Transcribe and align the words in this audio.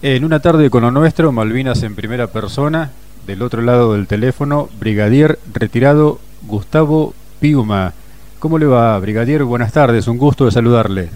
En 0.00 0.24
una 0.24 0.38
tarde 0.38 0.70
con 0.70 0.82
lo 0.82 0.92
nuestro, 0.92 1.32
Malvinas 1.32 1.82
en 1.82 1.96
primera 1.96 2.28
persona, 2.28 2.92
del 3.26 3.42
otro 3.42 3.62
lado 3.62 3.94
del 3.94 4.06
teléfono, 4.06 4.68
Brigadier 4.78 5.40
retirado 5.52 6.20
Gustavo 6.42 7.14
Piuma. 7.40 7.94
¿Cómo 8.38 8.58
le 8.58 8.66
va, 8.66 8.96
Brigadier? 9.00 9.42
Buenas 9.42 9.72
tardes, 9.72 10.06
un 10.06 10.16
gusto 10.16 10.44
de 10.44 10.52
saludarle. 10.52 11.10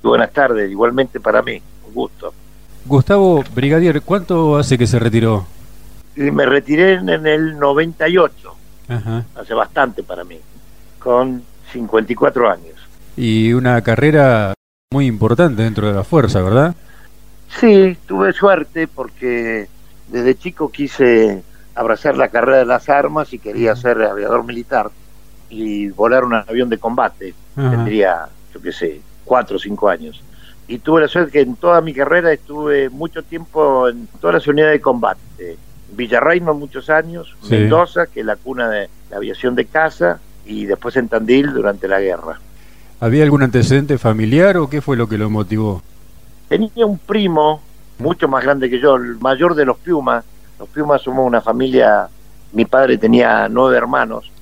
Buenas 0.00 0.30
tardes, 0.30 0.70
igualmente 0.70 1.18
para 1.18 1.42
mí, 1.42 1.60
un 1.88 1.92
gusto. 1.92 2.32
Gustavo, 2.86 3.42
Brigadier, 3.52 4.00
¿cuánto 4.02 4.56
hace 4.56 4.78
que 4.78 4.86
se 4.86 5.00
retiró? 5.00 5.46
Y 6.14 6.30
me 6.30 6.46
retiré 6.46 6.92
en 6.94 7.08
el 7.08 7.58
98, 7.58 8.54
hace 9.34 9.54
bastante 9.54 10.04
para 10.04 10.22
mí, 10.22 10.38
con 11.00 11.42
54 11.72 12.48
años. 12.48 12.76
Y 13.16 13.52
una 13.54 13.82
carrera 13.82 14.54
muy 14.92 15.06
importante 15.06 15.64
dentro 15.64 15.88
de 15.88 15.94
la 15.94 16.04
fuerza, 16.04 16.40
¿verdad? 16.42 16.76
Sí, 17.58 17.96
tuve 18.06 18.32
suerte 18.32 18.86
porque 18.86 19.68
desde 20.08 20.34
chico 20.34 20.70
quise 20.70 21.42
abrazar 21.74 22.16
la 22.16 22.28
carrera 22.28 22.58
de 22.58 22.66
las 22.66 22.88
armas 22.88 23.32
y 23.32 23.38
quería 23.38 23.74
ser 23.76 24.02
aviador 24.02 24.44
militar 24.44 24.90
y 25.48 25.88
volar 25.88 26.24
un 26.24 26.34
avión 26.34 26.68
de 26.68 26.78
combate. 26.78 27.34
Tendría, 27.54 28.28
yo 28.54 28.62
qué 28.62 28.72
sé, 28.72 29.00
cuatro 29.24 29.56
o 29.56 29.58
cinco 29.58 29.88
años. 29.88 30.22
Y 30.68 30.78
tuve 30.78 31.02
la 31.02 31.08
suerte 31.08 31.32
que 31.32 31.40
en 31.40 31.56
toda 31.56 31.80
mi 31.80 31.92
carrera 31.92 32.32
estuve 32.32 32.88
mucho 32.88 33.22
tiempo 33.22 33.88
en 33.88 34.06
todas 34.20 34.34
las 34.34 34.46
unidades 34.46 34.74
de 34.74 34.80
combate. 34.80 35.56
Villarreino 35.92 36.54
muchos 36.54 36.88
años, 36.88 37.36
Mendoza, 37.50 38.06
que 38.06 38.20
es 38.20 38.26
la 38.26 38.36
cuna 38.36 38.68
de 38.68 38.88
la 39.10 39.16
aviación 39.16 39.56
de 39.56 39.64
caza, 39.66 40.20
y 40.46 40.66
después 40.66 40.96
en 40.96 41.08
Tandil 41.08 41.52
durante 41.52 41.88
la 41.88 42.00
guerra. 42.00 42.40
¿Había 43.00 43.24
algún 43.24 43.42
antecedente 43.42 43.98
familiar 43.98 44.56
o 44.58 44.68
qué 44.68 44.80
fue 44.80 44.96
lo 44.96 45.08
que 45.08 45.18
lo 45.18 45.30
motivó? 45.30 45.82
Tenía 46.50 46.84
un 46.84 46.98
primo 46.98 47.62
mucho 48.00 48.26
más 48.26 48.42
grande 48.42 48.68
que 48.68 48.80
yo, 48.80 48.96
el 48.96 49.20
mayor 49.20 49.54
de 49.54 49.64
los 49.64 49.78
Piumas. 49.78 50.24
Los 50.58 50.68
Piumas 50.68 51.00
somos 51.00 51.24
una 51.24 51.40
familia, 51.40 52.08
mi 52.52 52.64
padre 52.64 52.98
tenía 52.98 53.48
nueve 53.48 53.76
hermanos 53.76 54.32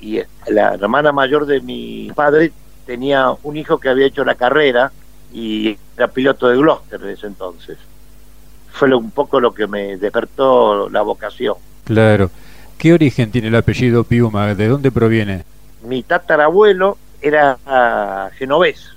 y 0.00 0.20
la 0.48 0.74
hermana 0.74 1.12
mayor 1.12 1.46
de 1.46 1.60
mi 1.60 2.10
padre 2.12 2.52
tenía 2.84 3.30
un 3.44 3.56
hijo 3.56 3.78
que 3.78 3.88
había 3.88 4.06
hecho 4.06 4.24
la 4.24 4.34
carrera 4.34 4.90
y 5.32 5.78
era 5.96 6.08
piloto 6.08 6.48
de 6.48 6.56
Gloucester 6.56 6.98
desde 6.98 7.12
ese 7.12 7.26
entonces. 7.28 7.78
Fue 8.72 8.92
un 8.92 9.12
poco 9.12 9.38
lo 9.38 9.54
que 9.54 9.68
me 9.68 9.96
despertó 9.96 10.88
la 10.88 11.02
vocación. 11.02 11.54
Claro. 11.84 12.32
¿Qué 12.76 12.92
origen 12.92 13.30
tiene 13.30 13.46
el 13.46 13.54
apellido 13.54 14.02
Piuma? 14.02 14.54
¿De 14.56 14.66
dónde 14.66 14.90
proviene? 14.90 15.44
Mi 15.84 16.02
tatarabuelo 16.02 16.98
era 17.22 17.56
genovés. 18.36 18.90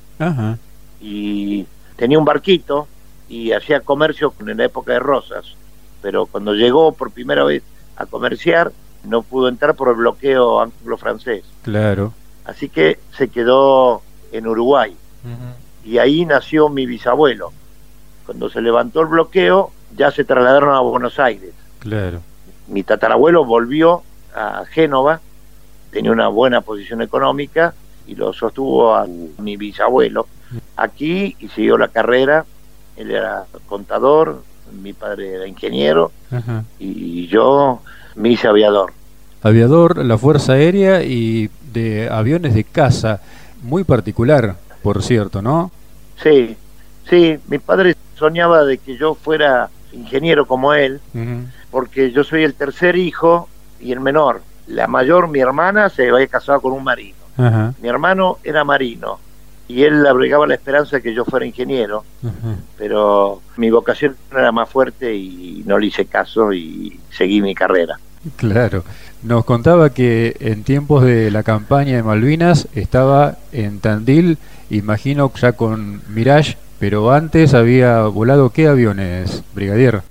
Y 1.00 1.67
tenía 2.02 2.17
un 2.17 2.25
barquito 2.25 2.88
y 3.30 3.52
hacía 3.52 3.81
comercio 3.81 4.33
en 4.39 4.57
la 4.57 4.66
época 4.66 4.91
de 4.91 4.97
Rosas, 4.97 5.53
pero 6.02 6.25
cuando 6.25 6.55
llegó 6.55 6.94
por 6.94 7.11
primera 7.11 7.44
vez 7.44 7.61
a 7.95 8.07
comerciar 8.07 8.71
no 9.03 9.21
pudo 9.21 9.47
entrar 9.47 9.75
por 9.75 9.89
el 9.89 9.94
bloqueo 9.94 10.61
anglo-francés. 10.61 11.44
Claro. 11.61 12.11
Así 12.44 12.69
que 12.69 12.97
se 13.16 13.27
quedó 13.27 14.02
en 14.31 14.47
Uruguay 14.47 14.95
y 15.85 15.99
ahí 15.99 16.25
nació 16.25 16.69
mi 16.69 16.88
bisabuelo. 16.88 17.53
Cuando 18.25 18.49
se 18.49 18.61
levantó 18.61 19.02
el 19.02 19.07
bloqueo 19.07 19.69
ya 19.95 20.09
se 20.09 20.23
trasladaron 20.23 20.73
a 20.73 20.79
Buenos 20.79 21.19
Aires. 21.19 21.53
Claro. 21.77 22.23
Mi 22.66 22.81
tatarabuelo 22.81 23.45
volvió 23.45 24.02
a 24.33 24.66
Génova, 24.66 25.22
tenía 25.91 26.11
una 26.11 26.29
buena 26.29 26.61
posición 26.61 27.03
económica 27.03 27.75
y 28.07 28.16
lo 28.16 28.33
sostuvo 28.33 28.95
a 28.95 29.05
mi 29.05 29.55
bisabuelo 29.55 30.25
aquí 30.75 31.35
y 31.39 31.47
siguió 31.49 31.77
la 31.77 31.88
carrera. 31.88 32.45
Él 32.97 33.11
era 33.11 33.45
contador, 33.67 34.44
mi 34.71 34.94
padre 34.94 35.33
era 35.35 35.47
ingeniero 35.47 36.11
y 36.80 37.27
yo 37.27 37.81
me 38.16 38.30
hice 38.30 38.47
aviador. 38.47 38.94
Aviador, 39.44 40.05
la 40.05 40.17
Fuerza 40.17 40.53
Aérea 40.53 41.03
y 41.03 41.49
de 41.73 42.09
aviones 42.09 42.53
de 42.53 42.63
caza, 42.63 43.22
muy 43.63 43.84
particular, 43.84 44.56
por 44.84 45.01
cierto, 45.03 45.41
¿no? 45.41 45.72
Sí, 46.22 46.56
sí, 47.09 47.38
mi 47.47 47.57
padre 47.57 47.95
soñaba 48.16 48.63
de 48.66 48.78
que 48.78 48.97
yo 48.97 49.16
fuera 49.16 49.69
ingeniero 49.94 50.45
como 50.45 50.73
él, 50.73 51.00
porque 51.72 52.11
yo 52.11 52.23
soy 52.23 52.44
el 52.44 52.53
tercer 52.53 52.95
hijo 52.95 53.50
y 53.79 53.91
el 53.91 54.00
menor. 54.00 54.41
La 54.67 54.88
mayor, 54.88 55.28
mi 55.28 55.40
hermana, 55.40 55.90
se 55.90 56.09
había 56.09 56.28
casado 56.28 56.61
con 56.61 56.73
un 56.73 56.84
marino. 56.84 57.17
Mi 57.81 57.88
hermano 57.88 58.38
era 58.44 58.63
marino 58.63 59.19
y 59.72 59.84
él 59.84 60.06
abrigaba 60.06 60.46
la 60.46 60.56
esperanza 60.56 60.98
de 60.98 61.02
que 61.02 61.14
yo 61.14 61.24
fuera 61.24 61.46
ingeniero, 61.46 62.04
pero 62.78 63.42
mi 63.56 63.70
vocación 63.70 64.18
era 64.30 64.52
más 64.52 64.70
fuerte 64.70 65.16
y 65.16 65.64
no 65.66 65.80
le 65.80 65.88
hice 65.88 66.06
caso 66.06 66.52
y 66.52 67.00
seguí 67.09 67.42
mi 67.42 67.56
carrera. 67.56 67.98
Claro. 68.36 68.84
Nos 69.24 69.46
contaba 69.46 69.92
que 69.92 70.36
en 70.42 70.64
tiempos 70.64 71.04
de 71.04 71.32
la 71.32 71.44
campaña 71.44 71.96
de 71.96 72.04
Malvinas 72.04 72.68
estaba 72.76 73.38
en 73.54 73.80
Tandil, 73.80 74.38
imagino 74.70 75.32
ya 75.40 75.54
con 75.54 76.02
Mirage, 76.09 76.58
pero 76.78 77.12
antes 77.12 77.53
había 77.53 78.02
volado 78.02 78.50
qué 78.50 78.68
aviones, 78.68 79.44
brigadier? 79.56 80.02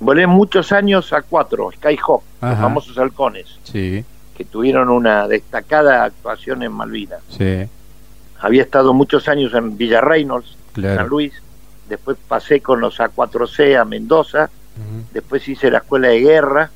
Volé 0.00 0.26
muchos 0.26 0.72
años 0.72 1.12
a 1.12 1.22
cuatro, 1.22 1.70
Skyhawk, 1.72 2.22
los 2.42 2.58
famosos 2.58 2.98
halcones, 2.98 3.60
sí. 3.62 4.04
que 4.36 4.44
tuvieron 4.44 4.88
una 4.88 5.28
destacada 5.28 6.04
actuación 6.04 6.64
en 6.64 6.72
Malvinas. 6.72 7.20
Sí 7.28 7.68
había 8.44 8.62
estado 8.62 8.92
muchos 8.92 9.26
años 9.28 9.54
en 9.54 9.78
Villa 9.78 10.02
Reynolds, 10.02 10.58
San 10.74 11.08
Luis, 11.08 11.32
después 11.88 12.18
pasé 12.28 12.60
con 12.60 12.78
los 12.78 13.00
A4C 13.00 13.80
a 13.80 13.86
Mendoza, 13.86 14.50
después 15.14 15.48
hice 15.48 15.70
la 15.70 15.78
escuela 15.78 16.08
de 16.08 16.20
guerra, 16.20 16.70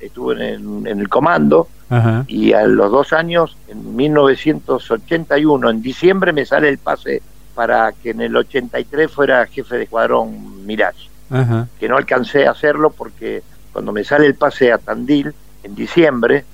estuve 0.00 0.52
en, 0.52 0.86
el 0.86 1.08
comando, 1.08 1.68
y 2.26 2.52
a 2.52 2.66
los 2.66 2.90
dos 2.90 3.14
años, 3.14 3.56
en 3.68 3.96
1981, 3.96 5.70
en 5.70 5.80
diciembre 5.80 6.34
me 6.34 6.44
sale 6.44 6.68
el 6.68 6.76
pase 6.76 7.22
para 7.54 7.92
que 7.92 8.10
en 8.10 8.20
el 8.20 8.36
83 8.36 9.10
fuera 9.10 9.46
jefe 9.46 9.78
de 9.78 9.84
escuadrón 9.84 10.66
Mirage, 10.66 11.08
que 11.80 11.88
no 11.88 11.96
alcancé 11.96 12.46
a 12.46 12.50
hacerlo 12.50 12.90
porque 12.90 13.42
cuando 13.72 13.92
me 13.92 14.04
sale 14.04 14.26
el 14.26 14.34
pase 14.34 14.72
a 14.72 14.76
Tandil, 14.76 15.32
en 15.62 15.74
diciembre, 15.74 16.44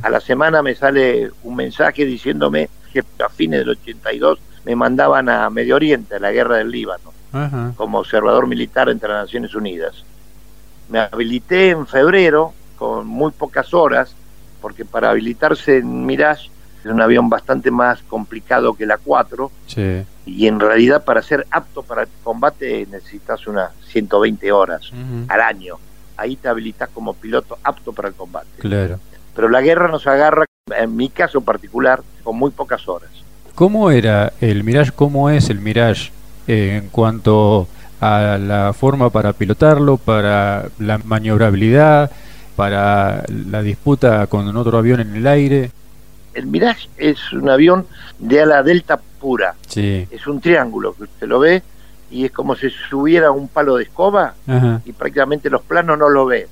a 0.00 0.08
la 0.08 0.20
semana 0.20 0.62
me 0.62 0.74
sale 0.74 1.30
un 1.42 1.56
mensaje 1.56 2.06
diciéndome 2.06 2.70
que 3.02 3.22
a 3.22 3.28
fines 3.28 3.60
del 3.60 3.70
82 3.70 4.38
me 4.64 4.76
mandaban 4.76 5.28
a 5.28 5.50
Medio 5.50 5.76
Oriente, 5.76 6.16
a 6.16 6.18
la 6.18 6.32
guerra 6.32 6.56
del 6.56 6.70
Líbano, 6.70 7.12
como 7.76 7.98
observador 7.98 8.46
militar 8.46 8.88
entre 8.88 9.08
las 9.10 9.24
Naciones 9.24 9.54
Unidas. 9.54 10.04
Me 10.88 11.00
habilité 11.00 11.70
en 11.70 11.86
febrero 11.86 12.54
con 12.76 13.06
muy 13.06 13.32
pocas 13.32 13.74
horas, 13.74 14.14
porque 14.60 14.84
para 14.84 15.10
habilitarse 15.10 15.78
en 15.78 16.06
Mirage 16.06 16.48
es 16.84 16.90
un 16.90 17.00
avión 17.00 17.28
bastante 17.28 17.70
más 17.70 18.02
complicado 18.02 18.74
que 18.74 18.86
la 18.86 18.98
4, 18.98 19.50
y 20.26 20.46
en 20.46 20.60
realidad 20.60 21.04
para 21.04 21.20
ser 21.20 21.46
apto 21.50 21.82
para 21.82 22.02
el 22.02 22.08
combate 22.22 22.86
necesitas 22.90 23.46
unas 23.46 23.72
120 23.88 24.52
horas 24.52 24.90
al 25.28 25.40
año. 25.40 25.76
Ahí 26.16 26.36
te 26.36 26.48
habilitas 26.48 26.88
como 26.90 27.12
piloto 27.14 27.58
apto 27.64 27.92
para 27.92 28.08
el 28.08 28.14
combate. 28.14 28.48
Claro. 28.58 29.00
Pero 29.34 29.48
la 29.48 29.60
guerra 29.60 29.88
nos 29.88 30.06
agarra 30.06 30.44
en 30.72 30.96
mi 30.96 31.10
caso 31.10 31.42
particular, 31.42 32.02
con 32.22 32.36
muy 32.36 32.50
pocas 32.50 32.88
horas. 32.88 33.10
¿Cómo 33.54 33.90
era 33.90 34.32
el 34.40 34.64
Mirage? 34.64 34.92
¿Cómo 34.92 35.28
es 35.28 35.50
el 35.50 35.60
Mirage 35.60 36.10
eh, 36.46 36.80
en 36.82 36.88
cuanto 36.88 37.68
a 38.00 38.38
la 38.40 38.72
forma 38.72 39.10
para 39.10 39.34
pilotarlo, 39.34 39.98
para 39.98 40.70
la 40.78 40.98
maniobrabilidad, 40.98 42.10
para 42.56 43.24
la 43.28 43.62
disputa 43.62 44.26
con 44.26 44.56
otro 44.56 44.78
avión 44.78 45.00
en 45.00 45.14
el 45.14 45.26
aire? 45.26 45.70
El 46.32 46.46
Mirage 46.46 46.88
es 46.96 47.32
un 47.32 47.50
avión 47.50 47.86
de 48.18 48.40
ala 48.40 48.62
delta 48.62 48.98
pura. 49.20 49.54
Sí. 49.68 50.08
Es 50.10 50.26
un 50.26 50.40
triángulo 50.40 50.94
que 50.94 51.04
usted 51.04 51.28
lo 51.28 51.40
ve 51.40 51.62
y 52.10 52.24
es 52.24 52.32
como 52.32 52.56
si 52.56 52.70
subiera 52.70 53.30
un 53.30 53.48
palo 53.48 53.76
de 53.76 53.84
escoba 53.84 54.34
y 54.84 54.92
prácticamente 54.92 55.50
los 55.50 55.62
planos 55.62 55.98
no 55.98 56.08
lo 56.08 56.24
ve. 56.24 56.48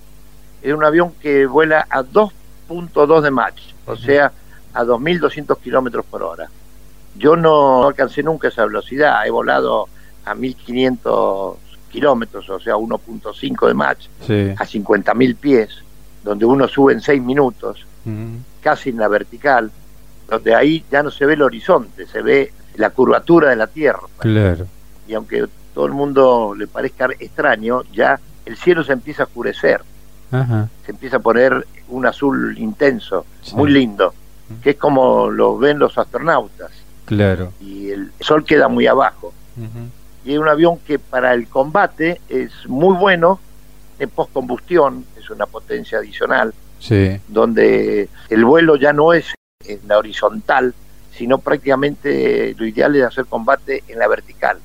Es 0.61 0.75
un 0.75 0.85
avión 0.85 1.12
que 1.20 1.47
vuela 1.47 1.87
a 1.88 2.03
2.2 2.03 3.23
de 3.23 3.31
Mach 3.31 3.72
o 3.87 3.96
sea, 3.96 4.32
a 4.75 4.84
2.200 4.84 5.58
kilómetros 5.58 6.05
por 6.06 6.23
hora. 6.23 6.49
Yo 7.17 7.37
no 7.37 7.87
alcancé 7.87 8.23
nunca 8.23 8.49
esa 8.49 8.64
velocidad, 8.64 9.26
he 9.26 9.31
volado 9.31 9.88
a 10.25 10.34
1.500 10.34 11.56
kilómetros, 11.90 12.49
o 12.49 12.58
sea, 12.58 12.76
1.5 12.76 13.69
de 13.69 13.75
Mach, 13.75 13.99
a 13.99 14.64
50.000 14.64 15.37
pies, 15.37 15.82
donde 16.25 16.44
uno 16.46 16.67
sube 16.69 16.93
en 16.94 17.00
6 17.00 17.23
minutos, 17.23 17.87
casi 18.62 18.90
en 18.90 18.96
la 18.96 19.08
vertical, 19.08 19.70
donde 20.28 20.55
ahí 20.55 20.85
ya 20.90 21.02
no 21.02 21.11
se 21.11 21.26
ve 21.26 21.35
el 21.35 21.43
horizonte, 21.43 22.06
se 22.06 22.23
ve 22.23 22.52
la 22.76 22.90
curvatura 22.90 23.50
de 23.50 23.56
la 23.56 23.67
Tierra. 23.67 24.00
Claro. 24.19 24.67
Y 25.06 25.14
aunque 25.14 25.46
todo 25.75 25.85
el 25.85 25.93
mundo 25.93 26.55
le 26.56 26.67
parezca 26.67 27.08
extraño, 27.19 27.82
ya 27.93 28.19
el 28.46 28.56
cielo 28.56 28.82
se 28.85 28.93
empieza 28.93 29.25
a 29.25 29.26
oscurecer 29.26 29.82
se 30.32 30.90
empieza 30.90 31.19
a 31.19 31.20
poner 31.20 31.67
un 31.88 32.06
azul 32.06 32.56
intenso, 32.58 33.26
muy 33.55 33.70
lindo, 33.70 34.14
que 34.62 34.70
es 34.70 34.76
como 34.76 35.31
lo 35.31 35.58
ven 35.58 35.79
los 35.79 35.96
astronautas. 35.99 36.70
Claro. 37.05 37.52
Y 37.61 37.90
el 37.90 38.12
sol 38.20 38.44
queda 38.44 38.69
muy 38.69 38.87
abajo. 38.87 39.32
y 40.25 40.32
es 40.32 40.38
un 40.38 40.49
avión 40.49 40.79
que 40.87 40.99
para 40.99 41.34
el 41.34 41.49
combate 41.49 42.20
es 42.29 42.50
muy 42.67 42.96
bueno 42.96 43.40
en 43.99 44.08
postcombustión, 44.08 45.05
es 45.19 45.29
una 45.31 45.46
potencia 45.46 45.99
adicional, 45.99 46.55
donde 47.28 48.08
el 48.31 48.44
vuelo 48.44 48.76
ya 48.76 48.93
no 48.93 49.12
es 49.12 49.35
en 49.64 49.81
la 49.87 49.99
horizontal, 49.99 50.75
sino 51.12 51.38
prácticamente 51.38 52.55
lo 52.56 52.67
ideal 52.67 52.96
es 52.96 53.05
hacer 53.05 53.26
combate 53.26 53.85
en 53.87 53.99
la 53.99 54.08
vertical. 54.08 54.58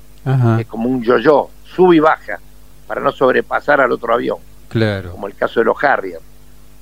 Es 0.60 0.68
como 0.68 0.90
un 0.90 1.04
yo-yo, 1.04 1.50
sube 1.64 1.98
y 1.98 2.00
baja, 2.00 2.40
para 2.88 3.02
no 3.02 3.12
sobrepasar 3.12 3.82
al 3.82 3.92
otro 3.92 4.14
avión. 4.14 4.38
Claro. 4.70 5.12
Como 5.12 5.28
el 5.28 5.36
caso 5.36 5.60
de 5.60 5.66
los 5.66 5.84
Harrier. 5.84 6.20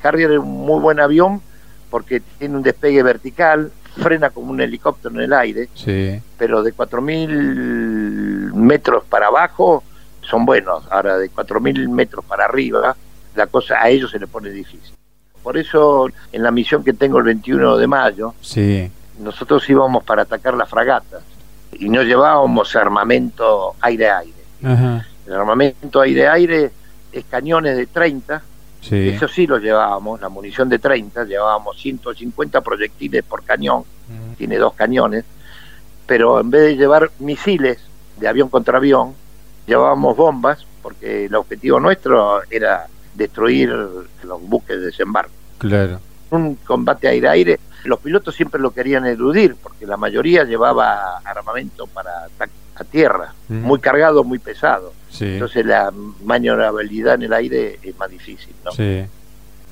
Harrier 0.03 0.31
es 0.31 0.39
un 0.39 0.65
muy 0.65 0.79
buen 0.79 0.99
avión 0.99 1.41
porque 1.89 2.21
tiene 2.37 2.57
un 2.57 2.63
despegue 2.63 3.01
vertical, 3.03 3.71
frena 3.95 4.29
como 4.29 4.51
un 4.51 4.61
helicóptero 4.61 5.15
en 5.15 5.21
el 5.21 5.33
aire, 5.33 5.69
pero 6.37 6.61
de 6.63 6.73
4.000 6.73 8.53
metros 8.53 9.03
para 9.05 9.27
abajo 9.27 9.83
son 10.21 10.45
buenos. 10.45 10.83
Ahora, 10.89 11.17
de 11.17 11.31
4.000 11.31 11.87
metros 11.89 12.25
para 12.25 12.45
arriba, 12.45 12.95
la 13.35 13.47
cosa 13.47 13.81
a 13.81 13.89
ellos 13.89 14.11
se 14.11 14.19
le 14.19 14.27
pone 14.27 14.49
difícil. 14.49 14.93
Por 15.41 15.57
eso, 15.57 16.09
en 16.31 16.43
la 16.43 16.51
misión 16.51 16.83
que 16.83 16.93
tengo 16.93 17.19
el 17.19 17.25
21 17.25 17.77
de 17.77 17.87
mayo, 17.87 18.33
sí. 18.41 18.91
nosotros 19.19 19.69
íbamos 19.69 20.03
para 20.03 20.23
atacar 20.23 20.55
las 20.55 20.69
fragatas 20.69 21.21
y 21.71 21.89
no 21.89 22.01
llevábamos 22.03 22.75
armamento 22.75 23.75
aire-aire. 23.81 24.33
El 25.27 25.33
armamento 25.33 26.01
aire-aire 26.01 26.71
cañones 27.23 27.77
de 27.77 27.85
30, 27.85 28.43
eso 28.91 29.27
sí 29.27 29.47
lo 29.47 29.57
llevábamos, 29.57 30.21
la 30.21 30.29
munición 30.29 30.69
de 30.69 30.77
30, 30.77 31.23
llevábamos 31.23 31.79
150 31.79 32.61
proyectiles 32.61 33.23
por 33.23 33.43
cañón, 33.43 33.83
tiene 34.37 34.57
dos 34.57 34.73
cañones, 34.73 35.23
pero 36.05 36.39
en 36.39 36.51
vez 36.51 36.63
de 36.63 36.75
llevar 36.75 37.09
misiles 37.19 37.79
de 38.17 38.27
avión 38.27 38.49
contra 38.49 38.77
avión, 38.77 39.13
llevábamos 39.65 40.15
bombas, 40.15 40.65
porque 40.81 41.25
el 41.25 41.35
objetivo 41.35 41.79
nuestro 41.79 42.41
era 42.49 42.85
destruir 43.15 43.69
los 43.69 44.41
buques 44.41 44.77
de 44.77 44.85
desembarco. 44.85 45.31
Claro. 45.57 45.99
Un 46.29 46.55
combate 46.55 47.07
aire-aire, 47.07 47.59
los 47.85 47.99
pilotos 47.99 48.35
siempre 48.35 48.59
lo 48.59 48.71
querían 48.71 49.05
eludir, 49.05 49.55
porque 49.55 49.87
la 49.87 49.97
mayoría 49.97 50.43
llevaba 50.43 51.17
armamento 51.23 51.87
para 51.87 52.27
a 52.75 52.83
tierra, 52.83 53.33
muy 53.47 53.79
cargado, 53.79 54.23
muy 54.23 54.39
pesado. 54.39 54.93
Entonces 55.19 55.65
la 55.65 55.93
maniobrabilidad 56.23 57.15
en 57.15 57.23
el 57.23 57.33
aire 57.33 57.79
es 57.81 57.97
más 57.97 58.09
difícil. 58.09 58.53
¿no? 58.63 58.71
Sí. 58.71 59.03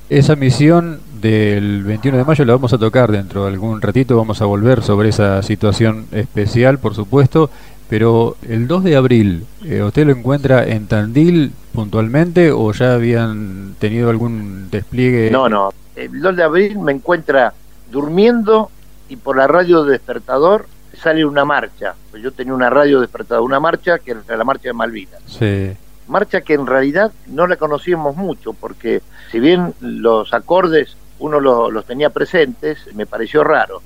Esa 0.09 0.35
misión 0.35 0.99
del 1.21 1.83
21 1.83 2.17
de 2.17 2.23
mayo 2.23 2.45
la 2.45 2.53
vamos 2.53 2.73
a 2.73 2.77
tocar 2.77 3.11
dentro 3.11 3.43
de 3.43 3.51
algún 3.51 3.81
ratito, 3.81 4.17
vamos 4.17 4.41
a 4.41 4.45
volver 4.45 4.83
sobre 4.83 5.09
esa 5.09 5.41
situación 5.43 6.07
especial, 6.11 6.77
por 6.77 6.93
supuesto, 6.93 7.49
pero 7.89 8.35
el 8.47 8.67
2 8.67 8.83
de 8.83 8.95
abril, 8.95 9.45
eh, 9.65 9.81
¿usted 9.81 10.05
lo 10.05 10.13
encuentra 10.13 10.65
en 10.65 10.87
Tandil 10.87 11.51
puntualmente 11.73 12.51
o 12.51 12.71
ya 12.73 12.93
habían 12.95 13.75
tenido 13.79 14.09
algún 14.09 14.69
despliegue? 14.69 15.31
No, 15.31 15.49
no. 15.49 15.73
El 15.95 16.21
2 16.21 16.35
de 16.35 16.43
abril 16.43 16.79
me 16.79 16.91
encuentra 16.91 17.53
durmiendo 17.91 18.71
y 19.09 19.15
por 19.15 19.37
la 19.37 19.47
radio 19.47 19.83
despertador 19.83 20.65
sale 21.03 21.25
una 21.25 21.45
marcha. 21.45 21.93
Pues 22.09 22.23
yo 22.23 22.31
tenía 22.31 22.53
una 22.53 22.69
radio 22.69 23.01
despertador, 23.01 23.43
una 23.43 23.59
marcha 23.59 23.99
que 23.99 24.11
era 24.11 24.37
la 24.37 24.43
marcha 24.43 24.69
de 24.69 24.73
Malvinas. 24.73 25.21
Sí. 25.27 25.73
Marcha 26.07 26.41
que 26.41 26.53
en 26.53 26.65
realidad 26.65 27.11
no 27.27 27.47
la 27.47 27.55
conocíamos 27.57 28.15
mucho 28.15 28.53
porque 28.53 29.01
si 29.31 29.39
bien 29.39 29.73
los 29.79 30.33
acordes 30.33 30.97
uno 31.19 31.39
los 31.39 31.85
tenía 31.85 32.09
presentes, 32.09 32.79
me 32.93 33.05
pareció 33.05 33.43
raro. 33.43 33.81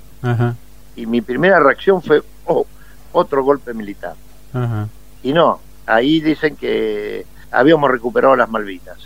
Y 0.96 1.06
mi 1.06 1.22
primera 1.22 1.60
reacción 1.60 2.02
fue, 2.02 2.24
oh, 2.46 2.66
otro 3.12 3.44
golpe 3.44 3.74
militar. 3.74 4.16
Y 5.22 5.34
no, 5.34 5.60
ahí 5.86 6.19
dicen 6.19 6.56
que 6.56 7.25
habíamos 7.52 7.92
recuperado 7.92 8.36
las 8.36 8.50
Malvinas. 8.50 8.98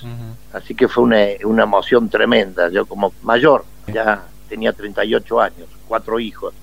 Así 0.54 0.76
que 0.76 0.88
fue 0.88 1.04
una, 1.04 1.18
una, 1.44 1.64
emoción 1.64 2.10
tremenda. 2.10 2.70
Yo 2.70 2.86
como 2.86 3.14
mayor, 3.24 3.66
ya 3.88 4.24
tenía 4.48 4.72
38 4.72 5.42
años, 5.42 5.68
cuatro 5.88 6.20
hijos. 6.20 6.54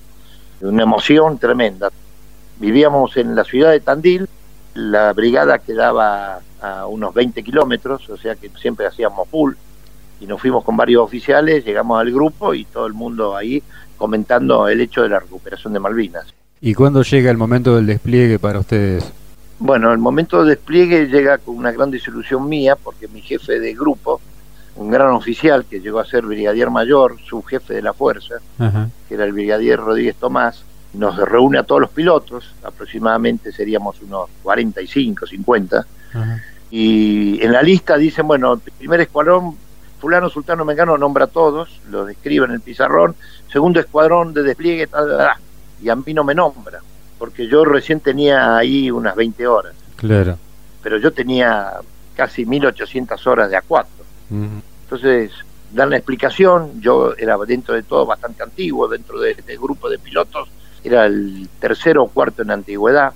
Una 0.61 0.83
emoción 0.83 1.37
tremenda. 1.37 1.89
Vivíamos 2.59 3.15
en 3.17 3.35
la 3.35 3.43
ciudad 3.43 3.71
de 3.71 3.79
Tandil, 3.79 4.27
la 4.73 5.13
brigada 5.13 5.59
quedaba 5.59 6.39
a 6.61 6.85
unos 6.87 7.13
20 7.13 7.41
kilómetros, 7.43 8.09
o 8.09 8.17
sea 8.17 8.35
que 8.35 8.49
siempre 8.61 8.85
hacíamos 8.85 9.27
full. 9.29 9.53
Y 10.19 10.27
nos 10.27 10.41
fuimos 10.41 10.65
con 10.65 10.75
varios 10.75 11.01
oficiales, 11.01 11.63
llegamos 11.63 11.99
al 11.99 12.11
grupo 12.11 12.53
y 12.53 12.65
todo 12.65 12.85
el 12.85 12.93
mundo 12.93 13.37
ahí 13.37 13.63
comentando 13.97 14.67
el 14.67 14.81
hecho 14.81 15.01
de 15.03 15.09
la 15.09 15.19
recuperación 15.19 15.73
de 15.73 15.79
Malvinas. 15.79 16.33
¿Y 16.61 16.73
cuándo 16.73 17.03
llega 17.03 17.31
el 17.31 17.37
momento 17.37 17.75
del 17.75 17.85
despliegue 17.85 18.37
para 18.37 18.59
ustedes? 18.59 19.11
Bueno, 19.59 19.91
el 19.93 19.97
momento 19.97 20.39
del 20.39 20.49
despliegue 20.49 21.07
llega 21.07 21.37
con 21.37 21.57
una 21.57 21.71
gran 21.71 21.91
desilusión 21.91 22.47
mía, 22.49 22.75
porque 22.75 23.07
mi 23.07 23.21
jefe 23.21 23.59
de 23.59 23.73
grupo, 23.73 24.19
un 24.79 24.89
gran 24.89 25.09
oficial 25.09 25.65
que 25.65 25.79
llegó 25.79 25.99
a 25.99 26.05
ser 26.05 26.25
brigadier 26.25 26.69
mayor, 26.69 27.17
su 27.27 27.43
jefe 27.43 27.73
de 27.73 27.81
la 27.81 27.93
fuerza, 27.93 28.35
que 29.07 29.13
era 29.13 29.25
el 29.25 29.33
brigadier 29.33 29.79
Rodríguez 29.79 30.15
Tomás, 30.15 30.63
nos 30.93 31.17
reúne 31.17 31.59
a 31.59 31.63
todos 31.63 31.81
los 31.81 31.89
pilotos, 31.91 32.55
aproximadamente 32.63 33.51
seríamos 33.51 34.01
unos 34.01 34.29
45, 34.41 35.27
50, 35.27 35.85
y 36.71 37.43
en 37.43 37.51
la 37.51 37.61
lista 37.61 37.97
dicen, 37.97 38.27
bueno, 38.27 38.53
el 38.53 38.59
primer 38.59 39.01
escuadrón, 39.01 39.55
fulano, 39.99 40.29
sultano, 40.29 40.63
mengano, 40.63 40.97
nombra 40.97 41.25
a 41.25 41.27
todos, 41.27 41.81
lo 41.89 42.05
describe 42.05 42.45
en 42.45 42.51
el 42.53 42.61
pizarrón, 42.61 43.15
segundo 43.51 43.79
escuadrón 43.79 44.33
de 44.33 44.43
despliegue, 44.43 44.87
tal, 44.87 45.07
tal, 45.09 45.17
tal 45.17 45.37
y 45.81 45.89
a 45.89 45.95
mí 45.95 46.13
no 46.13 46.23
me 46.23 46.35
nombra, 46.35 46.79
porque 47.17 47.47
yo 47.47 47.65
recién 47.65 47.99
tenía 47.99 48.57
ahí 48.57 48.91
unas 48.91 49.15
20 49.15 49.47
horas. 49.47 49.73
Claro. 49.95 50.37
Pero 50.81 50.97
yo 50.97 51.11
tenía 51.11 51.73
casi 52.15 52.45
1800 52.45 53.27
horas 53.27 53.49
de 53.49 53.57
A4. 53.57 53.85
Entonces, 54.89 55.31
dan 55.71 55.91
la 55.91 55.97
explicación, 55.97 56.81
yo 56.81 57.13
era 57.17 57.37
dentro 57.37 57.75
de 57.75 57.83
todo 57.83 58.05
bastante 58.05 58.43
antiguo, 58.43 58.87
dentro 58.87 59.19
de 59.19 59.31
este 59.31 59.57
grupo 59.57 59.89
de 59.89 59.99
pilotos, 59.99 60.49
era 60.83 61.05
el 61.05 61.47
tercero 61.59 62.03
o 62.03 62.09
cuarto 62.09 62.41
en 62.41 62.51
antigüedad. 62.51 63.13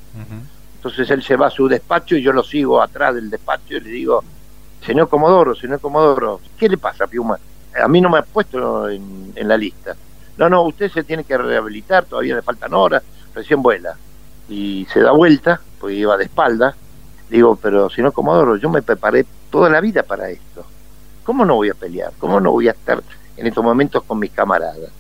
Entonces 0.76 1.10
él 1.10 1.24
se 1.24 1.36
va 1.36 1.48
a 1.48 1.52
su 1.52 1.68
despacho 1.68 2.16
y 2.16 2.22
yo 2.22 2.34
lo 2.34 2.44
sigo 2.44 2.82
atrás 2.82 3.16
del 3.16 3.30
despacho 3.30 3.78
y 3.78 3.80
le 3.80 3.90
digo, 3.90 4.24
señor 4.86 5.08
Comodoro, 5.08 5.56
señor 5.56 5.80
Comodoro, 5.80 6.42
¿qué 6.58 6.68
le 6.68 6.78
pasa, 6.78 7.08
Piuma? 7.08 7.40
A 7.82 7.88
mí 7.88 8.02
no 8.02 8.10
me 8.10 8.20
ha 8.20 8.24
puesto 8.24 8.90
en 8.90 9.48
la 9.48 9.58
lista 9.58 9.96
no, 10.38 10.50
no, 10.50 10.64
usted 10.64 10.92
se 10.92 11.04
tiene 11.04 11.24
que 11.24 11.38
rehabilitar, 11.38 12.06
todavía 12.06 12.36
le 12.36 12.42
faltan 12.42 12.74
horas, 12.74 13.04
recién 13.36 13.62
vuela. 13.62 13.96
Y 14.50 14.88
se 14.92 15.00
da 15.02 15.12
vuelta, 15.12 15.62
porque 15.80 15.96
iba 15.96 16.18
de 16.18 16.26
espalda. 16.26 16.76
Digo, 17.30 17.56
pero 17.56 17.90
no, 17.98 18.12
Comodoro, 18.12 18.58
yo 18.58 18.70
me 18.70 18.82
preparé 18.82 19.26
toda 19.50 19.70
la 19.70 19.80
vida 19.80 20.04
para 20.04 20.30
esto. 20.30 20.66
¿Cómo 21.24 21.46
no 21.46 21.56
voy 21.56 21.70
a 21.70 21.74
pelear? 21.74 22.12
¿Cómo 22.20 22.40
no 22.40 22.52
voy 22.52 22.68
a 22.68 22.72
estar 22.72 23.02
en 23.38 23.48
estos 23.48 23.64
momentos 23.64 24.04
con 24.04 24.20
mis 24.20 24.32
camaradas? 24.32 24.92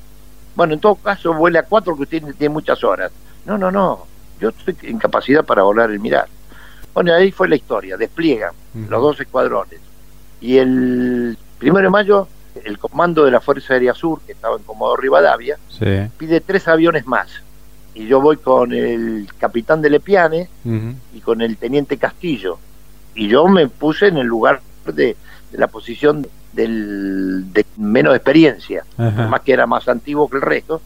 Bueno, 0.56 0.74
en 0.74 0.80
todo 0.80 0.96
caso, 0.96 1.34
vuela 1.34 1.62
a 1.62 1.64
cuatro 1.64 1.96
que 1.96 2.04
usted 2.04 2.24
tiene 2.38 2.54
muchas 2.54 2.84
horas. 2.84 3.12
No, 3.46 3.58
no, 3.58 3.72
no. 3.72 4.06
Yo 4.40 4.50
estoy 4.50 4.76
en 4.84 5.00
capacidad 5.00 5.44
para 5.44 5.64
volar 5.64 5.90
el 5.92 6.00
mirar. 6.00 6.28
Bueno, 6.94 7.14
ahí 7.14 7.32
fue 7.32 7.50
la 7.50 7.56
historia. 7.56 7.98
Despliegan 7.98 8.54
los 8.74 9.02
dos 9.02 9.20
escuadrones. 9.20 9.80
Y 10.42 10.58
el 10.58 11.38
primero 11.58 11.86
de 11.86 11.90
mayo 11.90 12.28
el 12.64 12.78
comando 12.78 13.26
de 13.26 13.32
la 13.32 13.42
Fuerza 13.42 13.74
Aérea 13.74 13.94
Sur, 13.94 14.22
que 14.22 14.34
estaba 14.34 14.58
en 14.58 14.64
Comodoro 14.64 15.02
Rivadavia, 15.02 15.58
pide 16.18 16.42
tres 16.42 16.68
aviones 16.68 17.06
más. 17.06 17.30
Y 17.96 18.08
yo 18.08 18.22
voy 18.22 18.38
con 18.38 18.74
el 18.74 19.28
capitán 19.38 19.82
de 19.82 19.90
Lepiane 19.90 20.50
y 21.14 21.22
con 21.22 21.42
el 21.42 21.58
teniente 21.58 21.98
Castillo. 21.98 22.58
Y 23.16 23.28
yo 23.28 23.48
me 23.48 23.68
puse 23.68 24.08
en 24.08 24.18
el 24.18 24.28
lugar 24.28 24.62
de, 24.86 25.16
la 25.54 25.68
posición 25.68 26.28
del, 26.52 27.52
de 27.54 27.66
menos 27.78 28.16
experiencia, 28.16 28.86
más 28.98 29.42
que 29.42 29.54
era 29.54 29.66
más 29.66 29.88
antiguo 29.88 30.30
que 30.30 30.38
el 30.38 30.42
resto. 30.42 30.82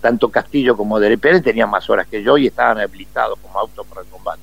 Tanto 0.00 0.30
Castillo 0.30 0.76
como 0.76 0.98
de 0.98 1.10
Lepiane 1.10 1.42
tenían 1.42 1.68
más 1.68 1.90
horas 1.90 2.06
que 2.06 2.22
yo 2.22 2.38
y 2.38 2.46
estaban 2.46 2.78
habilitados 2.78 3.38
como 3.40 3.58
auto 3.58 3.84
para 3.84 4.00
el 4.00 4.06
combate. 4.06 4.40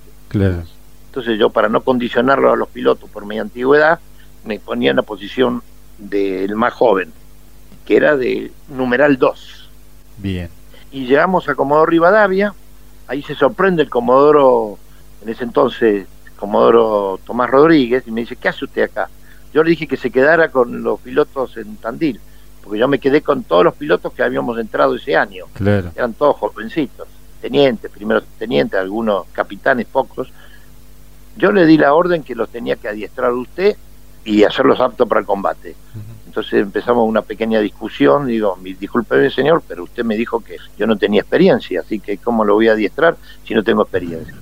Entonces 1.07 1.39
yo, 1.39 1.49
para 1.49 1.67
no 1.67 1.81
condicionarlo 1.81 2.51
a 2.51 2.55
los 2.55 2.67
pilotos 2.67 3.09
por 3.09 3.25
mi 3.25 3.39
antigüedad, 3.39 3.99
me 4.45 4.59
ponía 4.59 4.91
en 4.91 4.97
la 4.97 5.01
posición 5.01 5.63
del 5.97 6.55
más 6.55 6.73
joven, 6.73 7.11
que 7.85 7.97
era 7.97 8.15
de 8.15 8.51
numeral 8.69 9.17
2. 9.17 9.69
Bien. 10.17 10.49
Y 10.91 11.05
llegamos 11.05 11.49
a 11.49 11.55
Comodoro 11.55 11.87
Rivadavia, 11.87 12.53
ahí 13.07 13.23
se 13.23 13.33
sorprende 13.33 13.81
el 13.81 13.89
Comodoro, 13.89 14.77
en 15.23 15.29
ese 15.29 15.43
entonces, 15.43 16.05
Comodoro 16.37 17.19
Tomás 17.25 17.49
Rodríguez, 17.49 18.03
y 18.05 18.11
me 18.11 18.21
dice, 18.21 18.35
¿qué 18.35 18.49
hace 18.49 18.65
usted 18.65 18.83
acá? 18.83 19.09
Yo 19.57 19.63
le 19.63 19.71
dije 19.71 19.87
que 19.87 19.97
se 19.97 20.11
quedara 20.11 20.49
con 20.49 20.83
los 20.83 20.99
pilotos 20.99 21.57
en 21.57 21.77
Tandil, 21.77 22.19
porque 22.63 22.77
yo 22.77 22.87
me 22.87 22.99
quedé 22.99 23.23
con 23.23 23.41
todos 23.41 23.63
los 23.63 23.73
pilotos 23.73 24.13
que 24.13 24.21
habíamos 24.21 24.59
entrado 24.59 24.93
ese 24.93 25.15
año. 25.15 25.45
Claro. 25.53 25.89
Eran 25.95 26.13
todos 26.13 26.35
jovencitos, 26.35 27.07
tenientes, 27.41 27.89
primeros 27.89 28.23
tenientes, 28.37 28.79
algunos 28.79 29.25
capitanes, 29.31 29.87
pocos. 29.87 30.31
Yo 31.37 31.51
le 31.51 31.65
di 31.65 31.75
la 31.75 31.95
orden 31.95 32.21
que 32.21 32.35
los 32.35 32.49
tenía 32.49 32.75
que 32.75 32.87
adiestrar 32.87 33.33
usted 33.33 33.75
y 34.23 34.43
hacerlos 34.43 34.79
aptos 34.79 35.07
para 35.09 35.21
el 35.21 35.25
combate. 35.25 35.75
Entonces 36.27 36.61
empezamos 36.61 37.09
una 37.09 37.23
pequeña 37.23 37.59
discusión, 37.59 38.27
digo, 38.27 38.59
discúlpeme 38.61 39.31
señor, 39.31 39.63
pero 39.67 39.85
usted 39.85 40.03
me 40.03 40.15
dijo 40.15 40.39
que 40.39 40.57
yo 40.77 40.85
no 40.85 40.97
tenía 40.97 41.21
experiencia, 41.21 41.79
así 41.79 41.99
que 41.99 42.19
¿cómo 42.19 42.45
lo 42.45 42.53
voy 42.53 42.67
a 42.67 42.73
adiestrar 42.73 43.17
si 43.43 43.55
no 43.55 43.63
tengo 43.63 43.81
experiencia? 43.81 44.35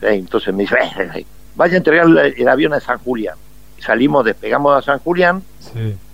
Entonces 0.00 0.54
me 0.54 0.62
dice, 0.62 0.76
eh, 1.16 1.26
vaya 1.54 1.74
a 1.74 1.76
entregar 1.76 2.06
el 2.34 2.48
avión 2.48 2.72
a 2.72 2.80
San 2.80 2.96
Julián. 3.00 3.36
Salimos, 3.84 4.24
despegamos 4.24 4.76
a 4.76 4.82
San 4.82 4.98
Julián 4.98 5.42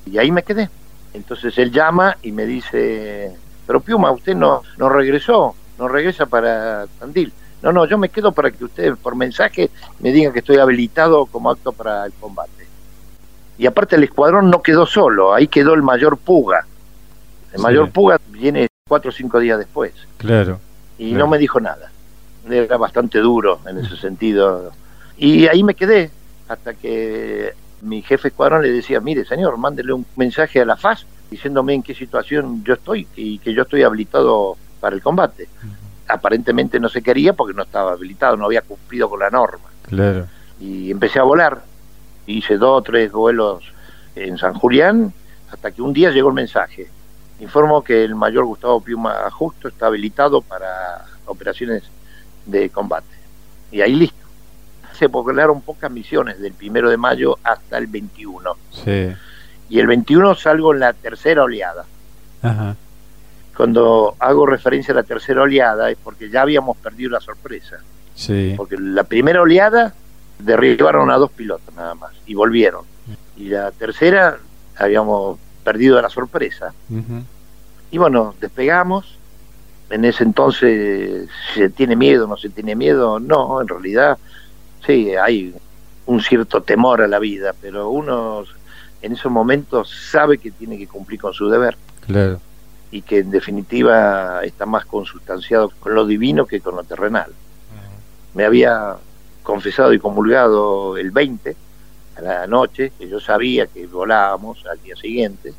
y 0.06 0.18
ahí 0.18 0.30
me 0.30 0.42
quedé. 0.42 0.68
Entonces 1.12 1.56
él 1.58 1.70
llama 1.70 2.16
y 2.22 2.32
me 2.32 2.46
dice, 2.46 3.32
pero 3.66 3.80
Piuma, 3.80 4.10
usted 4.10 4.34
no, 4.34 4.62
no 4.76 4.88
regresó, 4.88 5.54
no 5.78 5.88
regresa 5.88 6.26
para 6.26 6.86
Tandil. 6.98 7.32
No, 7.62 7.72
no, 7.72 7.86
yo 7.86 7.98
me 7.98 8.08
quedo 8.08 8.32
para 8.32 8.50
que 8.50 8.64
usted 8.64 8.96
por 8.96 9.14
mensaje 9.14 9.70
me 10.00 10.12
diga 10.12 10.32
que 10.32 10.38
estoy 10.38 10.56
habilitado 10.56 11.26
como 11.26 11.50
acto 11.50 11.72
para 11.72 12.06
el 12.06 12.12
combate. 12.14 12.66
Y 13.58 13.66
aparte 13.66 13.96
el 13.96 14.04
escuadrón 14.04 14.50
no 14.50 14.62
quedó 14.62 14.86
solo, 14.86 15.34
ahí 15.34 15.46
quedó 15.46 15.74
el 15.74 15.82
mayor 15.82 16.16
Puga. 16.16 16.66
El 17.52 17.60
mayor 17.60 17.90
Puga 17.90 18.18
viene 18.30 18.68
cuatro 18.88 19.10
o 19.10 19.12
cinco 19.12 19.38
días 19.38 19.58
después. 19.58 19.92
Claro. 20.16 20.58
Y 20.98 21.12
no 21.12 21.26
me 21.26 21.38
dijo 21.38 21.60
nada. 21.60 21.90
Era 22.48 22.78
bastante 22.78 23.18
duro 23.18 23.60
en 23.66 23.78
ese 23.78 23.96
sentido. 23.96 24.72
Y 25.18 25.46
ahí 25.46 25.62
me 25.62 25.74
quedé 25.74 26.10
hasta 26.50 26.74
que 26.74 27.54
mi 27.82 28.02
jefe 28.02 28.28
escuadrón 28.28 28.62
le 28.62 28.72
decía, 28.72 29.00
mire 29.00 29.24
señor, 29.24 29.56
mándele 29.56 29.92
un 29.92 30.04
mensaje 30.16 30.60
a 30.60 30.64
la 30.64 30.76
FAS 30.76 31.06
diciéndome 31.30 31.74
en 31.74 31.82
qué 31.84 31.94
situación 31.94 32.64
yo 32.64 32.74
estoy 32.74 33.06
y 33.14 33.38
que 33.38 33.54
yo 33.54 33.62
estoy 33.62 33.84
habilitado 33.84 34.56
para 34.80 34.96
el 34.96 35.02
combate. 35.02 35.48
Aparentemente 36.08 36.80
no 36.80 36.88
se 36.88 37.02
quería 37.02 37.34
porque 37.34 37.54
no 37.54 37.62
estaba 37.62 37.92
habilitado, 37.92 38.36
no 38.36 38.46
había 38.46 38.62
cumplido 38.62 39.08
con 39.08 39.20
la 39.20 39.30
norma. 39.30 39.70
Claro. 39.82 40.26
Y 40.58 40.90
empecé 40.90 41.20
a 41.20 41.22
volar, 41.22 41.62
hice 42.26 42.56
dos 42.56 42.80
o 42.80 42.82
tres 42.82 43.12
vuelos 43.12 43.62
en 44.16 44.36
San 44.36 44.54
Julián, 44.54 45.12
hasta 45.52 45.70
que 45.70 45.82
un 45.82 45.92
día 45.92 46.10
llegó 46.10 46.30
el 46.30 46.34
mensaje. 46.34 46.88
Informo 47.38 47.84
que 47.84 48.02
el 48.02 48.16
mayor 48.16 48.44
Gustavo 48.44 48.80
Piuma 48.80 49.30
Justo 49.30 49.68
está 49.68 49.86
habilitado 49.86 50.42
para 50.42 51.06
operaciones 51.26 51.84
de 52.44 52.70
combate. 52.70 53.06
Y 53.70 53.82
ahí 53.82 53.94
listo. 53.94 54.19
Se 55.00 55.08
popularon 55.08 55.62
pocas 55.62 55.90
misiones 55.90 56.38
del 56.40 56.52
primero 56.52 56.90
de 56.90 56.98
mayo 56.98 57.38
hasta 57.42 57.78
el 57.78 57.86
21. 57.86 58.54
Sí. 58.70 59.08
Y 59.70 59.80
el 59.80 59.86
21 59.86 60.34
salgo 60.34 60.74
en 60.74 60.80
la 60.80 60.92
tercera 60.92 61.42
oleada. 61.42 61.86
Ajá. 62.42 62.76
Cuando 63.56 64.14
hago 64.18 64.44
referencia 64.44 64.92
a 64.92 64.96
la 64.96 65.02
tercera 65.02 65.40
oleada 65.40 65.90
es 65.90 65.96
porque 66.04 66.28
ya 66.28 66.42
habíamos 66.42 66.76
perdido 66.76 67.12
la 67.12 67.20
sorpresa. 67.20 67.78
Sí. 68.14 68.52
Porque 68.58 68.76
la 68.78 69.04
primera 69.04 69.40
oleada 69.40 69.94
derribaron 70.38 71.10
a 71.10 71.16
dos 71.16 71.30
pilotos 71.30 71.74
nada 71.74 71.94
más 71.94 72.12
y 72.26 72.34
volvieron. 72.34 72.84
Y 73.38 73.48
la 73.48 73.70
tercera 73.70 74.36
habíamos 74.76 75.38
perdido 75.64 75.98
la 76.02 76.10
sorpresa. 76.10 76.74
Y 77.90 77.96
bueno, 77.96 78.34
despegamos. 78.38 79.16
En 79.88 80.04
ese 80.04 80.24
entonces, 80.24 81.28
¿se 81.54 81.70
tiene 81.70 81.96
miedo 81.96 82.26
no 82.26 82.36
se 82.36 82.50
tiene 82.50 82.76
miedo? 82.76 83.18
No, 83.18 83.60
en 83.60 83.66
realidad, 83.66 84.18
sí, 84.84 85.14
hay 85.14 85.54
un 86.06 86.20
cierto 86.20 86.62
temor 86.62 87.02
a 87.02 87.08
la 87.08 87.18
vida, 87.18 87.54
pero 87.60 87.90
uno 87.90 88.44
en 89.02 89.12
esos 89.12 89.30
momentos 89.30 89.90
sabe 90.10 90.38
que 90.38 90.50
tiene 90.50 90.76
que 90.76 90.86
cumplir 90.86 91.20
con 91.20 91.32
su 91.32 91.48
deber. 91.48 91.76
Claro. 92.06 92.40
Y 92.90 93.02
que 93.02 93.18
en 93.18 93.30
definitiva 93.30 94.40
está 94.42 94.66
más 94.66 94.84
consustanciado 94.84 95.70
con 95.80 95.94
lo 95.94 96.06
divino 96.06 96.46
que 96.46 96.60
con 96.60 96.76
lo 96.76 96.84
terrenal. 96.84 97.32
Me 98.34 98.44
había 98.44 98.96
confesado 99.42 99.92
y 99.92 99.98
comulgado 99.98 100.96
el 100.96 101.10
20 101.10 101.56
a 102.16 102.20
la 102.20 102.46
noche, 102.46 102.92
que 102.98 103.08
yo 103.08 103.20
sabía 103.20 103.66
que 103.66 103.86
volábamos 103.86 104.64
al 104.66 104.80
día 104.82 104.96
siguiente. 104.96 105.52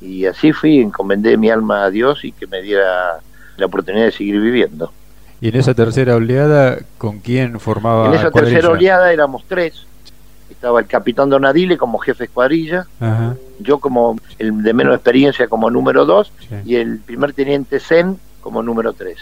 Y 0.00 0.26
así 0.26 0.52
fui, 0.52 0.80
encomendé 0.80 1.36
mi 1.36 1.48
alma 1.48 1.84
a 1.84 1.90
Dios 1.90 2.24
y 2.24 2.32
que 2.32 2.46
me 2.48 2.60
diera 2.60 3.20
la 3.56 3.66
oportunidad 3.66 4.06
de 4.06 4.12
seguir 4.12 4.40
viviendo. 4.40 4.92
¿Y 5.42 5.48
en 5.48 5.56
esa 5.56 5.74
tercera 5.74 6.14
oleada 6.14 6.78
con 6.98 7.18
quién 7.18 7.58
formaba? 7.58 8.06
En 8.06 8.14
esa 8.14 8.30
tercera 8.30 8.68
oleada 8.68 9.12
éramos 9.12 9.42
tres. 9.48 9.86
Estaba 10.48 10.78
el 10.78 10.86
capitán 10.86 11.30
Donadile 11.30 11.76
como 11.76 11.98
jefe 11.98 12.24
escuadrilla, 12.24 12.86
yo 13.58 13.80
como 13.80 14.16
el 14.38 14.62
de 14.62 14.72
menos 14.72 14.94
experiencia 14.94 15.48
como 15.48 15.68
número 15.68 16.04
dos 16.04 16.32
y 16.64 16.76
el 16.76 17.00
primer 17.00 17.32
teniente 17.32 17.80
Zen 17.80 18.20
como 18.40 18.62
número 18.62 18.92
tres. 18.92 19.18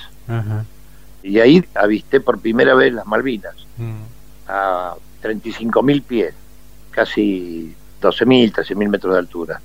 Y 1.22 1.38
ahí 1.38 1.64
avisté 1.74 2.20
por 2.20 2.38
primera 2.38 2.74
vez 2.74 2.92
las 2.92 3.06
Malvinas, 3.06 3.54
mm. 3.78 4.48
a 4.48 4.94
35.000 5.22 6.02
pies, 6.02 6.34
casi 6.90 7.74
12.000, 8.02 8.52
13.000 8.52 8.88
metros 8.88 9.14
de 9.14 9.18
altura. 9.18 9.60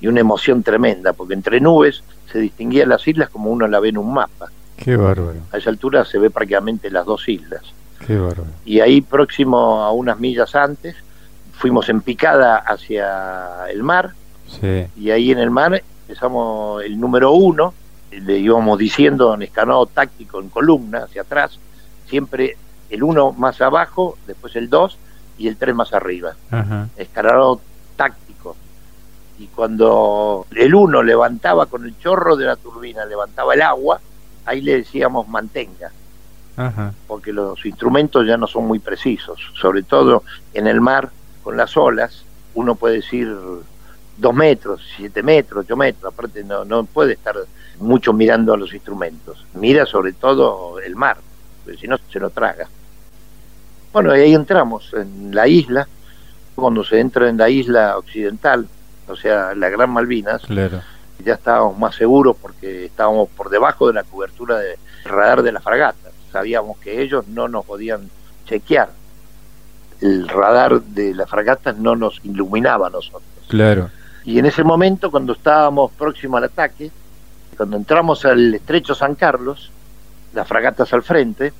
Y 0.00 0.06
una 0.06 0.20
emoción 0.20 0.62
tremenda, 0.62 1.12
porque 1.12 1.34
entre 1.34 1.60
nubes 1.60 2.04
se 2.32 2.38
distinguían 2.38 2.88
las 2.88 3.06
islas 3.06 3.30
como 3.30 3.50
uno 3.50 3.66
la 3.66 3.80
ve 3.80 3.88
en 3.88 3.98
un 3.98 4.12
mapa. 4.12 4.48
Qué 4.82 4.96
bárbaro. 4.96 5.38
A 5.52 5.58
esa 5.58 5.70
altura 5.70 6.04
se 6.04 6.18
ve 6.18 6.30
prácticamente 6.30 6.90
las 6.90 7.04
dos 7.04 7.28
islas. 7.28 7.62
Qué 8.06 8.16
bárbaro. 8.16 8.46
Y 8.64 8.80
ahí 8.80 9.00
próximo 9.00 9.82
a 9.82 9.92
unas 9.92 10.18
millas 10.18 10.54
antes, 10.54 10.96
fuimos 11.52 11.88
en 11.88 12.00
picada 12.00 12.56
hacia 12.56 13.68
el 13.70 13.82
mar. 13.82 14.12
Sí. 14.46 14.86
Y 14.96 15.10
ahí 15.10 15.30
en 15.30 15.38
el 15.38 15.50
mar 15.50 15.82
empezamos 16.06 16.82
el 16.84 16.98
número 16.98 17.32
uno, 17.32 17.74
le 18.10 18.38
íbamos 18.38 18.78
diciendo 18.78 19.34
en 19.34 19.42
escanado 19.42 19.84
táctico 19.86 20.40
en 20.40 20.48
columna 20.48 21.04
hacia 21.04 21.22
atrás, 21.22 21.58
siempre 22.06 22.56
el 22.88 23.02
uno 23.02 23.32
más 23.32 23.60
abajo, 23.60 24.16
después 24.26 24.56
el 24.56 24.70
dos 24.70 24.96
y 25.36 25.48
el 25.48 25.56
tres 25.56 25.74
más 25.74 25.92
arriba. 25.92 26.34
Escanado 26.96 27.60
táctico. 27.96 28.56
Y 29.38 29.46
cuando 29.48 30.46
el 30.54 30.74
uno 30.74 31.02
levantaba 31.02 31.66
con 31.66 31.84
el 31.84 31.98
chorro 31.98 32.36
de 32.36 32.46
la 32.46 32.56
turbina, 32.56 33.04
levantaba 33.04 33.54
el 33.54 33.62
agua, 33.62 34.00
ahí 34.48 34.60
le 34.60 34.78
decíamos 34.78 35.28
mantenga. 35.28 35.90
Porque 37.06 37.32
los 37.32 37.64
instrumentos 37.64 38.26
ya 38.26 38.36
no 38.36 38.48
son 38.48 38.66
muy 38.66 38.80
precisos, 38.80 39.38
sobre 39.54 39.84
todo 39.84 40.24
en 40.52 40.66
el 40.66 40.80
mar 40.80 41.08
con 41.44 41.56
las 41.56 41.76
olas, 41.76 42.24
uno 42.54 42.74
puede 42.74 42.96
decir 42.96 43.32
dos 44.16 44.34
metros, 44.34 44.82
siete 44.96 45.22
metros, 45.22 45.64
ocho 45.64 45.76
metros, 45.76 46.12
aparte 46.12 46.42
no, 46.42 46.64
no 46.64 46.82
puede 46.82 47.12
estar 47.12 47.36
mucho 47.78 48.12
mirando 48.12 48.54
a 48.54 48.56
los 48.56 48.74
instrumentos. 48.74 49.46
Mira 49.54 49.86
sobre 49.86 50.12
todo 50.14 50.80
el 50.80 50.96
mar, 50.96 51.18
porque 51.62 51.78
si 51.78 51.86
no 51.86 51.96
se 52.10 52.18
lo 52.18 52.30
traga. 52.30 52.68
Bueno, 53.92 54.16
y 54.16 54.20
ahí 54.20 54.34
entramos 54.34 54.92
en 54.94 55.34
la 55.34 55.46
isla. 55.46 55.86
Cuando 56.56 56.82
se 56.82 56.98
entra 56.98 57.28
en 57.28 57.36
la 57.36 57.48
isla 57.48 57.96
occidental, 57.96 58.66
o 59.06 59.14
sea, 59.14 59.54
la 59.54 59.68
Gran 59.68 59.90
Malvinas, 59.90 60.42
ya 61.24 61.34
estábamos 61.34 61.78
más 61.78 61.94
seguros 61.94 62.36
porque 62.40 62.86
estábamos 62.86 63.28
por 63.30 63.50
debajo 63.50 63.86
de 63.88 63.94
la 63.94 64.04
cobertura 64.04 64.58
de 64.58 64.78
radar 65.04 65.42
de 65.42 65.52
la 65.52 65.60
fragata. 65.60 66.10
Sabíamos 66.32 66.78
que 66.78 67.02
ellos 67.02 67.26
no 67.28 67.48
nos 67.48 67.64
podían 67.64 68.08
chequear. 68.46 68.90
El 70.00 70.28
radar 70.28 70.80
de 70.80 71.14
la 71.14 71.26
fragata 71.26 71.72
no 71.72 71.96
nos 71.96 72.20
iluminaba 72.24 72.86
a 72.86 72.90
nosotros. 72.90 73.22
Claro. 73.48 73.90
Y 74.24 74.38
en 74.38 74.46
ese 74.46 74.62
momento, 74.62 75.10
cuando 75.10 75.32
estábamos 75.32 75.90
próximos 75.92 76.38
al 76.38 76.44
ataque, 76.44 76.90
cuando 77.56 77.76
entramos 77.76 78.24
al 78.24 78.54
estrecho 78.54 78.94
San 78.94 79.14
Carlos, 79.14 79.72
las 80.34 80.46
fragatas 80.46 80.92
al 80.92 81.02
frente, 81.02 81.52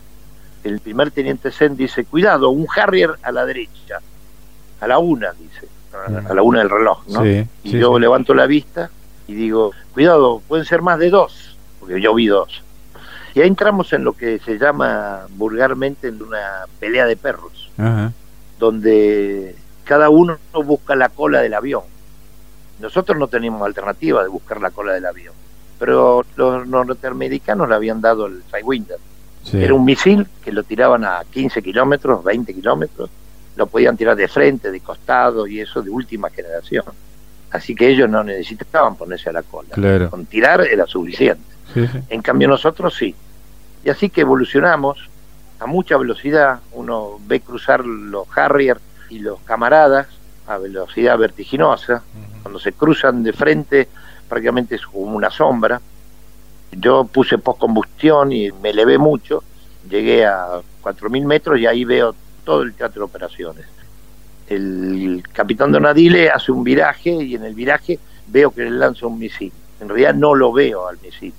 el 0.63 0.81
primer 0.81 1.11
teniente 1.11 1.51
Zen 1.51 1.77
dice, 1.77 2.05
cuidado, 2.05 2.51
un 2.51 2.67
Harrier 2.77 3.15
a 3.23 3.33
la 3.33 3.45
derecha, 3.45 4.01
a 4.81 4.87
la 4.87 4.99
una, 4.99 5.33
dice, 5.33 5.67
a 6.29 6.35
la 6.35 6.43
una 6.43 6.61
del 6.61 6.71
reloj, 6.71 7.07
¿no? 7.09 7.27
y 7.27 7.47
yo 7.65 7.99
levanto 7.99 8.35
la 8.35 8.47
vista 8.47 8.91
y 9.29 9.35
digo, 9.35 9.73
cuidado, 9.95 10.43
pueden 10.49 10.65
ser 10.65 10.83
más 10.83 10.99
de 10.99 11.11
dos, 11.11 11.57
porque 11.79 12.01
yo 12.01 12.15
vi 12.15 12.27
dos. 12.27 12.63
Y 13.35 13.41
ahí 13.41 13.47
entramos 13.47 13.93
en 13.93 14.03
lo 14.03 14.15
que 14.15 14.41
se 14.41 14.59
llama 14.59 15.27
vulgarmente 15.37 16.09
en 16.09 16.21
una 16.21 16.65
pelea 16.81 17.07
de 17.07 17.17
perros, 17.17 17.71
donde 18.59 19.55
cada 19.85 20.11
uno 20.11 20.39
busca 20.65 20.97
la 20.97 21.09
cola 21.09 21.41
del 21.41 21.55
avión. 21.55 21.83
Nosotros 22.81 23.17
no 23.17 23.29
tenemos 23.29 23.63
alternativa 23.63 24.23
de 24.23 24.29
buscar 24.29 24.61
la 24.61 24.71
cola 24.71 24.93
del 24.95 25.07
avión 25.07 25.35
pero 25.79 26.25
los 26.37 26.67
norteamericanos 26.67 27.69
le 27.69 27.75
habían 27.75 28.01
dado 28.01 28.27
el 28.27 28.43
Sidewinder. 28.51 28.99
Era 29.53 29.73
un 29.73 29.85
misil 29.85 30.27
que 30.45 30.53
lo 30.53 30.63
tiraban 30.63 31.05
a 31.05 31.23
15 31.31 31.63
kilómetros, 31.63 32.23
20 32.25 32.53
kilómetros, 32.53 33.09
lo 33.57 33.67
podían 33.67 33.97
tirar 33.97 34.17
de 34.17 34.29
frente, 34.29 34.71
de 34.71 34.81
costado 34.81 35.47
y 35.47 35.61
eso 35.61 35.81
de 35.81 35.89
última 35.89 36.29
generación. 36.29 36.85
Así 37.51 37.75
que 37.75 37.89
ellos 37.89 38.09
no 38.09 38.23
necesitaban 38.25 38.97
ponerse 38.97 39.31
a 39.31 39.33
la 39.33 39.43
cola. 39.43 39.69
Con 40.11 40.27
tirar 40.27 40.61
era 40.63 40.87
suficiente. 40.87 41.43
En 42.09 42.23
cambio 42.23 42.49
nosotros 42.49 42.95
sí. 42.95 43.15
Y 43.85 43.91
así 43.91 44.11
que 44.11 44.23
evolucionamos 44.23 45.09
a 45.59 45.67
mucha 45.67 45.97
velocidad. 45.97 46.61
Uno 46.73 47.19
ve 47.27 47.41
cruzar 47.41 47.85
los 47.85 48.27
Harrier 48.37 48.79
y 49.11 49.21
los 49.21 49.41
camaradas 49.41 50.09
a 50.47 50.59
velocidad 50.59 51.19
vertiginosa. 51.19 52.03
Cuando 52.43 52.59
se 52.59 52.73
cruzan 52.73 53.23
de 53.23 53.33
frente 53.33 53.89
prácticamente 54.29 54.77
es 54.77 54.87
como 54.87 55.17
una 55.17 55.31
sombra. 55.31 55.81
Yo 56.73 57.05
puse 57.05 57.39
postcombustión 57.39 58.31
y 58.31 58.53
me 58.53 58.71
elevé 58.71 58.99
mucho, 58.99 59.43
llegué 59.89 60.27
a 60.27 60.61
4.000 60.83 61.25
metros 61.25 61.59
y 61.59 61.67
ahí 61.67 61.85
veo 61.85 62.15
todo 62.45 62.63
el 62.63 62.75
teatro 62.75 63.01
de 63.01 63.05
operaciones. 63.07 63.67
El 64.49 65.23
capitán 65.33 65.73
Donadile 65.73 66.31
hace 66.31 66.53
un 66.53 66.65
viraje 66.65 67.11
y 67.11 67.35
en 67.35 67.45
el 67.45 67.55
viraje 67.55 67.99
veo 68.27 68.51
que 68.51 68.63
le 68.63 68.71
lanza 68.71 69.07
un 69.07 69.19
misil. 69.19 69.53
En 69.81 69.89
realidad 69.89 70.15
no 70.15 70.35
lo 70.35 70.53
veo 70.53 70.89
al 70.89 70.99
misil. 71.03 71.35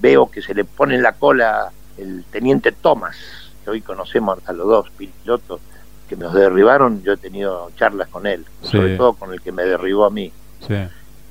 Veo 0.00 0.30
que 0.30 0.42
se 0.42 0.54
le 0.54 0.64
pone 0.64 0.94
en 0.94 1.02
la 1.02 1.12
cola 1.12 1.70
el 1.98 2.24
teniente 2.30 2.72
Thomas, 2.72 3.16
que 3.64 3.70
hoy 3.70 3.80
conocemos 3.80 4.38
a 4.46 4.52
los 4.52 4.66
dos 4.66 4.90
pilotos 4.90 5.60
que 6.08 6.16
nos 6.16 6.32
derribaron, 6.34 7.02
yo 7.02 7.14
he 7.14 7.16
tenido 7.16 7.70
charlas 7.76 8.08
con 8.08 8.26
él, 8.26 8.44
sobre 8.62 8.96
todo 8.96 9.14
con 9.14 9.32
el 9.32 9.40
que 9.40 9.52
me 9.52 9.64
derribó 9.64 10.04
a 10.04 10.10
mí. 10.10 10.32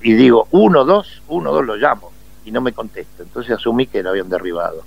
Y 0.02 0.14
digo, 0.14 0.48
uno, 0.52 0.84
dos, 0.84 1.22
uno, 1.28 1.52
dos 1.52 1.66
lo 1.66 1.76
llamo, 1.76 2.12
y 2.44 2.52
no 2.52 2.62
me 2.62 2.74
contesta. 2.74 3.24
Entonces 3.24 3.54
asumí 3.54 3.88
que 3.88 4.04
lo 4.04 4.10
habían 4.10 4.30
derribado. 4.30 4.84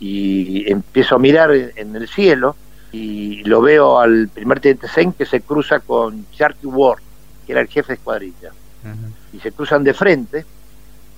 Y 0.00 0.70
empiezo 0.70 1.16
a 1.16 1.18
mirar 1.18 1.52
en 1.52 1.94
el 1.94 2.08
cielo 2.08 2.56
y 2.92 3.44
lo 3.44 3.60
veo 3.60 3.98
al 4.00 4.28
primer 4.28 4.60
teniente 4.60 4.88
Zen 4.88 5.12
que 5.12 5.26
se 5.26 5.40
cruza 5.42 5.80
con 5.80 6.26
Sharky 6.32 6.66
Ward, 6.66 7.00
que 7.46 7.52
era 7.52 7.60
el 7.60 7.68
jefe 7.68 7.88
de 7.88 7.94
escuadrilla. 7.94 8.50
Y 9.32 9.40
se 9.40 9.52
cruzan 9.52 9.84
de 9.84 9.94
frente 9.94 10.44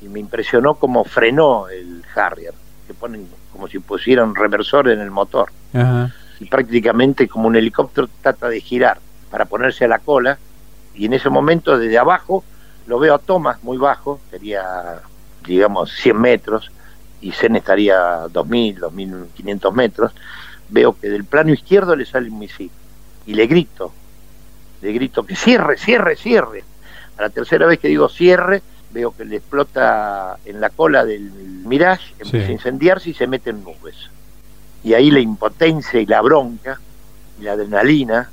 y 0.02 0.08
me 0.08 0.20
impresionó 0.20 0.74
cómo 0.74 1.04
frenó 1.04 1.68
el 1.68 2.04
Harrier, 2.14 2.52
que 2.86 2.94
ponen 2.94 3.26
como 3.52 3.68
si 3.68 3.78
pusieran 3.78 4.30
un 4.30 4.34
reversor 4.34 4.88
en 4.88 5.00
el 5.00 5.10
motor. 5.10 5.50
Y 6.40 6.46
prácticamente 6.46 7.28
como 7.28 7.48
un 7.48 7.56
helicóptero 7.56 8.08
trata 8.20 8.48
de 8.48 8.60
girar 8.60 8.98
para 9.30 9.44
ponerse 9.44 9.84
a 9.84 9.88
la 9.88 10.00
cola. 10.00 10.38
Y 10.94 11.06
en 11.06 11.14
ese 11.14 11.30
momento 11.30 11.78
desde 11.78 11.98
abajo 11.98 12.44
lo 12.86 12.98
veo 12.98 13.14
a 13.14 13.18
Thomas 13.18 13.62
muy 13.62 13.78
bajo, 13.78 14.20
sería 14.30 15.00
digamos 15.46 15.92
100 15.92 16.20
metros, 16.20 16.70
y 17.20 17.32
Zen 17.32 17.56
estaría 17.56 18.26
2.000, 18.26 18.78
2.500 18.80 19.72
metros 19.72 20.12
veo 20.72 20.98
que 20.98 21.08
del 21.08 21.24
plano 21.24 21.52
izquierdo 21.52 21.94
le 21.94 22.06
sale 22.06 22.30
un 22.30 22.38
misil 22.38 22.70
y 23.26 23.34
le 23.34 23.46
grito, 23.46 23.92
le 24.80 24.92
grito 24.92 25.24
que 25.24 25.36
cierre, 25.36 25.76
cierre, 25.76 26.16
cierre. 26.16 26.64
A 27.18 27.22
la 27.22 27.30
tercera 27.30 27.66
vez 27.66 27.78
que 27.78 27.88
digo 27.88 28.08
cierre, 28.08 28.62
veo 28.90 29.14
que 29.14 29.24
le 29.24 29.36
explota 29.36 30.38
en 30.44 30.60
la 30.60 30.70
cola 30.70 31.04
del 31.04 31.30
Mirage, 31.64 32.14
empieza 32.18 32.48
a 32.48 32.52
incendiarse 32.52 33.10
y 33.10 33.14
se 33.14 33.26
mete 33.26 33.50
en 33.50 33.62
nubes. 33.62 33.94
Y 34.82 34.94
ahí 34.94 35.10
la 35.10 35.20
impotencia 35.20 36.00
y 36.00 36.06
la 36.06 36.20
bronca 36.22 36.80
y 37.38 37.44
la 37.44 37.52
adrenalina 37.52 38.30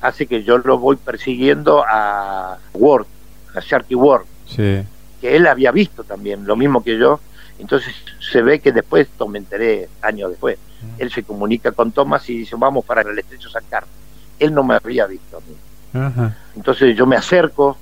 hace 0.00 0.26
que 0.26 0.44
yo 0.44 0.58
lo 0.58 0.78
voy 0.78 0.96
persiguiendo 0.96 1.84
a 1.86 2.58
Ward, 2.74 3.06
a 3.54 3.60
Sharky 3.60 3.94
Ward, 3.94 4.24
que 4.54 5.36
él 5.36 5.46
había 5.46 5.72
visto 5.72 6.04
también, 6.04 6.44
lo 6.46 6.54
mismo 6.54 6.84
que 6.84 6.98
yo. 6.98 7.20
Entonces 7.58 7.94
se 8.20 8.42
ve 8.42 8.60
que 8.60 8.72
después, 8.72 9.08
me 9.28 9.38
enteré 9.38 9.88
años 10.00 10.30
después, 10.30 10.58
él 10.98 11.12
se 11.12 11.22
comunica 11.22 11.72
con 11.72 11.92
Thomas 11.92 12.28
y 12.28 12.38
dice, 12.38 12.56
vamos 12.58 12.84
para 12.84 13.02
el 13.02 13.18
estrecho 13.18 13.48
sacar. 13.48 13.84
Él 14.38 14.52
no 14.52 14.64
me 14.64 14.74
había 14.74 15.06
visto 15.06 15.36
a 15.36 15.40
mí. 15.40 16.30
Entonces 16.56 16.96
yo 16.96 17.06
me 17.06 17.16
acerco 17.16 17.76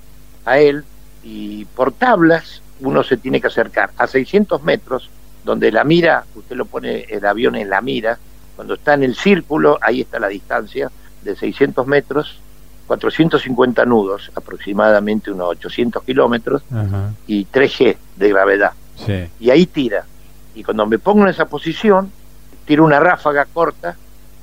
a 0.44 0.58
él 0.58 0.84
y 1.22 1.64
por 1.64 1.92
tablas 1.92 2.62
uno 2.80 3.02
se 3.02 3.16
tiene 3.16 3.40
que 3.40 3.46
acercar 3.46 3.90
a 3.96 4.06
600 4.06 4.62
metros, 4.62 5.10
donde 5.44 5.70
la 5.72 5.84
mira, 5.84 6.24
usted 6.34 6.56
lo 6.56 6.64
pone 6.64 7.04
el 7.08 7.24
avión 7.24 7.56
en 7.56 7.70
la 7.70 7.80
mira, 7.80 8.18
cuando 8.56 8.74
está 8.74 8.94
en 8.94 9.04
el 9.04 9.14
círculo, 9.14 9.78
ahí 9.80 10.02
está 10.02 10.18
la 10.18 10.28
distancia 10.28 10.90
de 11.22 11.36
600 11.36 11.86
metros, 11.86 12.40
450 12.86 13.84
nudos, 13.86 14.30
aproximadamente 14.34 15.30
unos 15.30 15.48
800 15.50 16.02
kilómetros, 16.02 16.62
y 17.26 17.46
3G 17.46 17.96
de 18.16 18.28
gravedad. 18.28 18.72
Y 19.38 19.50
ahí 19.50 19.66
tira. 19.66 20.04
Y 20.54 20.64
cuando 20.64 20.86
me 20.86 20.98
pongo 20.98 21.22
en 21.22 21.28
esa 21.28 21.46
posición, 21.46 22.10
tiro 22.66 22.84
una 22.84 23.00
ráfaga 23.00 23.46
corta 23.46 23.96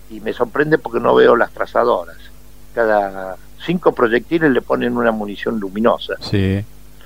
y 0.10 0.20
me 0.22 0.34
sorprende 0.34 0.78
porque 0.78 1.00
no 1.00 1.16
veo 1.16 1.36
las 1.36 1.52
trazadoras. 1.52 2.18
Cada 2.74 3.38
cinco 3.66 3.94
proyectiles 3.94 4.52
le 4.52 4.62
ponen 4.62 4.98
una 4.98 5.12
munición 5.12 5.60
luminosa. 5.60 6.16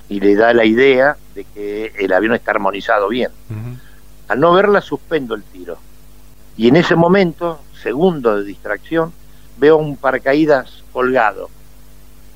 Y 0.08 0.20
le 0.20 0.34
da 0.34 0.52
la 0.52 0.64
idea 0.64 1.16
de 1.34 1.44
que 1.44 1.92
el 1.98 2.12
avión 2.12 2.34
está 2.34 2.50
armonizado 2.52 3.08
bien. 3.08 3.30
Al 4.28 4.40
no 4.40 4.52
verla, 4.52 4.80
suspendo 4.80 5.34
el 5.34 5.42
tiro. 5.42 5.78
Y 6.56 6.68
en 6.68 6.76
ese 6.76 6.94
momento, 6.94 7.60
segundo 7.82 8.36
de 8.36 8.44
distracción, 8.44 9.12
veo 9.58 9.76
un 9.76 9.96
paracaídas 9.96 10.84
colgado. 10.92 11.48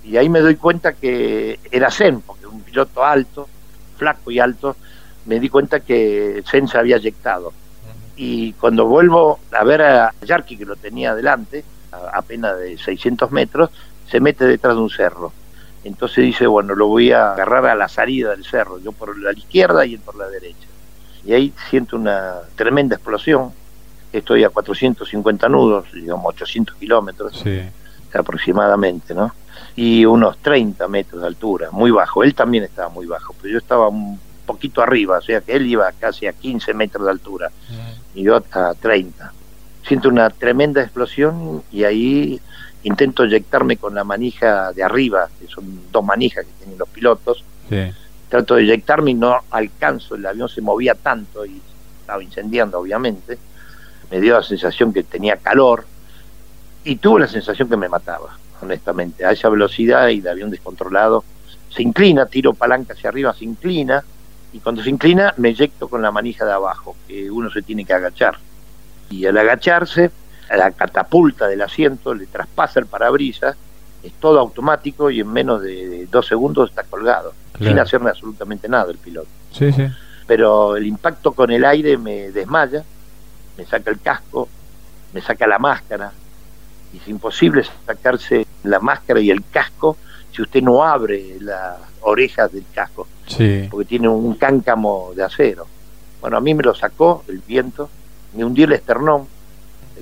Y 0.04 0.16
ahí 0.16 0.28
me 0.28 0.40
doy 0.40 0.56
cuenta 0.56 0.92
que 0.94 1.58
era 1.70 1.90
Zen, 1.90 2.20
porque 2.20 2.46
un 2.46 2.62
piloto 2.62 3.04
alto, 3.04 3.48
flaco 3.96 4.30
y 4.30 4.38
alto, 4.38 4.76
me 5.26 5.40
di 5.40 5.48
cuenta 5.48 5.80
que 5.80 6.42
Zen 6.48 6.68
se 6.68 6.78
había 6.78 6.96
eyectado 6.96 7.52
y 8.16 8.54
cuando 8.54 8.86
vuelvo 8.86 9.40
a 9.52 9.62
ver 9.62 9.82
a 9.82 10.14
Yarki, 10.22 10.56
que 10.56 10.64
lo 10.64 10.76
tenía 10.76 11.10
adelante, 11.10 11.64
a 11.92 12.18
apenas 12.18 12.58
de 12.58 12.78
600 12.78 13.30
metros, 13.30 13.70
se 14.10 14.20
mete 14.20 14.46
detrás 14.46 14.74
de 14.74 14.80
un 14.80 14.90
cerro. 14.90 15.32
Entonces 15.84 16.24
dice, 16.24 16.46
bueno, 16.46 16.74
lo 16.74 16.88
voy 16.88 17.12
a 17.12 17.32
agarrar 17.32 17.66
a 17.66 17.74
la 17.74 17.88
salida 17.88 18.30
del 18.30 18.44
cerro, 18.44 18.78
yo 18.78 18.92
por 18.92 19.16
la 19.18 19.32
izquierda 19.32 19.84
y 19.84 19.94
él 19.94 20.00
por 20.00 20.16
la 20.16 20.28
derecha. 20.28 20.66
Y 21.24 21.34
ahí 21.34 21.52
siento 21.68 21.96
una 21.96 22.36
tremenda 22.56 22.96
explosión. 22.96 23.52
Estoy 24.12 24.44
a 24.44 24.48
450 24.48 25.48
nudos, 25.48 25.92
digamos 25.92 26.26
800 26.26 26.76
kilómetros 26.76 27.44
aproximadamente, 28.14 29.14
¿no? 29.14 29.34
Y 29.74 30.06
unos 30.06 30.38
30 30.38 30.88
metros 30.88 31.20
de 31.20 31.26
altura, 31.26 31.68
muy 31.70 31.90
bajo. 31.90 32.24
Él 32.24 32.34
también 32.34 32.64
estaba 32.64 32.88
muy 32.88 33.04
bajo, 33.06 33.34
pero 33.40 33.52
yo 33.52 33.58
estaba 33.58 33.88
un 33.88 34.18
poquito 34.46 34.80
arriba, 34.80 35.18
o 35.18 35.22
sea 35.22 35.40
que 35.40 35.54
él 35.54 35.66
iba 35.66 35.90
casi 35.92 36.26
a 36.26 36.32
15 36.32 36.72
metros 36.74 37.04
de 37.04 37.10
altura 37.10 37.50
y 38.14 38.22
yo 38.22 38.36
a 38.36 38.74
30. 38.74 39.32
Siento 39.86 40.08
una 40.08 40.30
tremenda 40.30 40.82
explosión 40.82 41.62
y 41.70 41.84
ahí 41.84 42.40
intento 42.82 43.24
eyectarme 43.24 43.76
con 43.76 43.94
la 43.94 44.04
manija 44.04 44.72
de 44.72 44.82
arriba, 44.82 45.28
que 45.38 45.46
son 45.48 45.90
dos 45.92 46.04
manijas 46.04 46.44
que 46.44 46.52
tienen 46.58 46.78
los 46.78 46.88
pilotos. 46.88 47.44
Trato 48.28 48.54
de 48.54 48.62
eyectarme 48.62 49.12
y 49.12 49.14
no 49.14 49.40
alcanzo, 49.50 50.14
el 50.14 50.26
avión 50.26 50.48
se 50.48 50.60
movía 50.60 50.94
tanto 50.94 51.44
y 51.44 51.60
estaba 52.00 52.22
incendiando 52.22 52.78
obviamente. 52.78 53.38
Me 54.10 54.20
dio 54.20 54.34
la 54.34 54.42
sensación 54.42 54.92
que 54.92 55.02
tenía 55.02 55.36
calor 55.36 55.84
y 56.84 56.96
tuve 56.96 57.20
la 57.20 57.28
sensación 57.28 57.68
que 57.68 57.76
me 57.76 57.88
mataba, 57.88 58.38
honestamente. 58.62 59.24
A 59.24 59.32
esa 59.32 59.48
velocidad 59.48 60.08
y 60.08 60.18
el 60.18 60.28
avión 60.28 60.50
descontrolado 60.50 61.24
se 61.68 61.82
inclina, 61.82 62.26
tiro 62.26 62.54
palanca 62.54 62.94
hacia 62.94 63.10
arriba, 63.10 63.34
se 63.34 63.44
inclina 63.44 64.02
y 64.56 64.60
cuando 64.60 64.82
se 64.82 64.88
inclina 64.88 65.34
me 65.36 65.50
eyecto 65.50 65.86
con 65.86 66.00
la 66.00 66.10
manija 66.10 66.46
de 66.46 66.52
abajo, 66.52 66.96
que 67.06 67.30
uno 67.30 67.50
se 67.50 67.60
tiene 67.60 67.84
que 67.84 67.92
agachar. 67.92 68.38
Y 69.10 69.26
al 69.26 69.36
agacharse, 69.36 70.10
la 70.48 70.70
catapulta 70.70 71.46
del 71.46 71.60
asiento 71.60 72.14
le 72.14 72.24
traspasa 72.24 72.80
el 72.80 72.86
parabrisas, 72.86 73.54
es 74.02 74.12
todo 74.14 74.40
automático 74.40 75.10
y 75.10 75.20
en 75.20 75.30
menos 75.30 75.60
de, 75.60 76.06
dos 76.10 76.26
segundos 76.26 76.70
está 76.70 76.84
colgado, 76.84 77.34
sin 77.58 77.78
hacerme 77.78 78.08
absolutamente 78.08 78.66
nada 78.66 78.90
el 78.90 78.96
piloto. 78.96 79.28
Sí, 79.52 79.70
sí. 79.72 79.88
Pero 80.26 80.74
el 80.74 80.86
impacto 80.86 81.32
con 81.32 81.50
el 81.50 81.62
aire 81.62 81.98
me 81.98 82.30
desmaya, 82.30 82.82
me 83.58 83.66
saca 83.66 83.90
el 83.90 84.00
casco, 84.00 84.48
me 85.12 85.20
saca 85.20 85.46
la 85.46 85.58
máscara, 85.58 86.12
y 86.94 86.96
es 86.96 87.08
imposible 87.08 87.62
sacarse 87.84 88.46
la 88.64 88.80
máscara 88.80 89.20
y 89.20 89.30
el 89.30 89.44
casco 89.50 89.98
si 90.36 90.42
usted 90.42 90.62
no 90.62 90.84
abre 90.84 91.38
las 91.40 91.78
orejas 92.02 92.52
del 92.52 92.64
casco 92.74 93.08
porque 93.70 93.86
tiene 93.86 94.06
un 94.06 94.34
cáncamo 94.34 95.12
de 95.16 95.24
acero. 95.24 95.66
Bueno, 96.20 96.36
a 96.36 96.40
mí 96.40 96.54
me 96.54 96.62
lo 96.62 96.74
sacó 96.74 97.24
el 97.26 97.38
viento, 97.38 97.88
me 98.34 98.44
hundió 98.44 98.66
el 98.66 98.72
esternón. 98.72 99.26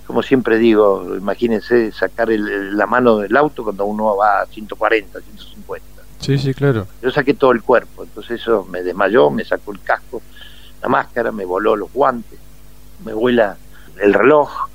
Como 0.07 0.23
siempre 0.23 0.59
digo, 0.59 1.15
imagínense 1.17 1.93
sacar 1.93 2.29
la 2.29 2.87
mano 2.87 3.19
del 3.19 3.37
auto 3.37 3.63
cuando 3.63 3.85
uno 3.85 4.17
va 4.17 4.41
a 4.41 4.47
140, 4.47 5.21
150. 5.21 5.87
Sí, 6.19 6.37
sí, 6.37 6.53
claro. 6.53 6.89
Yo 7.01 7.13
saqué 7.13 7.35
todo 7.35 7.53
el 7.53 7.63
cuerpo, 7.63 8.03
entonces 8.03 8.41
eso 8.41 8.67
me 8.69 8.83
desmayó, 8.83 9.31
me 9.31 9.45
sacó 9.45 9.73
el 9.73 9.81
casco, 9.83 10.21
la 10.83 10.89
máscara, 10.89 11.31
me 11.31 11.45
voló 11.45 11.77
los 11.77 11.93
guantes, 11.93 12.39
me 13.05 13.13
vuela 13.13 13.57
el 14.01 14.13
reloj 14.13 14.69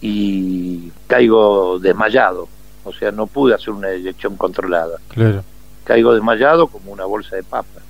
y 0.00 0.90
caigo 1.06 1.78
desmayado. 1.78 2.48
O 2.88 2.92
sea, 2.92 3.10
no 3.12 3.26
pude 3.26 3.54
hacer 3.54 3.70
una 3.70 3.90
eyección 3.90 4.36
controlada. 4.36 4.98
Claro 5.08 5.42
caigo 5.88 6.12
desmayado 6.12 6.66
como 6.66 6.92
una 6.92 7.06
bolsa 7.06 7.34
de 7.34 7.42
papas 7.42 7.82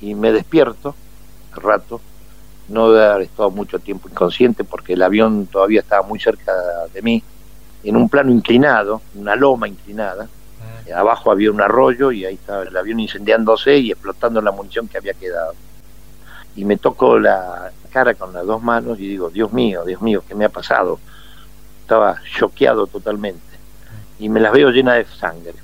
y 0.00 0.14
me 0.14 0.30
despierto 0.30 0.94
al 1.52 1.62
rato, 1.62 2.00
no 2.68 2.92
de 2.92 3.04
haber 3.04 3.22
estado 3.22 3.50
mucho 3.50 3.80
tiempo 3.80 4.08
inconsciente 4.08 4.62
porque 4.62 4.92
el 4.92 5.02
avión 5.02 5.46
todavía 5.46 5.80
estaba 5.80 6.06
muy 6.06 6.20
cerca 6.20 6.52
de 6.94 7.02
mí, 7.02 7.20
en 7.82 7.96
un 7.96 8.08
plano 8.08 8.30
inclinado, 8.30 9.02
una 9.16 9.34
loma 9.34 9.66
inclinada, 9.66 10.28
ah. 10.62 11.00
abajo 11.00 11.32
había 11.32 11.50
un 11.50 11.60
arroyo 11.60 12.12
y 12.12 12.24
ahí 12.24 12.34
estaba 12.34 12.62
el 12.62 12.76
avión 12.76 13.00
incendiándose 13.00 13.76
y 13.76 13.90
explotando 13.90 14.40
la 14.40 14.52
munición 14.52 14.86
que 14.86 14.98
había 14.98 15.14
quedado. 15.14 15.54
Y 16.54 16.64
me 16.64 16.76
toco 16.76 17.18
la 17.18 17.72
cara 17.90 18.14
con 18.14 18.32
las 18.32 18.46
dos 18.46 18.62
manos 18.62 19.00
y 19.00 19.08
digo, 19.08 19.28
Dios 19.28 19.52
mío, 19.52 19.84
Dios 19.84 20.00
mío, 20.02 20.22
¿qué 20.28 20.36
me 20.36 20.44
ha 20.44 20.50
pasado? 20.50 21.00
Estaba 21.82 22.20
choqueado 22.36 22.86
totalmente. 22.86 23.47
Y 24.18 24.28
me 24.28 24.40
las 24.40 24.52
veo 24.52 24.70
llenas 24.70 24.96
de 24.96 25.04
sangre 25.04 25.54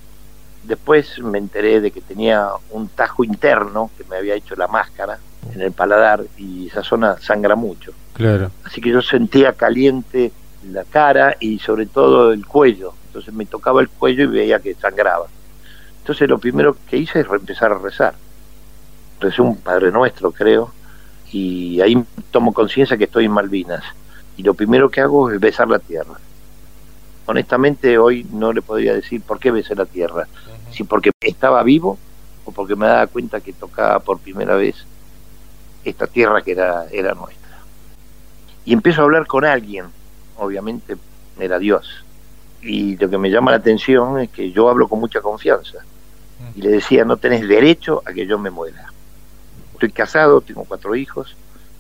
Después 0.65 1.19
me 1.19 1.39
enteré 1.39 1.81
de 1.81 1.91
que 1.91 2.01
tenía 2.01 2.49
un 2.71 2.89
tajo 2.89 3.23
interno 3.23 3.91
que 3.99 4.05
me 4.05 4.17
había 4.17 4.35
hecho 4.35 4.57
la 4.57 4.67
máscara 4.67 5.19
en 5.53 5.61
el 5.61 5.73
paladar 5.73 6.25
y 6.39 6.69
esa 6.69 6.83
zona 6.83 7.19
sangra 7.21 7.55
mucho. 7.55 7.93
Claro. 8.15 8.51
Así 8.65 8.81
que 8.81 8.91
yo 8.91 9.03
sentía 9.03 9.53
caliente 9.53 10.33
la 10.71 10.85
cara 10.85 11.37
y 11.39 11.59
sobre 11.59 11.85
todo 11.85 12.33
el 12.33 12.47
cuello. 12.47 12.95
Entonces 13.09 13.35
me 13.35 13.45
tocaba 13.45 13.83
el 13.83 13.91
cuello 13.91 14.25
y 14.25 14.29
veía 14.29 14.59
que 14.59 14.75
sangraba. 14.75 15.27
Entonces 15.99 16.29
lo 16.31 16.39
primero 16.39 16.75
que 16.89 16.97
hice 16.97 17.21
es 17.21 17.27
empezar 17.27 17.71
a 17.73 17.79
rezar. 17.79 18.15
Recé 19.21 19.43
un 19.43 19.59
Padre 19.59 19.93
Nuestro, 19.93 20.33
creo, 20.33 20.73
y 21.31 21.81
ahí 21.83 22.03
tomo 22.31 22.55
conciencia 22.55 22.97
que 22.97 23.05
estoy 23.05 23.27
en 23.27 23.33
Malvinas. 23.33 23.85
y 24.37 24.43
lo 24.43 24.55
primero 24.55 24.89
que 24.91 25.01
hago 25.01 25.31
es 25.31 25.39
besar 25.39 25.69
la 25.69 25.79
tierra. 25.79 26.15
Honestamente 27.27 27.99
hoy 27.99 28.27
no 28.33 28.53
le 28.53 28.63
podría 28.63 28.95
decir 28.95 29.23
por 29.23 29.39
qué 29.39 29.51
besé 29.51 29.75
la 29.75 29.87
tierra, 29.87 30.27
si 30.71 30.85
porque 30.85 31.11
estaba 31.21 31.63
vivo 31.63 31.99
o 32.45 32.53
porque 32.53 32.77
me 32.77 32.87
daba 32.87 33.07
cuenta 33.07 33.41
que 33.41 33.53
tocaba 33.53 34.01
por 34.01 34.19
primera 34.19 34.57
vez 34.57 34.87
esta 35.85 36.07
tierra 36.07 36.43
que 36.43 36.53
era, 36.53 36.87
era 36.91 37.15
nuestra. 37.15 37.59
Y 38.65 38.73
empiezo 38.73 39.01
a 39.01 39.05
hablar 39.05 39.27
con 39.27 39.45
alguien, 39.45 39.87
obviamente 40.37 40.97
era 41.39 41.59
Dios. 41.59 42.05
Y 42.63 42.97
lo 42.97 43.11
que 43.11 43.19
me 43.19 43.31
llama 43.31 43.51
la 43.51 43.59
atención 43.59 44.19
es 44.21 44.31
que 44.31 44.51
yo 44.51 44.69
hablo 44.69 44.89
con 44.89 45.01
mucha 45.01 45.21
confianza. 45.21 45.79
Y 46.55 46.63
le 46.63 46.71
decía, 46.71 47.05
no 47.05 47.17
tenés 47.17 47.47
derecho 47.47 48.03
a 48.07 48.13
que 48.13 48.27
yo 48.27 48.39
me 48.39 48.51
muera. 48.51 48.93
Estoy 49.73 49.91
casado, 49.91 50.41
tengo 50.41 50.65
cuatro 50.65 50.95
hijos, 50.95 51.37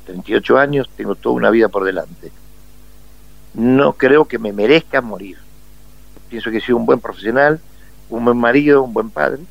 38 0.06 0.58
años, 0.58 0.90
tengo 0.96 1.14
toda 1.14 1.34
una 1.34 1.50
vida 1.50 1.68
por 1.68 1.84
delante. 1.84 2.32
No 3.54 3.92
creo 3.92 4.26
que 4.26 4.38
me 4.38 4.52
merezca 4.52 5.00
morir. 5.00 5.38
Pienso 6.28 6.50
que 6.50 6.60
soy 6.60 6.74
un 6.74 6.86
buen 6.86 7.00
profesional, 7.00 7.60
un 8.10 8.24
buen 8.24 8.36
marido, 8.36 8.82
un 8.82 8.92
buen 8.92 9.10
padre. 9.10 9.42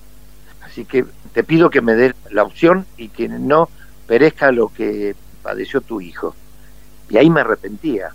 Así 0.61 0.85
que 0.85 1.05
te 1.33 1.43
pido 1.43 1.69
que 1.69 1.81
me 1.81 1.95
dé 1.95 2.13
la 2.29 2.43
opción 2.43 2.85
y 2.97 3.09
que 3.09 3.29
no 3.29 3.69
perezca 4.07 4.51
lo 4.51 4.67
que 4.67 5.15
padeció 5.41 5.81
tu 5.81 6.01
hijo. 6.01 6.35
Y 7.09 7.17
ahí 7.17 7.29
me 7.29 7.41
arrepentía, 7.41 8.09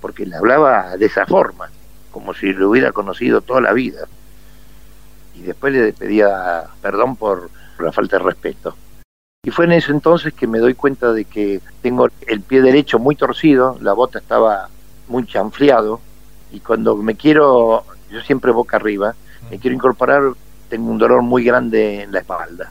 porque 0.00 0.26
le 0.26 0.36
hablaba 0.36 0.96
de 0.96 1.06
esa 1.06 1.26
forma, 1.26 1.70
como 2.10 2.34
si 2.34 2.52
lo 2.52 2.70
hubiera 2.70 2.92
conocido 2.92 3.40
toda 3.40 3.60
la 3.60 3.72
vida. 3.72 4.06
Y 5.34 5.42
después 5.42 5.72
le 5.72 5.92
pedía 5.92 6.64
perdón 6.80 7.16
por 7.16 7.50
la 7.78 7.92
falta 7.92 8.18
de 8.18 8.24
respeto. 8.24 8.76
Y 9.44 9.50
fue 9.50 9.64
en 9.64 9.72
ese 9.72 9.90
entonces 9.90 10.34
que 10.34 10.46
me 10.46 10.60
doy 10.60 10.74
cuenta 10.74 11.12
de 11.12 11.24
que 11.24 11.60
tengo 11.82 12.08
el 12.28 12.40
pie 12.42 12.62
derecho 12.62 13.00
muy 13.00 13.16
torcido, 13.16 13.76
la 13.80 13.92
bota 13.92 14.20
estaba 14.20 14.68
muy 15.08 15.26
chanfleado, 15.26 16.00
y 16.52 16.60
cuando 16.60 16.96
me 16.96 17.14
quiero, 17.14 17.84
yo 18.10 18.20
siempre 18.22 18.52
boca 18.52 18.76
arriba, 18.76 19.14
me 19.50 19.58
quiero 19.58 19.74
incorporar, 19.74 20.22
tengo 20.68 20.90
un 20.90 20.98
dolor 20.98 21.22
muy 21.22 21.44
grande 21.44 22.02
en 22.02 22.12
la 22.12 22.20
espalda. 22.20 22.70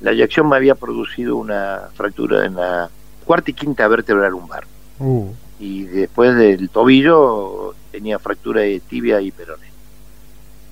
La 0.00 0.12
eyección 0.12 0.48
me 0.48 0.56
había 0.56 0.74
producido 0.74 1.36
una 1.36 1.88
fractura 1.94 2.46
en 2.46 2.54
la 2.54 2.88
cuarta 3.24 3.50
y 3.50 3.54
quinta 3.54 3.86
vértebra 3.88 4.28
lumbar. 4.30 4.64
Uh. 4.98 5.30
Y 5.58 5.84
después 5.84 6.36
del 6.36 6.70
tobillo 6.70 7.74
tenía 7.90 8.18
fractura 8.18 8.60
de 8.62 8.80
tibia 8.80 9.20
y 9.20 9.32
peroné. 9.32 9.66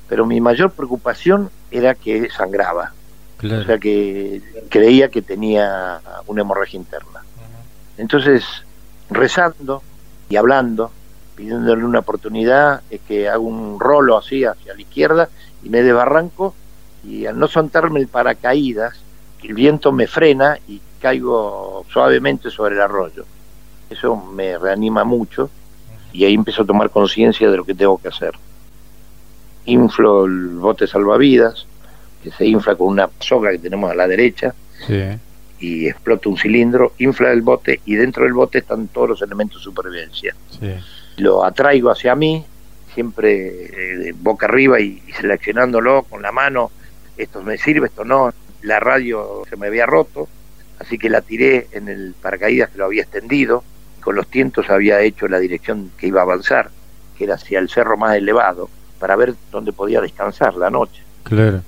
Pero 0.09 0.27
mi 0.27 0.41
mayor 0.41 0.71
preocupación 0.71 1.51
era 1.71 1.95
que 1.95 2.31
sangraba 2.31 2.93
o 3.43 3.65
sea 3.65 3.79
que 3.79 4.41
creía 4.71 5.09
que 5.09 5.23
tenía 5.23 6.01
una 6.27 6.41
hemorragia 6.41 6.79
interna. 6.79 7.23
Entonces, 7.99 8.45
rezando 9.11 9.83
y 10.29 10.37
hablando, 10.37 10.91
pidiéndole 11.35 11.85
una 11.85 12.01
oportunidad, 12.01 12.83
es 12.91 13.01
que 13.07 13.29
hago 13.29 13.45
un 13.45 13.79
rolo 13.79 14.17
así 14.17 14.45
hacia 14.45 14.75
la 14.75 14.81
izquierda 14.81 15.29
y 15.63 15.69
me 15.69 15.83
desbarranco 15.83 16.55
y 17.05 17.27
al 17.27 17.39
no 17.39 17.47
soltarme 17.49 18.01
el 18.01 18.09
paracaídas, 18.09 18.95
el 19.43 19.55
viento 19.55 19.93
me 19.93 20.07
frena 20.07 20.59
y 20.67 20.81
caigo 21.01 21.85
suavemente 21.89 22.51
sobre 22.51 22.75
el 22.75 22.81
arroyo. 22.81 23.25
Eso 23.89 24.17
me 24.17 24.59
reanima 24.59 25.05
mucho 25.05 25.49
y 26.13 26.25
ahí 26.25 26.35
empiezo 26.35 26.63
a 26.63 26.67
tomar 26.67 26.91
conciencia 26.91 27.49
de 27.51 27.57
lo 27.57 27.65
que 27.65 27.75
tengo 27.75 27.99
que 27.99 28.09
hacer. 28.09 28.33
Inflo 29.67 30.25
el 30.25 30.49
bote 30.57 30.87
salvavidas, 30.87 31.67
que 32.23 32.33
se 32.33 32.47
infla 32.47 32.75
con 32.75 32.89
una 32.89 33.09
soga 33.21 33.53
que 33.53 33.59
tenemos 33.59 33.91
a 33.91 33.95
la 33.95 34.09
derecha 34.09 34.55
y 35.59 35.89
explota 35.89 36.29
un 36.29 36.37
cilindro, 36.37 36.93
infla 36.99 37.33
el 37.33 37.43
bote 37.43 37.81
y 37.85 37.95
dentro 37.97 38.25
del 38.25 38.33
bote 38.33 38.59
están 38.59 38.89
todos 38.89 39.09
los 39.11 39.23
elementos 39.23 39.61
de 39.61 39.65
supervivencia. 39.65 40.35
Lo 41.17 41.45
atraigo 41.45 41.91
hacia 41.91 42.15
mí, 42.15 42.45
siempre 42.95 44.09
eh, 44.09 44.15
boca 44.17 44.47
arriba 44.47 44.81
y, 44.81 45.03
seleccionándolo 45.19 46.03
con 46.05 46.23
la 46.23 46.33
mano, 46.33 46.71
esto 47.17 47.43
me 47.43 47.57
sirve, 47.59 47.87
esto 47.87 48.05
no, 48.05 48.33
la 48.63 48.81
radio 48.81 49.43
se 49.49 49.57
me 49.57 49.69
había 49.69 49.87
roto, 49.87 50.29
así 50.79 50.99
que 50.99 51.09
la 51.09 51.23
tiré 51.23 51.69
en 51.73 51.89
el 51.89 52.15
paracaídas 52.21 52.71
que 52.71 52.79
lo 52.79 52.85
había 52.85 53.03
extendido, 53.03 53.65
con 54.01 54.15
los 54.15 54.29
tientos 54.29 54.71
había 54.71 55.01
hecho 55.01 55.27
la 55.27 55.39
dirección 55.39 55.91
que 55.99 56.09
iba 56.09 56.21
a 56.21 56.25
avanzar, 56.25 56.71
que 57.17 57.25
era 57.25 57.35
hacia 57.35 57.59
el 57.59 57.71
cerro 57.71 57.97
más 57.97 58.15
elevado, 58.15 58.69
para 58.99 59.17
ver 59.17 59.35
dónde 59.51 59.73
podía 59.73 60.01
descansar 60.01 60.55
la 60.55 60.71
noche. 60.71 61.03
Claro 61.23 61.63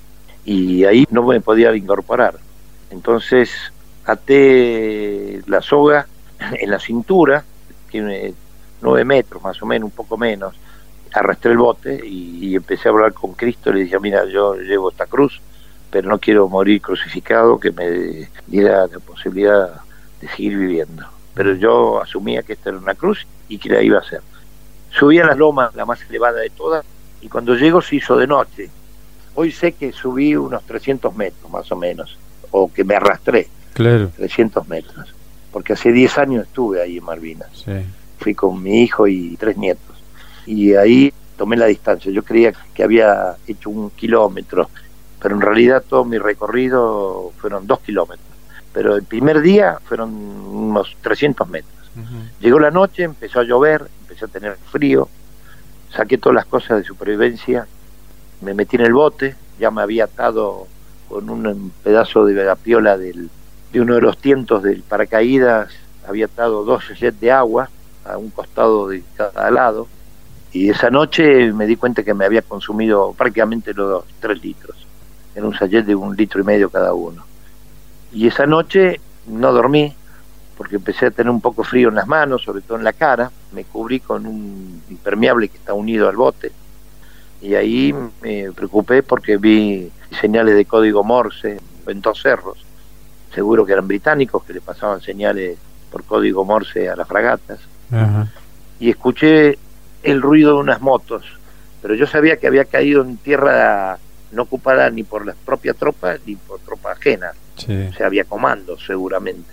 y 0.48 0.86
ahí 0.86 1.06
no 1.10 1.22
me 1.24 1.42
podía 1.42 1.76
incorporar. 1.76 2.36
Entonces 2.90 3.50
até 4.08 5.42
la 5.46 5.60
soga 5.60 6.06
en 6.58 6.70
la 6.70 6.80
cintura, 6.80 7.44
tiene 7.90 8.34
nueve 8.80 9.04
metros 9.04 9.42
más 9.42 9.62
o 9.62 9.66
menos, 9.66 9.90
un 9.90 9.94
poco 9.94 10.16
menos, 10.16 10.54
arrastré 11.12 11.52
el 11.52 11.58
bote 11.58 12.00
y, 12.04 12.54
empecé 12.54 12.88
a 12.88 12.92
hablar 12.92 13.12
con 13.12 13.34
Cristo, 13.34 13.72
le 13.72 13.80
dije, 13.80 13.98
mira, 14.00 14.24
yo 14.24 14.54
llevo 14.54 14.90
esta 14.90 15.06
cruz, 15.06 15.40
pero 15.90 16.08
no 16.08 16.18
quiero 16.18 16.48
morir 16.48 16.80
crucificado, 16.80 17.60
que 17.60 17.70
me 17.70 18.28
diera 18.46 18.86
la 18.86 18.98
posibilidad 18.98 19.80
de 20.20 20.28
seguir 20.28 20.56
viviendo. 20.56 21.06
Pero 21.34 21.54
yo 21.54 22.00
asumía 22.00 22.42
que 22.42 22.54
esta 22.54 22.70
era 22.70 22.78
una 22.78 22.94
cruz 22.94 23.26
y 23.48 23.58
que 23.58 23.68
la 23.68 23.82
iba 23.82 23.98
a 23.98 24.00
hacer. 24.00 24.20
Subí 24.90 25.18
a 25.18 25.26
la 25.26 25.34
loma, 25.34 25.70
la 25.74 25.84
más 25.84 26.00
elevada 26.08 26.40
de 26.40 26.50
todas, 26.50 26.84
y 27.20 27.28
cuando 27.28 27.54
llego 27.54 27.82
se 27.82 27.96
hizo 27.96 28.16
de 28.16 28.26
noche. 28.26 28.70
Hoy 29.34 29.52
sé 29.52 29.72
que 29.72 29.92
subí 29.92 30.34
unos 30.34 30.64
300 30.64 31.14
metros 31.14 31.50
más 31.50 31.70
o 31.70 31.76
menos, 31.76 32.18
o 32.50 32.72
que 32.72 32.84
me 32.84 32.96
arrastré. 32.96 33.48
Claro. 33.78 34.10
300 34.16 34.68
metros. 34.68 35.14
Porque 35.52 35.72
hace 35.72 35.92
10 35.92 36.18
años 36.18 36.46
estuve 36.46 36.82
ahí 36.82 36.98
en 36.98 37.04
Malvinas. 37.04 37.64
Fui 38.18 38.34
con 38.34 38.62
mi 38.62 38.82
hijo 38.82 39.06
y 39.06 39.36
tres 39.36 39.56
nietos. 39.56 39.96
Y 40.46 40.74
ahí 40.74 41.12
tomé 41.36 41.56
la 41.56 41.66
distancia. 41.66 42.12
Yo 42.12 42.22
creía 42.22 42.52
que 42.74 42.82
había 42.82 43.36
hecho 43.46 43.70
un 43.70 43.90
kilómetro, 43.90 44.68
pero 45.22 45.34
en 45.34 45.40
realidad 45.40 45.82
todo 45.88 46.04
mi 46.04 46.18
recorrido 46.18 47.32
fueron 47.38 47.66
dos 47.66 47.80
kilómetros. 47.80 48.26
Pero 48.72 48.96
el 48.96 49.04
primer 49.04 49.40
día 49.40 49.78
fueron 49.84 50.10
unos 50.12 50.96
300 51.00 51.48
metros. 51.48 51.74
Llegó 52.40 52.60
la 52.60 52.70
noche, 52.70 53.04
empezó 53.04 53.40
a 53.40 53.44
llover, 53.44 53.88
empecé 54.02 54.26
a 54.26 54.28
tener 54.28 54.56
frío, 54.70 55.08
saqué 55.90 56.18
todas 56.18 56.36
las 56.36 56.46
cosas 56.46 56.78
de 56.78 56.84
supervivencia 56.84 57.66
me 58.40 58.54
metí 58.54 58.76
en 58.76 58.82
el 58.82 58.92
bote, 58.92 59.36
ya 59.58 59.70
me 59.70 59.82
había 59.82 60.04
atado 60.04 60.66
con 61.08 61.28
un 61.30 61.72
pedazo 61.82 62.24
de 62.24 62.34
la 62.34 62.56
piola 62.56 62.96
del, 62.96 63.30
de 63.72 63.80
uno 63.80 63.94
de 63.94 64.00
los 64.00 64.18
tientos 64.18 64.62
del 64.62 64.82
paracaídas, 64.82 65.72
había 66.06 66.26
atado 66.26 66.64
dos 66.64 66.88
jets 66.98 67.20
de 67.20 67.30
agua 67.30 67.68
a 68.04 68.16
un 68.16 68.30
costado 68.30 68.88
de 68.88 69.02
cada 69.16 69.50
lado, 69.50 69.86
y 70.52 70.70
esa 70.70 70.88
noche 70.90 71.52
me 71.52 71.66
di 71.66 71.76
cuenta 71.76 72.02
que 72.02 72.14
me 72.14 72.24
había 72.24 72.40
consumido 72.42 73.12
prácticamente 73.12 73.74
los 73.74 74.04
tres 74.20 74.42
litros, 74.42 74.76
en 75.34 75.44
un 75.44 75.54
sachet 75.54 75.84
de 75.84 75.94
un 75.94 76.16
litro 76.16 76.40
y 76.40 76.44
medio 76.44 76.70
cada 76.70 76.94
uno. 76.94 77.24
Y 78.12 78.26
esa 78.26 78.46
noche 78.46 79.00
no 79.26 79.52
dormí, 79.52 79.94
porque 80.56 80.76
empecé 80.76 81.06
a 81.06 81.10
tener 81.10 81.30
un 81.30 81.42
poco 81.42 81.62
frío 81.62 81.90
en 81.90 81.96
las 81.96 82.06
manos, 82.06 82.42
sobre 82.42 82.62
todo 82.62 82.78
en 82.78 82.84
la 82.84 82.94
cara, 82.94 83.30
me 83.52 83.64
cubrí 83.64 84.00
con 84.00 84.26
un 84.26 84.82
impermeable 84.88 85.48
que 85.48 85.58
está 85.58 85.74
unido 85.74 86.08
al 86.08 86.16
bote, 86.16 86.50
y 87.42 87.54
ahí 87.54 87.94
me 88.22 88.50
preocupé 88.52 89.02
porque 89.02 89.36
vi 89.36 89.92
señales 90.18 90.56
de 90.56 90.64
código 90.64 91.04
Morse 91.04 91.60
en 91.86 92.00
dos 92.00 92.22
cerros, 92.22 92.64
seguro 93.38 93.64
que 93.64 93.72
eran 93.72 93.86
británicos 93.86 94.42
que 94.42 94.52
le 94.52 94.60
pasaban 94.60 95.00
señales 95.00 95.56
por 95.92 96.02
código 96.02 96.44
Morse 96.44 96.88
a 96.88 96.96
las 96.96 97.06
fragatas, 97.06 97.60
y 98.80 98.90
escuché 98.90 99.56
el 100.02 100.20
ruido 100.20 100.54
de 100.54 100.58
unas 100.58 100.80
motos, 100.80 101.22
pero 101.80 101.94
yo 101.94 102.04
sabía 102.08 102.36
que 102.38 102.48
había 102.48 102.64
caído 102.64 103.00
en 103.02 103.16
tierra 103.16 103.96
no 104.32 104.42
ocupada 104.42 104.90
ni 104.90 105.04
por 105.04 105.24
las 105.24 105.36
propias 105.36 105.76
tropas 105.76 106.18
ni 106.26 106.34
por 106.34 106.58
tropas 106.58 106.98
ajenas, 106.98 107.36
o 107.54 107.92
sea, 107.92 108.06
había 108.06 108.24
comandos 108.24 108.84
seguramente. 108.84 109.52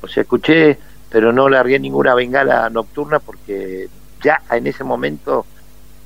O 0.00 0.06
sea, 0.06 0.22
escuché, 0.22 0.78
pero 1.10 1.32
no 1.32 1.48
largué 1.48 1.80
ninguna 1.80 2.14
bengala 2.14 2.70
nocturna 2.70 3.18
porque 3.18 3.88
ya 4.22 4.40
en 4.52 4.68
ese 4.68 4.84
momento 4.84 5.44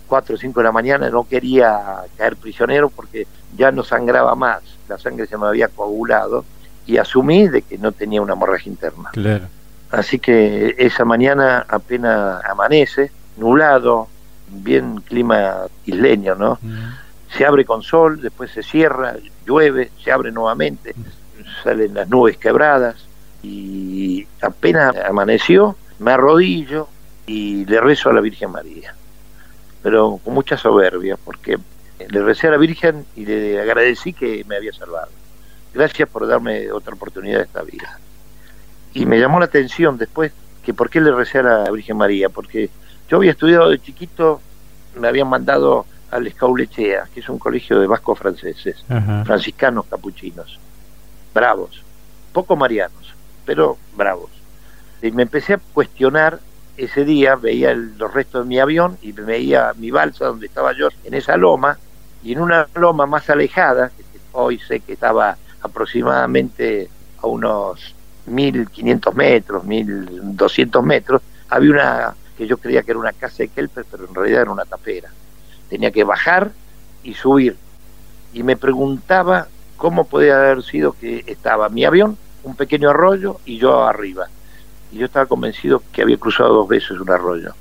4 0.09 0.37
o 0.37 0.39
5 0.39 0.59
de 0.59 0.65
la 0.65 0.73
mañana, 0.73 1.11
no 1.11 1.29
quería 1.29 2.01
caer 2.17 2.37
prisionero 2.37 2.89
porque 2.89 3.27
ya 3.59 3.71
no 3.71 3.85
sangraba 3.85 4.35
más, 4.35 4.63
la 4.89 4.97
sangre 4.97 5.27
se 5.27 5.37
me 5.37 5.47
había 5.47 5.69
coagulado 5.69 6.47
y 6.91 6.99
asumí 6.99 7.49
de 7.49 7.63
que 7.63 7.79
no 7.79 7.93
tenía 7.93 8.21
una 8.21 8.33
hemorragia 8.33 8.71
interna. 8.71 9.11
Así 9.91 10.19
que 10.19 10.75
esa 10.79 11.05
mañana 11.05 11.65
apenas 11.69 12.45
amanece, 12.45 13.11
nublado, 13.37 14.09
bien 14.49 15.01
clima 15.01 15.67
isleño, 15.85 16.35
¿no? 16.35 16.59
Se 17.37 17.47
abre 17.47 17.65
con 17.65 17.83
sol, 17.83 18.21
después 18.21 18.51
se 18.51 18.63
cierra, 18.63 19.15
llueve, 19.47 19.91
se 20.03 20.11
abre 20.11 20.33
nuevamente, 20.33 20.95
salen 21.63 21.95
las 21.95 22.09
nubes 22.09 22.37
quebradas 22.37 22.97
y 23.43 24.27
apenas 24.43 24.95
amaneció, 24.97 25.77
me 26.01 26.13
arrodillo 26.13 26.89
y 27.27 27.65
le 27.67 27.81
rezo 27.81 28.11
a 28.11 28.13
la 28.13 28.21
Virgen 28.21 28.51
María 28.51 28.95
pero 29.83 30.21
con 30.23 30.35
mucha 30.35 30.57
soberbia, 30.57 31.17
porque 31.25 31.59
le 32.09 32.23
recé 32.23 32.49
a 32.49 32.51
la 32.51 32.57
Virgen 32.57 33.05
y 33.17 33.25
le 33.25 33.61
agradecí 33.61 34.13
que 34.13 34.45
me 34.47 34.57
había 34.57 34.73
salvado. 34.73 35.09
Gracias 35.73 36.09
por 36.09 36.27
darme 36.27 36.71
otra 36.73 36.95
oportunidad 36.95 37.39
de 37.39 37.45
esta 37.45 37.63
vida. 37.63 37.99
Y 38.93 39.07
me 39.07 39.21
llamó 39.21 39.39
la 39.39 39.47
atención 39.47 39.97
después, 39.97 40.33
que 40.65 40.75
por 40.75 40.91
qué 40.91 41.01
le 41.01 41.13
recé 41.13 41.39
a 41.39 41.43
la 41.43 41.71
Virgen 41.71 41.97
María, 41.97 42.29
porque 42.29 42.71
yo 43.09 43.19
había 43.19 43.31
estudiado 43.31 43.71
de 43.71 43.81
chiquito, 43.81 44.41
me 44.99 45.09
habían 45.09 45.29
mandado 45.29 45.87
al 46.11 46.27
Escaulechea, 46.27 47.09
que 47.15 47.21
es 47.21 47.29
un 47.29 47.39
colegio 47.39 47.79
de 47.79 47.87
vascos 47.87 48.19
franceses, 48.19 48.85
franciscanos 49.25 49.87
capuchinos, 49.87 50.59
bravos, 51.33 51.83
poco 52.33 52.57
marianos, 52.57 53.15
pero 53.45 53.79
bravos. 53.97 54.31
Y 55.03 55.13
me 55.13 55.23
empecé 55.23 55.55
a 55.55 55.61
cuestionar 55.73 56.41
ese 56.77 57.05
día, 57.05 57.37
veía 57.37 57.75
los 57.75 58.13
restos 58.13 58.45
de 58.45 58.49
mi 58.49 58.59
avión 58.59 58.99
y 59.03 59.13
veía 59.13 59.73
mi 59.77 59.91
balsa 59.91 60.27
donde 60.27 60.47
estaba 60.47 60.73
yo 60.73 60.89
en 61.05 61.15
esa 61.15 61.37
loma, 61.37 61.79
y 62.23 62.33
en 62.33 62.41
una 62.41 62.67
loma 62.75 63.07
más 63.07 63.31
alejada, 63.31 63.93
hoy 64.33 64.59
sé 64.59 64.81
que 64.81 64.95
estaba 64.95 65.37
aproximadamente 65.63 66.89
a 67.23 67.27
unos 67.27 67.95
1500 68.27 69.15
metros, 69.15 69.65
1200 69.65 70.85
metros, 70.85 71.23
había 71.49 71.71
una 71.71 72.15
que 72.37 72.47
yo 72.47 72.57
creía 72.57 72.83
que 72.83 72.93
era 72.93 73.01
una 73.01 73.13
casa 73.13 73.39
de 73.39 73.49
Kelper, 73.49 73.85
pero 73.91 74.07
en 74.09 74.15
realidad 74.15 74.43
era 74.43 74.51
una 74.51 74.65
tapera. 74.65 75.11
Tenía 75.69 75.91
que 75.91 76.05
bajar 76.05 76.53
y 77.03 77.13
subir. 77.13 77.57
Y 78.33 78.43
me 78.43 78.57
preguntaba 78.57 79.49
cómo 79.77 80.05
podía 80.05 80.37
haber 80.37 80.63
sido 80.63 80.93
que 80.93 81.23
estaba 81.27 81.69
mi 81.69 81.85
avión, 81.85 82.17
un 82.43 82.57
pequeño 82.57 82.89
arroyo 82.89 83.41
y 83.45 83.59
yo 83.59 83.85
arriba. 83.85 84.29
Y 84.91 84.99
yo 84.99 85.07
estaba 85.07 85.27
convencido 85.27 85.83
que 85.93 86.01
había 86.01 86.17
cruzado 86.17 86.55
dos 86.55 86.69
veces 86.69 86.99
un 86.99 87.11
arroyo. 87.11 87.53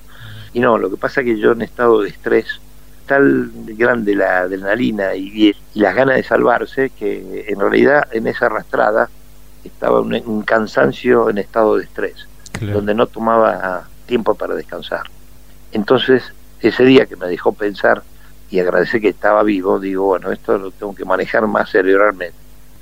Y 0.53 0.61
no, 0.61 0.77
lo 0.77 0.89
que 0.89 0.97
pasa 0.97 1.21
es 1.21 1.25
que 1.25 1.37
yo 1.37 1.51
en 1.51 1.61
estado 1.61 2.01
de 2.01 2.09
estrés, 2.09 2.61
tal 3.09 3.49
grande 3.55 4.13
la 4.13 4.41
adrenalina 4.41 5.15
y, 5.15 5.55
y 5.73 5.79
las 5.79 5.95
ganas 5.95 6.15
de 6.15 6.23
salvarse, 6.23 6.91
que 6.91 7.45
en 7.47 7.59
realidad 7.59 8.07
en 8.11 8.27
esa 8.27 8.45
arrastrada 8.45 9.09
estaba 9.63 9.99
un, 9.99 10.13
un 10.13 10.43
cansancio 10.43 11.27
en 11.29 11.39
estado 11.39 11.77
de 11.77 11.85
estrés, 11.85 12.27
donde 12.61 12.93
no 12.93 13.07
tomaba 13.07 13.87
tiempo 14.05 14.35
para 14.35 14.53
descansar. 14.53 15.03
Entonces, 15.71 16.23
ese 16.61 16.85
día 16.85 17.07
que 17.07 17.15
me 17.15 17.27
dejó 17.27 17.51
pensar 17.51 18.03
y 18.51 18.59
agradecer 18.59 19.01
que 19.01 19.09
estaba 19.09 19.41
vivo, 19.41 19.79
digo, 19.79 20.05
bueno, 20.05 20.31
esto 20.31 20.57
lo 20.57 20.69
tengo 20.71 20.93
que 20.93 21.05
manejar 21.05 21.47
más 21.47 21.71
cerebralmente. 21.71 22.37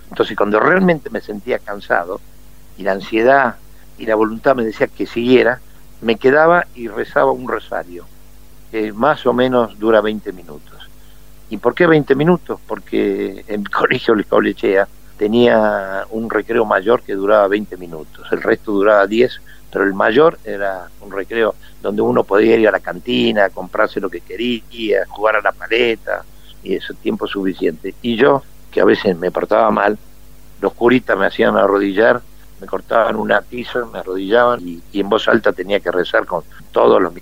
Entonces, 0.09 0.35
cuando 0.35 0.59
realmente 0.59 1.09
me 1.09 1.21
sentía 1.21 1.59
cansado 1.59 2.19
y 2.77 2.83
la 2.83 2.91
ansiedad 2.91 3.55
y 3.97 4.05
la 4.05 4.15
voluntad 4.15 4.55
me 4.55 4.65
decía 4.65 4.87
que 4.87 5.05
siguiera, 5.05 5.61
me 6.01 6.17
quedaba 6.17 6.67
y 6.75 6.89
rezaba 6.89 7.31
un 7.31 7.47
rosario, 7.47 8.05
que 8.71 8.91
más 8.93 9.25
o 9.25 9.33
menos 9.33 9.77
dura 9.79 10.01
20 10.01 10.31
minutos. 10.33 10.89
¿Y 11.49 11.57
por 11.57 11.73
qué 11.73 11.87
20 11.87 12.15
minutos? 12.15 12.59
Porque 12.67 13.45
en 13.47 13.61
mi 13.61 13.65
colegio 13.71 14.15
Lechea 14.15 14.87
tenía 15.17 16.05
un 16.11 16.29
recreo 16.29 16.65
mayor 16.65 17.01
que 17.01 17.13
duraba 17.13 17.47
20 17.47 17.77
minutos, 17.77 18.27
el 18.31 18.41
resto 18.41 18.71
duraba 18.71 19.07
10 19.07 19.41
pero 19.71 19.83
el 19.83 19.93
mayor 19.93 20.39
era 20.43 20.87
un 21.01 21.11
recreo 21.11 21.55
donde 21.81 22.01
uno 22.01 22.23
podía 22.23 22.55
ir 22.55 22.67
a 22.67 22.71
la 22.71 22.79
cantina, 22.79 23.49
comprarse 23.49 23.99
lo 23.99 24.09
que 24.09 24.21
quería, 24.21 25.05
jugar 25.07 25.35
a 25.35 25.41
la 25.41 25.51
paleta, 25.51 26.23
y 26.63 26.75
ese 26.75 26.93
tiempo 26.95 27.27
suficiente. 27.27 27.93
Y 28.01 28.15
yo, 28.15 28.43
que 28.71 28.81
a 28.81 28.85
veces 28.85 29.17
me 29.17 29.31
portaba 29.31 29.69
mal, 29.71 29.97
los 30.61 30.73
curitas 30.73 31.17
me 31.17 31.27
hacían 31.27 31.55
arrodillar, 31.57 32.21
me 32.59 32.65
cortaban 32.67 33.15
una 33.17 33.41
tiza, 33.41 33.85
me 33.85 33.99
arrodillaban 33.99 34.61
y, 34.61 34.81
en 34.93 35.09
voz 35.09 35.27
alta 35.27 35.53
tenía 35.53 35.79
que 35.79 35.91
rezar 35.91 36.25
con 36.25 36.43
todos 36.71 37.01
los 37.01 37.13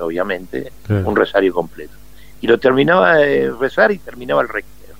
obviamente, 0.00 0.72
un 0.88 1.16
rosario 1.16 1.52
completo. 1.52 1.94
Y 2.40 2.46
lo 2.46 2.58
terminaba 2.58 3.16
de 3.16 3.52
rezar 3.58 3.92
y 3.92 3.98
terminaba 3.98 4.42
el 4.42 4.48
recreo. 4.48 4.96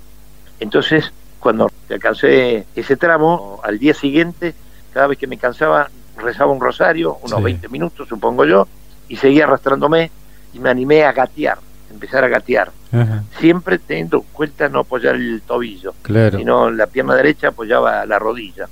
Entonces, 0.61 1.13
cuando 1.41 1.71
alcancé 1.91 2.67
ese 2.77 2.97
tramo, 2.97 3.61
al 3.65 3.79
día 3.79 3.95
siguiente, 3.95 4.55
cada 4.93 5.09
vez 5.09 5.19
que 5.19 5.27
me 5.27 5.39
cansaba, 5.39 5.91
rezaba 6.17 6.53
un 6.53 6.61
rosario, 6.61 7.19
unos 7.23 7.43
20 7.43 7.69
minutos, 7.69 8.09
supongo 8.09 8.45
yo, 8.45 8.69
y 9.09 9.17
seguía 9.17 9.45
arrastrándome 9.45 10.11
y 10.53 10.61
me 10.61 10.71
animé 10.71 11.05
a 11.05 11.13
gatear, 11.13 11.59
empezar 11.91 12.25
a 12.25 12.29
gatear. 12.29 12.71
Siempre 13.41 13.79
teniendo 13.79 14.19
en 14.19 14.25
cuenta 14.33 14.69
no 14.69 14.81
apoyar 14.81 15.17
el 15.17 15.43
tobillo, 15.43 15.95
sino 16.37 16.71
la 16.71 16.87
pierna 16.87 17.15
derecha 17.15 17.49
apoyaba 17.49 18.07
la 18.07 18.19
rodilla. 18.19 18.69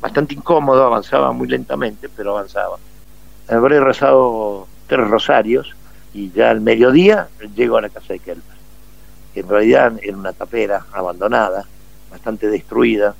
Bastante 0.00 0.34
incómodo, 0.34 0.84
avanzaba 0.84 1.32
muy 1.32 1.48
lentamente, 1.48 2.08
pero 2.14 2.32
avanzaba. 2.32 2.76
Habré 3.48 3.80
rezado 3.80 4.68
tres 4.86 5.08
rosarios 5.08 5.74
y 6.14 6.30
ya 6.30 6.50
al 6.50 6.60
mediodía 6.60 7.28
llego 7.54 7.76
a 7.76 7.82
la 7.82 7.88
casa 7.88 8.14
de 8.14 8.18
Kelper, 8.18 8.56
que 9.34 9.40
en 9.40 9.48
realidad 9.48 9.92
era 10.02 10.16
una 10.16 10.32
tapera 10.32 10.86
abandonada, 10.92 11.64
bastante 12.10 12.48
destruida, 12.48 13.14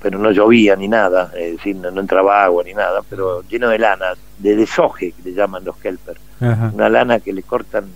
pero 0.00 0.18
no 0.18 0.30
llovía 0.30 0.76
ni 0.76 0.88
nada, 0.88 1.32
es 1.36 1.56
decir, 1.56 1.76
no, 1.76 2.00
entraba 2.00 2.44
agua 2.44 2.62
ni 2.64 2.72
nada, 2.72 3.00
pero 3.08 3.42
lleno 3.42 3.68
de 3.68 3.78
lanas, 3.78 4.16
de 4.38 4.56
desoje 4.56 5.12
que 5.12 5.22
le 5.30 5.34
llaman 5.34 5.64
los 5.64 5.76
kelper, 5.76 6.16
una 6.40 6.88
lana 6.88 7.18
que 7.20 7.32
le 7.32 7.42
cortan 7.42 7.86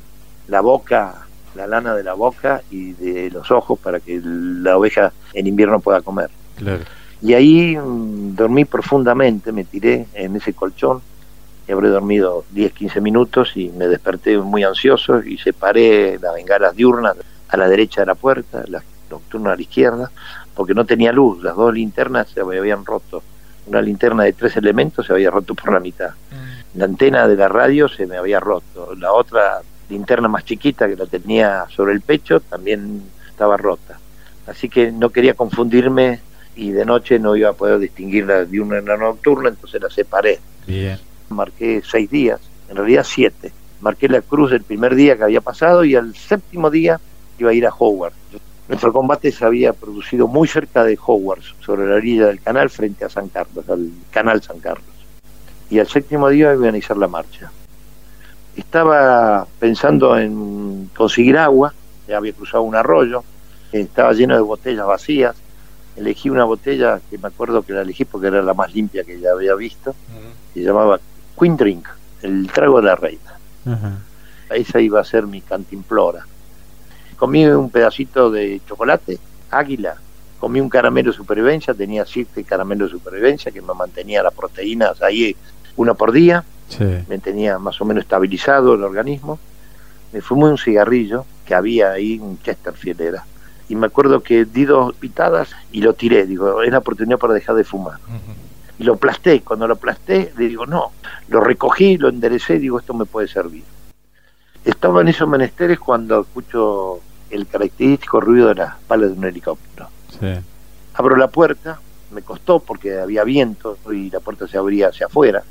la 0.49 0.61
boca, 0.61 1.27
la 1.55 1.67
lana 1.67 1.95
de 1.95 2.03
la 2.03 2.15
boca 2.15 2.63
y 2.71 2.93
de 2.93 3.31
los 3.31 3.51
ojos 3.51 3.79
para 3.79 4.01
que 4.01 4.21
la 4.23 4.77
oveja 4.77 5.13
en 5.33 5.47
invierno 5.47 5.81
pueda 5.81 6.03
comer. 6.03 6.31
Y 7.21 7.35
ahí 7.35 7.77
mm, 7.77 8.35
dormí 8.35 8.65
profundamente, 8.65 9.53
me 9.53 9.65
tiré 9.65 10.07
en 10.15 10.37
ese 10.37 10.53
colchón, 10.53 11.01
y 11.67 11.73
habré 11.73 11.89
dormido 11.89 12.45
10, 12.51 12.73
15 12.73 13.01
minutos 13.01 13.53
y 13.57 13.69
me 13.71 13.87
desperté 13.87 14.37
muy 14.39 14.65
ansioso 14.65 15.23
y 15.23 15.39
separé 15.39 16.19
las 16.21 16.35
bengalas 16.35 16.75
diurnas 16.75 17.17
a 17.49 17.57
la 17.57 17.69
derecha 17.69 18.01
de 18.03 18.07
la 18.07 18.15
puerta, 18.15 18.65
la 18.69 18.83
nocturna 19.11 19.53
a 19.53 19.57
la 19.57 19.63
izquierda, 19.63 20.11
porque 20.55 20.75
no 20.75 20.85
tenía 20.85 21.13
luz, 21.13 21.43
las 21.43 21.55
dos 21.55 21.73
linternas 21.73 22.29
se 22.31 22.41
habían 22.41 22.85
roto. 22.85 23.23
Una 23.67 23.81
linterna 23.81 24.25
de 24.25 24.33
tres 24.33 24.57
elementos 24.57 25.07
se 25.07 25.13
había 25.13 25.31
roto 25.31 25.55
por 25.55 25.73
la 25.73 25.79
mitad. 25.79 26.11
Mm. 26.11 26.79
La 26.79 26.85
antena 26.87 27.29
de 27.29 27.37
la 27.37 27.49
radio 27.49 27.89
se 27.89 28.07
me 28.07 28.17
había 28.17 28.41
roto. 28.41 28.95
La 28.97 29.13
otra 29.13 29.61
linterna 29.89 30.27
más 30.27 30.45
chiquita 30.45 30.89
que 30.89 30.97
la 30.97 31.07
tenía 31.07 31.67
sobre 31.69 31.93
el 31.93 32.01
pecho 32.01 32.41
también 32.41 33.03
estaba 33.29 33.57
rota. 33.57 33.99
Así 34.47 34.69
que 34.69 34.91
no 34.91 35.11
quería 35.11 35.35
confundirme 35.35 36.21
y 36.57 36.71
de 36.73 36.85
noche 36.85 37.19
no 37.19 37.37
iba 37.37 37.51
a 37.51 37.55
poder 37.55 37.79
distinguirla 37.79 38.45
de 38.45 38.61
una 38.61 38.79
en 38.79 38.87
la 38.87 38.97
nocturna, 38.97 39.51
entonces 39.51 39.81
la 39.81 39.91
separé. 39.91 40.41
Bien. 40.67 40.99
Marqué 41.33 41.83
seis 41.85 42.11
días, 42.11 42.41
en 42.69 42.77
realidad 42.77 43.05
siete. 43.07 43.53
Marqué 43.81 44.09
la 44.09 44.21
cruz 44.21 44.53
el 44.53 44.63
primer 44.63 44.95
día 44.95 45.17
que 45.17 45.25
había 45.25 45.41
pasado 45.41 45.85
y 45.85 45.97
al 45.97 46.15
séptimo 46.15 46.71
día 46.71 47.01
iba 47.39 47.51
a 47.51 47.55
ir 47.55 47.67
a 47.67 47.75
Howard. 47.77 48.13
Nuestro 48.69 48.93
combate 48.93 49.33
se 49.33 49.45
había 49.45 49.73
producido 49.73 50.29
muy 50.29 50.47
cerca 50.49 50.85
de 50.85 50.99
Hogwarts, 51.05 51.55
sobre 51.61 51.87
la 51.87 51.97
orilla 51.97 52.27
del 52.29 52.41
canal, 52.41 52.71
frente 52.71 53.05
a 53.05 53.09
San 53.09 53.29
Carlos, 53.29 53.69
al 53.69 53.91
canal 54.11 54.43
San 54.43 54.61
Carlos. 54.61 54.87
Y 55.69 55.79
al 55.79 55.89
séptimo 55.89 56.29
día 56.29 56.55
iba 56.55 56.67
a 56.67 56.71
iniciar 56.71 56.97
la 56.97 57.09
marcha. 57.09 57.51
Estaba 58.57 59.47
pensando 59.59 60.17
en 60.19 60.91
conseguir 60.97 61.37
agua, 61.39 61.75
ya 62.07 62.19
había 62.19 62.33
cruzado 62.33 62.63
un 62.63 62.77
arroyo, 62.77 63.25
estaba 63.73 64.13
lleno 64.13 64.37
de 64.37 64.43
botellas 64.43 64.87
vacías. 64.87 65.37
Elegí 65.97 66.31
una 66.31 66.45
botella 66.45 67.01
que 67.11 67.19
me 67.19 67.29
acuerdo 67.29 67.63
que 67.63 67.73
la 67.73 67.83
elegí 67.83 68.05
porque 68.05 68.29
era 68.29 68.43
la 68.43 68.55
más 68.55 68.75
limpia 68.75 69.05
que 69.05 69.21
ya 69.21 69.33
había 69.33 69.55
visto, 69.55 69.95
se 70.55 70.61
llamaba 70.61 70.99
Queen 71.39 71.57
Drink, 71.57 71.89
el 72.23 72.51
trago 72.53 72.81
de 72.81 72.87
la 72.87 72.97
reina. 72.97 73.39
Esa 74.51 74.81
iba 74.81 75.01
a 75.01 75.05
ser 75.05 75.27
mi 75.27 75.41
cantimplora. 75.41 76.27
Comí 77.17 77.47
un 77.47 77.71
pedacito 77.71 78.31
de 78.31 78.61
chocolate, 78.69 79.19
águila, 79.51 79.97
comí 80.39 80.61
un 80.61 80.69
caramelo 80.69 81.13
de 81.13 81.17
supervivencia, 81.17 81.73
tenía 81.73 82.05
siete 82.05 82.43
caramelos 82.43 82.91
de 82.91 82.99
supervivencia 82.99 83.53
que 83.53 83.63
me 83.63 83.75
mantenía 83.75 84.23
las 84.23 84.35
proteínas 84.35 85.01
ahí 85.01 85.37
uno 85.77 85.95
por 85.95 86.13
día, 86.13 86.45
me 87.09 87.19
tenía 87.19 87.59
más 87.59 87.81
o 87.81 87.85
menos 87.85 88.03
estabilizado 88.03 88.75
el 88.75 88.83
organismo. 88.83 89.39
Me 90.13 90.21
fumé 90.21 90.45
un 90.45 90.59
cigarrillo 90.59 91.25
que 91.47 91.55
había 91.55 91.93
ahí, 91.93 92.19
un 92.19 92.39
Chesterfield 92.43 93.01
era, 93.01 93.25
y 93.69 93.75
me 93.75 93.87
acuerdo 93.87 94.23
que 94.23 94.45
di 94.45 94.65
dos 94.65 94.95
pitadas 94.95 95.51
y 95.71 95.81
lo 95.81 95.95
tiré, 95.95 96.27
digo, 96.27 96.63
es 96.63 96.71
la 96.71 96.79
oportunidad 96.79 97.19
para 97.19 97.35
dejar 97.35 97.55
de 97.55 97.65
fumar. 97.65 97.99
Y 98.83 98.85
lo 98.85 98.95
aplasté, 98.95 99.43
cuando 99.43 99.69
lo 99.69 99.75
aplasté, 99.75 100.33
le 100.37 100.49
digo, 100.49 100.67
no, 100.67 100.91
lo 101.29 101.41
recogí, 101.41 101.99
lo 101.99 102.09
enderecé, 102.09 102.59
digo, 102.59 102.81
esto 102.81 102.93
me 102.95 103.05
puede 103.05 103.29
servir. 103.29 103.63
Estaba 104.65 105.03
en 105.03 105.07
esos 105.07 105.29
menesteres 105.29 105.79
cuando 105.79 106.23
escucho 106.23 106.99
el 107.31 107.47
característico 107.47 108.21
ruido 108.21 108.49
de 108.49 108.57
las 108.57 108.75
palas 108.89 109.13
de 109.13 109.19
un 109.19 109.25
helicóptero. 109.25 109.89
Abro 110.95 111.15
la 111.15 111.29
puerta, 111.29 111.79
me 112.11 112.23
costó 112.23 112.59
porque 112.59 112.99
había 112.99 113.23
viento 113.23 113.79
y 113.93 114.11
la 114.11 114.19
puerta 114.19 114.49
se 114.49 114.59
abría 114.59 114.89
hacia 114.89 115.07
afuera. 115.07 115.45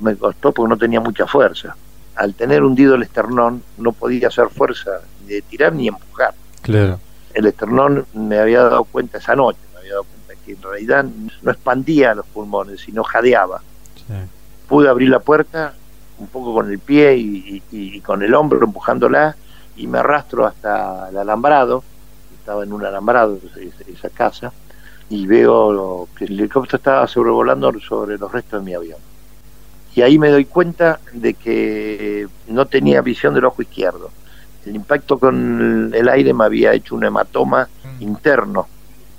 Me 0.00 0.14
costó 0.16 0.52
porque 0.52 0.68
no 0.68 0.76
tenía 0.76 1.00
mucha 1.00 1.26
fuerza. 1.26 1.74
Al 2.16 2.34
tener 2.34 2.62
hundido 2.62 2.96
el 2.96 3.02
esternón, 3.02 3.62
no 3.78 3.92
podía 3.92 4.28
hacer 4.28 4.50
fuerza 4.50 5.00
de 5.26 5.40
tirar 5.40 5.72
ni 5.72 5.88
empujar. 5.88 6.34
Claro. 6.60 7.00
El 7.32 7.46
esternón 7.46 8.04
me 8.12 8.38
había 8.38 8.62
dado 8.64 8.84
cuenta 8.84 9.16
esa 9.16 9.34
noche, 9.34 9.58
me 9.72 9.78
había 9.78 9.92
dado 9.92 10.04
cuenta 10.04 10.18
que 10.48 10.54
en 10.54 10.62
realidad 10.62 11.04
no 11.42 11.50
expandía 11.50 12.14
los 12.14 12.26
pulmones, 12.26 12.80
sino 12.80 13.04
jadeaba. 13.04 13.60
Pude 14.68 14.88
abrir 14.88 15.10
la 15.10 15.20
puerta 15.20 15.74
un 16.18 16.26
poco 16.28 16.54
con 16.54 16.70
el 16.70 16.78
pie 16.78 17.16
y 17.16 18.00
con 18.00 18.22
el 18.22 18.34
hombro 18.34 18.64
empujándola 18.64 19.36
y 19.78 19.86
me 19.86 19.98
arrastro 19.98 20.46
hasta 20.46 21.08
el 21.08 21.16
alambrado, 21.16 21.82
estaba 22.38 22.64
en 22.64 22.72
un 22.72 22.84
alambrado 22.84 23.38
esa 23.86 24.10
casa, 24.10 24.52
y 25.08 25.26
veo 25.26 26.08
que 26.16 26.26
el 26.26 26.38
helicóptero 26.38 26.76
estaba 26.76 27.06
sobrevolando 27.06 27.72
sobre 27.80 28.18
los 28.18 28.30
restos 28.30 28.60
de 28.60 28.66
mi 28.66 28.74
avión. 28.74 28.98
Y 29.94 30.02
ahí 30.02 30.18
me 30.18 30.28
doy 30.28 30.44
cuenta 30.44 31.00
de 31.12 31.34
que 31.34 32.28
no 32.48 32.66
tenía 32.66 33.00
visión 33.00 33.34
del 33.34 33.46
ojo 33.46 33.62
izquierdo. 33.62 34.10
El 34.66 34.76
impacto 34.76 35.18
con 35.18 35.92
el 35.94 36.08
aire 36.08 36.34
me 36.34 36.44
había 36.44 36.74
hecho 36.74 36.94
un 36.94 37.04
hematoma 37.04 37.68
mm. 37.98 38.02
interno. 38.02 38.68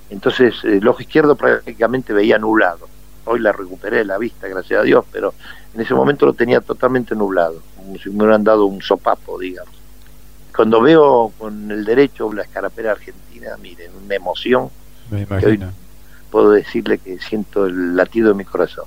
Entonces 0.09 0.55
el 0.63 0.87
ojo 0.87 1.01
izquierdo 1.01 1.35
prácticamente 1.35 2.13
veía 2.13 2.37
nublado. 2.37 2.87
Hoy 3.25 3.39
la 3.39 3.51
recuperé 3.51 4.03
la 4.05 4.17
vista, 4.17 4.47
gracias 4.47 4.79
a 4.79 4.83
Dios, 4.83 5.05
pero 5.11 5.33
en 5.73 5.81
ese 5.81 5.93
momento 5.93 6.25
lo 6.25 6.33
tenía 6.33 6.61
totalmente 6.61 7.15
nublado, 7.15 7.61
como 7.75 7.97
si 7.97 8.09
me 8.09 8.23
hubieran 8.23 8.43
dado 8.43 8.65
un 8.65 8.81
sopapo, 8.81 9.37
digamos. 9.37 9.73
Cuando 10.55 10.81
veo 10.81 11.31
con 11.37 11.71
el 11.71 11.85
derecho 11.85 12.33
la 12.33 12.43
escarapera 12.43 12.91
argentina, 12.91 13.55
miren, 13.61 13.91
una 14.03 14.15
emoción. 14.15 14.69
Me 15.11 15.21
imagino. 15.21 15.71
puedo 16.31 16.51
decirle 16.51 16.97
que 16.97 17.19
siento 17.19 17.65
el 17.65 17.95
latido 17.95 18.29
de 18.29 18.33
mi 18.33 18.45
corazón. 18.45 18.85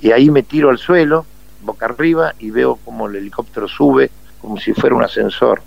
Y 0.00 0.12
ahí 0.12 0.30
me 0.30 0.42
tiro 0.42 0.70
al 0.70 0.78
suelo, 0.78 1.24
boca 1.62 1.86
arriba, 1.86 2.34
y 2.38 2.50
veo 2.50 2.76
como 2.84 3.06
el 3.06 3.16
helicóptero 3.16 3.68
sube, 3.68 4.10
como 4.40 4.58
si 4.58 4.72
fuera 4.74 4.94
un 4.94 5.02
ascensor. 5.02 5.62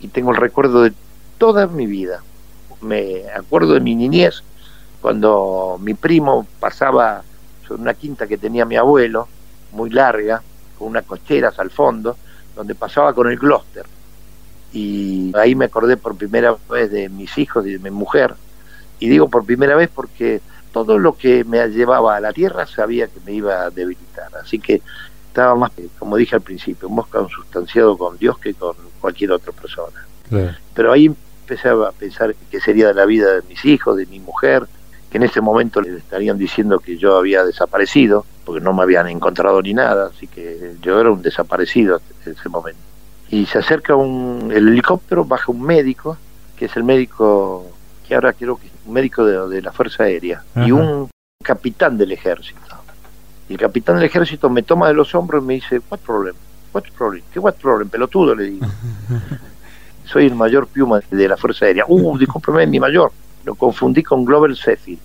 Y 0.00 0.08
tengo 0.08 0.30
el 0.30 0.36
recuerdo 0.36 0.82
de 0.82 0.92
toda 1.38 1.66
mi 1.66 1.86
vida. 1.86 2.22
Me 2.80 3.24
acuerdo 3.34 3.74
de 3.74 3.80
mi 3.80 3.94
niñez, 3.94 4.42
cuando 5.00 5.78
mi 5.80 5.94
primo 5.94 6.46
pasaba 6.60 7.22
sobre 7.66 7.82
una 7.82 7.94
quinta 7.94 8.26
que 8.26 8.38
tenía 8.38 8.64
mi 8.64 8.76
abuelo, 8.76 9.28
muy 9.72 9.90
larga, 9.90 10.42
con 10.78 10.88
unas 10.88 11.04
cocheras 11.04 11.58
al 11.58 11.70
fondo, 11.70 12.16
donde 12.54 12.74
pasaba 12.74 13.12
con 13.14 13.28
el 13.28 13.38
Gloucester. 13.38 13.86
Y 14.72 15.32
ahí 15.36 15.54
me 15.54 15.66
acordé 15.66 15.96
por 15.96 16.16
primera 16.16 16.56
vez 16.68 16.90
de 16.90 17.08
mis 17.08 17.36
hijos 17.38 17.66
y 17.66 17.72
de 17.72 17.78
mi 17.78 17.90
mujer. 17.90 18.34
Y 18.98 19.08
digo 19.08 19.28
por 19.28 19.44
primera 19.44 19.76
vez 19.76 19.90
porque 19.94 20.40
todo 20.72 20.98
lo 20.98 21.16
que 21.16 21.44
me 21.44 21.66
llevaba 21.68 22.16
a 22.16 22.20
la 22.20 22.32
tierra 22.32 22.66
sabía 22.66 23.06
que 23.06 23.20
me 23.24 23.32
iba 23.32 23.62
a 23.62 23.70
debilitar. 23.70 24.30
Así 24.42 24.58
que 24.58 24.82
estaba 25.28 25.54
más, 25.54 25.72
como 25.98 26.16
dije 26.16 26.34
al 26.34 26.42
principio, 26.42 26.88
más 26.88 27.06
consustanciado 27.06 27.96
con 27.96 28.18
Dios 28.18 28.38
que 28.38 28.54
con 28.54 28.74
cualquier 29.00 29.32
otra 29.32 29.52
persona. 29.52 30.06
Pero 30.74 30.92
ahí 30.92 31.14
empecé 31.46 31.68
a 31.68 31.92
pensar 31.92 32.34
qué 32.50 32.60
sería 32.60 32.88
de 32.88 32.94
la 32.94 33.06
vida 33.06 33.34
de 33.34 33.42
mis 33.48 33.64
hijos, 33.64 33.96
de 33.96 34.06
mi 34.06 34.18
mujer, 34.18 34.66
que 35.10 35.18
en 35.18 35.22
ese 35.22 35.40
momento 35.40 35.80
le 35.80 35.96
estarían 35.96 36.36
diciendo 36.36 36.80
que 36.80 36.98
yo 36.98 37.16
había 37.16 37.44
desaparecido, 37.44 38.26
porque 38.44 38.60
no 38.60 38.72
me 38.72 38.82
habían 38.82 39.08
encontrado 39.08 39.62
ni 39.62 39.72
nada, 39.72 40.10
así 40.12 40.26
que 40.26 40.74
yo 40.82 41.00
era 41.00 41.10
un 41.10 41.22
desaparecido 41.22 42.00
en 42.24 42.32
ese 42.32 42.48
momento. 42.48 42.80
Y 43.30 43.46
se 43.46 43.58
acerca 43.58 43.94
un, 43.94 44.50
el 44.52 44.68
helicóptero, 44.68 45.24
baja 45.24 45.52
un 45.52 45.62
médico, 45.62 46.18
que 46.56 46.64
es 46.64 46.76
el 46.76 46.82
médico, 46.82 47.70
que 48.06 48.16
ahora 48.16 48.32
creo 48.32 48.56
que 48.56 48.66
es 48.66 48.72
un 48.84 48.92
médico 48.92 49.24
de, 49.24 49.62
la 49.62 49.70
Fuerza 49.70 50.04
Aérea, 50.04 50.42
y 50.56 50.72
un 50.72 51.08
capitán 51.44 51.96
del 51.96 52.10
ejército. 52.10 52.60
Y 53.48 53.52
el 53.52 53.60
capitán 53.60 53.96
del 53.96 54.06
ejército 54.06 54.50
me 54.50 54.64
toma 54.64 54.88
de 54.88 54.94
los 54.94 55.14
hombros 55.14 55.44
y 55.44 55.46
me 55.46 55.54
dice, 55.54 55.80
what 55.88 56.00
problem? 56.00 56.34
What 56.72 56.84
problem? 56.96 57.22
¿Qué 57.32 57.38
what 57.38 57.54
problem? 57.54 57.88
Pelotudo, 57.88 58.34
le 58.34 58.44
digo. 58.44 58.66
Soy 60.06 60.26
el 60.26 60.34
mayor 60.34 60.68
piuma 60.68 61.00
de 61.10 61.28
la 61.28 61.36
Fuerza 61.36 61.66
Aérea. 61.66 61.84
Uh, 61.88 62.16
discúlpeme, 62.18 62.66
mi 62.66 62.80
mayor 62.80 63.12
lo 63.46 63.54
confundí 63.54 64.02
con 64.02 64.24
Global 64.24 64.54
Sheffield. 64.54 65.00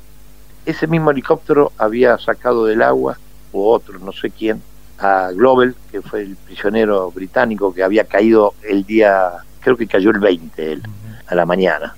Ese 0.65 0.87
mismo 0.87 1.11
helicóptero 1.11 1.71
había 1.77 2.17
sacado 2.17 2.65
del 2.65 2.81
agua, 2.81 3.17
o 3.51 3.71
otro, 3.71 3.99
no 3.99 4.11
sé 4.11 4.31
quién, 4.31 4.61
a 4.97 5.31
Global, 5.31 5.75
que 5.91 6.01
fue 6.01 6.21
el 6.21 6.35
prisionero 6.35 7.11
británico 7.11 7.73
que 7.73 7.83
había 7.83 8.03
caído 8.03 8.53
el 8.63 8.83
día, 8.83 9.31
creo 9.59 9.77
que 9.77 9.87
cayó 9.87 10.09
el 10.09 10.19
20 10.19 10.71
él, 10.71 10.83
a 11.27 11.35
la 11.35 11.45
mañana, 11.45 11.95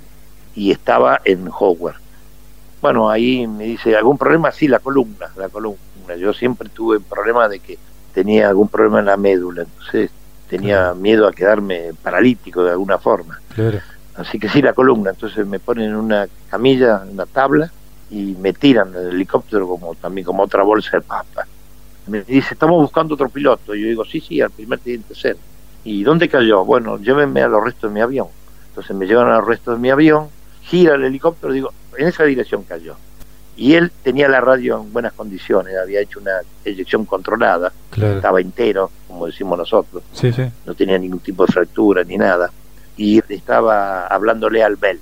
y 0.54 0.72
estaba 0.72 1.22
en 1.24 1.48
Howard. 1.48 1.96
Bueno, 2.82 3.10
ahí 3.10 3.48
me 3.48 3.64
dice, 3.64 3.96
¿algún 3.96 4.18
problema? 4.18 4.52
Sí, 4.52 4.68
la 4.68 4.80
columna, 4.80 5.30
la 5.38 5.48
columna. 5.48 6.16
Yo 6.20 6.34
siempre 6.34 6.68
tuve 6.70 7.00
problema 7.00 7.48
de 7.48 7.60
que 7.60 7.78
tenía 8.14 8.50
algún 8.50 8.68
problema 8.68 9.00
en 9.00 9.06
la 9.06 9.18
médula, 9.18 9.64
entonces 9.64 10.12
tenía 10.54 10.94
miedo 10.94 11.28
a 11.28 11.32
quedarme 11.32 11.94
paralítico 12.04 12.64
de 12.64 12.70
alguna 12.70 13.00
forma. 13.00 13.40
Claro. 13.56 13.80
Así 14.16 14.38
que 14.38 14.48
sí, 14.48 14.62
la 14.62 14.74
columna. 14.74 15.10
Entonces 15.10 15.48
me 15.48 15.60
ponen 15.60 15.86
en 15.90 15.96
una 15.96 16.28
camilla, 16.48 17.02
en 17.04 17.14
una 17.14 17.26
tabla, 17.26 17.72
y 18.12 18.36
me 18.40 18.54
tiran 18.54 18.92
del 18.92 19.16
helicóptero 19.16 19.68
como 19.68 19.96
también 19.96 20.26
como 20.26 20.44
otra 20.44 20.62
bolsa 20.62 20.98
de 20.98 21.02
papa. 21.02 21.48
Me 22.06 22.22
dice, 22.22 22.54
estamos 22.54 22.80
buscando 22.80 23.16
otro 23.16 23.30
piloto. 23.30 23.74
Y 23.74 23.82
yo 23.82 23.88
digo, 23.88 24.06
sí, 24.06 24.22
sí, 24.22 24.42
al 24.42 24.52
primer 24.52 24.78
teniente 24.78 25.16
ser. 25.16 25.38
¿Y 25.84 26.04
dónde 26.04 26.30
cayó? 26.30 26.64
Bueno, 26.64 27.00
llévenme 27.00 27.42
a 27.42 27.48
los 27.48 27.64
restos 27.64 27.90
de 27.90 27.96
mi 27.96 28.02
avión. 28.02 28.28
Entonces 28.68 28.96
me 28.96 29.08
llevan 29.08 29.30
a 29.30 29.38
los 29.38 29.48
restos 29.48 29.76
de 29.76 29.82
mi 29.82 29.90
avión, 29.90 30.28
gira 30.62 30.94
el 30.94 31.04
helicóptero, 31.04 31.52
digo, 31.52 31.74
en 31.98 32.08
esa 32.08 32.26
dirección 32.26 32.62
cayó. 32.62 32.96
Y 33.56 33.76
él 33.76 33.92
tenía 34.04 34.28
la 34.28 34.42
radio 34.42 34.82
en 34.82 34.92
buenas 34.92 35.14
condiciones, 35.14 35.76
había 35.78 36.02
hecho 36.02 36.20
una 36.20 36.42
eyección 36.66 37.06
controlada, 37.06 37.72
estaba 37.96 38.42
entero, 38.42 38.90
como 39.08 39.28
decimos 39.28 39.58
nosotros, 39.60 40.04
sí, 40.12 40.34
sí. 40.34 40.44
no 40.66 40.74
tenía 40.74 40.98
ningún 40.98 41.20
tipo 41.20 41.46
de 41.46 41.54
fractura 41.54 42.04
ni 42.04 42.18
nada 42.18 42.52
y 42.98 43.22
estaba 43.34 44.08
hablándole 44.08 44.64
al 44.64 44.76
Bell 44.76 45.00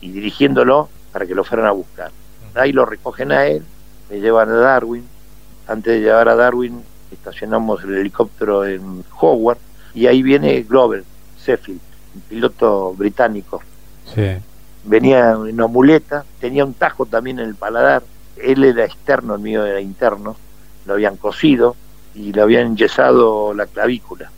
y 0.00 0.10
dirigiéndolo 0.10 0.88
para 1.12 1.26
que 1.26 1.34
lo 1.34 1.44
fueran 1.44 1.66
a 1.66 1.72
buscar. 1.72 2.10
Ahí 2.54 2.72
lo 2.72 2.84
recogen 2.84 3.32
a 3.32 3.46
él, 3.46 3.64
me 4.10 4.20
llevan 4.20 4.50
a 4.50 4.54
Darwin. 4.54 5.06
Antes 5.66 5.94
de 5.94 6.00
llevar 6.00 6.28
a 6.28 6.34
Darwin, 6.34 6.82
estacionamos 7.10 7.82
el 7.84 7.94
helicóptero 7.94 8.64
en 8.64 9.04
Howard 9.20 9.58
y 9.94 10.06
ahí 10.06 10.22
viene 10.22 10.62
Glover 10.62 11.04
Sheffield, 11.44 11.80
un 12.14 12.20
piloto 12.22 12.94
británico. 12.94 13.62
Venía 14.84 15.32
en 15.32 15.54
una 15.54 15.66
muleta, 15.66 16.24
tenía 16.40 16.64
un 16.64 16.74
tajo 16.74 17.06
también 17.06 17.38
en 17.38 17.48
el 17.48 17.54
paladar. 17.54 18.02
Él 18.36 18.64
era 18.64 18.84
externo, 18.84 19.34
el 19.34 19.40
mío 19.40 19.64
era 19.64 19.80
interno. 19.80 20.36
Lo 20.86 20.94
habían 20.94 21.16
cosido 21.16 21.76
y 22.14 22.32
le 22.32 22.42
habían 22.42 22.66
enyesado 22.68 23.54
la 23.54 23.66
clavícula. 23.66 24.30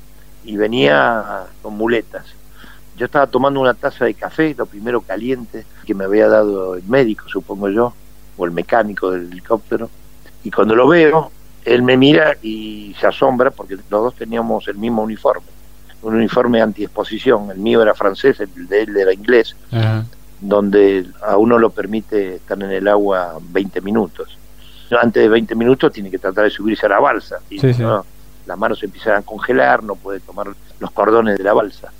Y 0.45 0.57
venía 0.57 1.47
con 1.63 1.77
muletas 1.77 2.35
yo 2.97 3.07
estaba 3.07 3.27
tomando 3.27 3.61
una 3.61 3.75
taza 3.75 4.05
de 4.05 4.15
café, 4.15 4.55
lo 4.57 4.67
primero 4.67 5.01
caliente, 5.01 5.67
que 5.85 5.95
me 5.95 6.05
había 6.05 6.29
dado 6.29 6.77
el 6.77 6.85
médico, 6.85 7.25
supongo 7.29 7.69
yo, 7.69 7.93
o 8.37 8.45
el 8.45 8.53
mecánico 8.53 9.11
del 9.11 9.33
helicóptero. 9.33 9.91
Y 10.45 10.51
cuando 10.51 10.75
lo 10.75 10.87
veo, 10.87 11.31
él 11.65 11.83
me 11.83 11.97
mira 11.97 12.37
y 12.43 12.95
se 13.01 13.07
asombra 13.07 13.51
porque 13.51 13.75
los 13.77 13.89
dos 13.89 14.15
teníamos 14.15 14.69
el 14.69 14.77
mismo 14.77 15.03
uniforme, 15.03 15.47
un 16.03 16.15
uniforme 16.15 16.61
anti-exposición. 16.61 17.51
El 17.51 17.59
mío 17.59 17.83
era 17.83 17.95
francés, 17.95 18.39
el 18.39 18.69
de 18.69 18.83
él 18.83 18.97
era 18.97 19.13
inglés, 19.13 19.57
donde 20.41 21.07
a 21.23 21.37
uno 21.37 21.59
lo 21.59 21.71
permite 21.71 22.37
estar 22.37 22.61
en 22.63 22.71
el 22.71 22.89
agua 22.89 23.39
20 23.41 23.81
minutos. 23.81 24.39
Antes 24.91 25.23
de 25.23 25.29
20 25.29 25.55
minutos 25.55 25.93
tiene 25.93 26.11
que 26.11 26.19
tratar 26.19 26.45
de 26.45 26.51
subirse 26.51 26.87
a 26.87 26.91
la 26.91 27.01
balsa. 27.01 27.39
Y, 27.51 27.59
Las 28.47 28.59
manos 28.59 28.79
se 28.79 28.87
empiezan 28.87 29.17
a 29.17 29.23
congelar, 29.23 29.83
no 29.83 29.95
puede 29.95 30.21
tomar 30.21 30.49
los 30.79 30.91
cordones 30.91 31.39
de 31.39 31.45
la 31.45 31.55
balsa. 31.55 31.91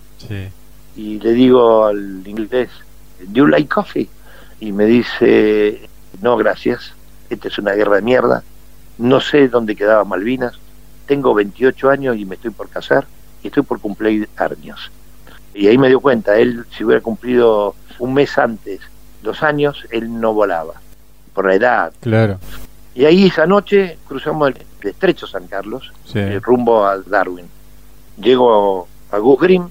Y 0.97 1.19
le 1.19 1.33
digo 1.33 1.87
al 1.87 2.23
inglés, 2.27 2.71
¿Do 3.21 3.33
you 3.33 3.47
like 3.47 3.69
coffee? 3.69 4.09
Y 4.61 4.73
me 4.73 4.85
dice, 4.85 5.89
no, 6.21 6.37
gracias, 6.37 6.93
esta 7.31 7.49
es 7.49 7.59
una 7.59 7.73
guerra 7.73 7.97
de 7.97 8.03
mierda, 8.03 8.43
no 8.99 9.21
sé 9.21 9.49
dónde 9.49 9.77
quedaba 9.77 10.05
Malvinas, 10.05 10.59
tengo 11.07 11.35
28 11.35 11.91
años 11.91 12.17
y 12.17 12.25
me 12.25 12.37
estoy 12.37 12.51
por 12.51 12.69
casar 12.69 13.07
y 13.43 13.49
estoy 13.49 13.63
por 13.63 13.81
cumplir 13.81 14.29
años. 14.37 14.91
Y 15.55 15.69
ahí 15.69 15.79
me 15.79 15.89
dio 15.89 16.01
cuenta, 16.01 16.37
él 16.37 16.67
si 16.77 16.85
hubiera 16.85 17.01
cumplido 17.01 17.75
un 17.99 18.13
mes 18.13 18.37
antes 18.39 18.81
dos 19.23 19.43
años, 19.43 19.87
él 19.91 20.21
no 20.21 20.35
volaba, 20.35 20.75
por 21.33 21.47
la 21.47 21.55
edad. 21.55 21.93
Claro. 22.01 22.39
Y 22.95 23.05
ahí 23.05 23.27
esa 23.27 23.47
noche 23.47 23.99
cruzamos 24.07 24.51
el, 24.51 24.89
estrecho 24.89 25.27
San 25.27 25.47
Carlos, 25.47 25.93
el 26.15 26.43
rumbo 26.43 26.85
a 26.85 26.99
Darwin. 26.99 27.47
Llego 28.19 28.87
a 29.11 29.19
Goose 29.19 29.47
Green, 29.47 29.69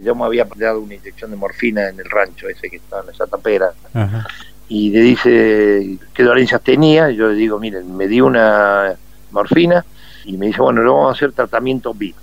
yo 0.00 0.14
me 0.14 0.24
había 0.24 0.46
dado 0.56 0.80
una 0.80 0.94
inyección 0.94 1.30
de 1.30 1.36
morfina 1.36 1.88
en 1.88 2.00
el 2.00 2.10
rancho 2.10 2.48
ese 2.48 2.68
que 2.68 2.76
estaba 2.76 3.02
en 3.02 3.10
esa 3.10 3.26
tapera. 3.26 3.72
Y 4.68 4.90
le 4.90 5.00
dice 5.00 5.98
qué 6.14 6.22
dolencias 6.22 6.62
tenía. 6.62 7.10
Y 7.10 7.16
yo 7.16 7.28
le 7.28 7.34
digo, 7.34 7.58
miren, 7.58 7.96
me 7.96 8.08
di 8.08 8.20
una 8.20 8.94
morfina 9.30 9.84
y 10.24 10.36
me 10.36 10.46
dice, 10.46 10.60
bueno, 10.60 10.82
le 10.82 10.88
vamos 10.88 11.08
a 11.08 11.16
hacer 11.16 11.32
tratamiento 11.32 11.94
VIP. 11.94 12.16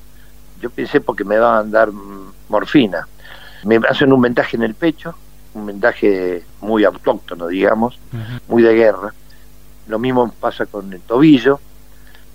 Yo 0.61 0.69
pensé 0.69 1.01
porque 1.01 1.23
me 1.23 1.37
van 1.37 1.67
a 1.67 1.69
dar 1.69 1.89
morfina. 2.49 3.07
Me 3.63 3.79
hacen 3.89 4.13
un 4.13 4.21
vendaje 4.21 4.57
en 4.57 4.63
el 4.63 4.75
pecho, 4.75 5.15
un 5.53 5.65
vendaje 5.65 6.43
muy 6.61 6.83
autóctono, 6.83 7.47
digamos, 7.47 7.99
muy 8.47 8.63
de 8.63 8.73
guerra. 8.73 9.13
Lo 9.87 9.99
mismo 9.99 10.31
pasa 10.39 10.65
con 10.65 10.91
el 10.93 11.01
tobillo. 11.01 11.59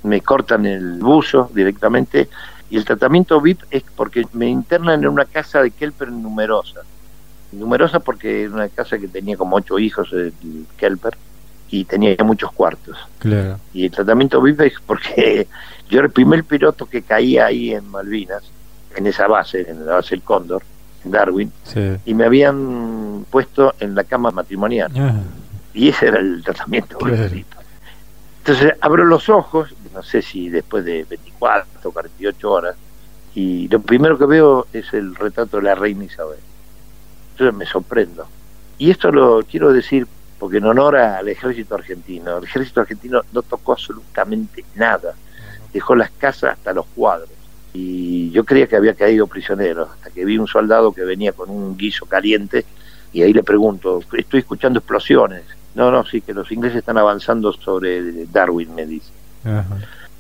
Me 0.02 0.20
cortan 0.20 0.66
el 0.66 0.98
buzo 0.98 1.50
directamente 1.54 2.28
y 2.72 2.78
el 2.78 2.86
tratamiento 2.86 3.38
VIP 3.38 3.60
es 3.70 3.84
porque 3.94 4.26
me 4.32 4.48
internan 4.48 5.02
en 5.02 5.08
una 5.08 5.26
casa 5.26 5.62
de 5.62 5.70
Kelper 5.70 6.10
numerosa. 6.10 6.80
Numerosa 7.52 8.00
porque 8.00 8.44
era 8.44 8.54
una 8.54 8.68
casa 8.70 8.98
que 8.98 9.08
tenía 9.08 9.36
como 9.36 9.56
ocho 9.56 9.78
hijos, 9.78 10.10
el 10.12 10.32
Kelper, 10.78 11.14
y 11.68 11.84
tenía 11.84 12.16
muchos 12.24 12.50
cuartos. 12.52 12.96
Claro. 13.18 13.58
Y 13.74 13.84
el 13.84 13.90
tratamiento 13.90 14.40
VIP 14.40 14.60
es 14.62 14.72
porque 14.86 15.46
yo 15.90 15.98
era 15.98 16.06
el 16.06 16.12
primer 16.12 16.44
piloto 16.44 16.86
que 16.86 17.02
caía 17.02 17.44
ahí 17.44 17.74
en 17.74 17.90
Malvinas, 17.90 18.42
en 18.97 19.07
esa 19.07 19.26
base, 19.26 19.70
en 19.70 19.86
la 19.86 19.95
base 19.95 20.11
del 20.11 20.22
Cóndor, 20.22 20.62
en 21.05 21.11
Darwin, 21.11 21.53
y 22.05 22.14
me 22.14 22.24
habían 22.24 23.24
puesto 23.30 23.74
en 23.80 23.95
la 23.95 24.05
cama 24.05 24.30
matrimonial. 24.30 24.93
Y 25.74 25.88
ese 25.88 26.09
era 26.09 26.20
el 26.20 26.43
tratamiento. 26.45 26.99
Entonces 28.38 28.74
abro 28.80 29.05
los 29.05 29.28
ojos, 29.28 29.74
no 29.95 30.03
sé 30.03 30.20
si 30.20 30.49
después 30.49 30.84
de 30.84 31.05
24 31.05 31.88
o 31.88 31.93
48 31.93 32.51
horas, 32.51 32.76
y 33.34 33.68
lo 33.68 33.80
primero 33.80 34.18
que 34.18 34.26
veo 34.26 34.66
es 34.72 34.93
el 34.93 35.14
retrato 35.14 35.59
de 35.59 35.62
la 35.62 35.74
reina 35.74 36.05
Isabel. 36.05 36.40
Entonces 37.32 37.57
me 37.57 37.66
sorprendo. 37.66 38.26
Y 38.78 38.90
esto 38.90 39.11
lo 39.11 39.43
quiero 39.49 39.72
decir 39.72 40.07
porque 40.38 40.57
en 40.59 40.64
honor 40.64 40.97
al 40.97 41.28
ejército 41.28 41.76
argentino, 41.76 42.38
el 42.38 42.45
ejército 42.45 42.80
argentino 42.80 43.22
no 43.32 43.43
tocó 43.43 43.72
absolutamente 43.72 44.64
nada, 44.74 45.14
dejó 45.72 45.95
las 45.95 46.11
casas 46.11 46.55
hasta 46.55 46.72
los 46.72 46.84
cuadros. 46.97 47.30
Y 47.74 48.30
yo 48.30 48.44
creía 48.44 48.66
que 48.66 48.76
había 48.76 48.94
caído 48.94 49.26
prisionero, 49.26 49.88
hasta 49.92 50.10
que 50.10 50.24
vi 50.24 50.38
un 50.38 50.46
soldado 50.46 50.92
que 50.92 51.04
venía 51.04 51.32
con 51.32 51.48
un 51.50 51.76
guiso 51.76 52.06
caliente 52.06 52.64
y 53.12 53.22
ahí 53.22 53.32
le 53.32 53.42
pregunto, 53.42 54.00
estoy 54.12 54.40
escuchando 54.40 54.78
explosiones. 54.78 55.42
No, 55.74 55.90
no, 55.90 56.04
sí, 56.04 56.20
que 56.20 56.34
los 56.34 56.50
ingleses 56.52 56.78
están 56.78 56.98
avanzando 56.98 57.52
sobre 57.52 58.26
Darwin, 58.26 58.74
me 58.74 58.86
dice. 58.86 59.10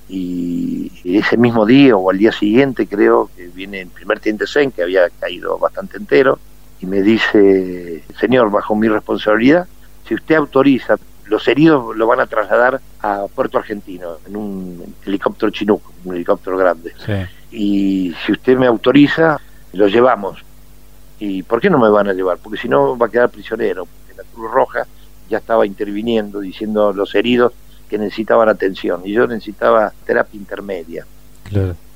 Y 0.08 0.90
ese 1.04 1.36
mismo 1.36 1.64
día 1.64 1.96
o 1.96 2.10
al 2.10 2.18
día 2.18 2.32
siguiente 2.32 2.86
creo 2.86 3.30
que 3.34 3.48
viene 3.48 3.82
el 3.82 3.88
primer 3.88 4.20
teniente 4.20 4.46
Sen, 4.46 4.70
que 4.70 4.82
había 4.82 5.08
caído 5.10 5.58
bastante 5.58 5.96
entero, 5.96 6.38
y 6.80 6.86
me 6.86 7.00
dice, 7.00 8.02
señor, 8.18 8.50
bajo 8.50 8.74
mi 8.74 8.88
responsabilidad, 8.88 9.66
si 10.06 10.14
usted 10.14 10.34
autoriza, 10.34 10.96
los 11.26 11.46
heridos 11.48 11.96
lo 11.96 12.06
van 12.06 12.20
a 12.20 12.26
trasladar 12.26 12.80
a 13.00 13.26
Puerto 13.34 13.56
Argentino 13.56 14.18
en 14.26 14.36
un 14.36 14.94
helicóptero 15.06 15.50
Chinook, 15.50 15.82
un 16.04 16.14
helicóptero 16.16 16.58
grande. 16.58 16.92
Y 17.52 18.14
si 18.24 18.32
usted 18.32 18.56
me 18.56 18.66
autoriza, 18.66 19.38
lo 19.72 19.86
llevamos. 19.86 20.42
¿Y 21.18 21.42
por 21.42 21.60
qué 21.60 21.70
no 21.70 21.78
me 21.78 21.88
van 21.88 22.08
a 22.08 22.14
llevar? 22.14 22.38
Porque 22.38 22.58
si 22.58 22.68
no 22.68 22.96
va 22.96 23.06
a 23.06 23.10
quedar 23.10 23.30
prisionero, 23.30 23.86
porque 23.86 24.20
la 24.20 24.28
Cruz 24.34 24.50
Roja 24.50 24.86
ya 25.28 25.38
estaba 25.38 25.66
interviniendo, 25.66 26.40
diciendo 26.40 26.88
a 26.88 26.92
los 26.92 27.14
heridos 27.14 27.52
que 27.88 27.98
necesitaban 27.98 28.48
atención. 28.48 29.02
Y 29.04 29.12
yo 29.12 29.26
necesitaba 29.26 29.92
terapia 30.04 30.38
intermedia, 30.38 31.06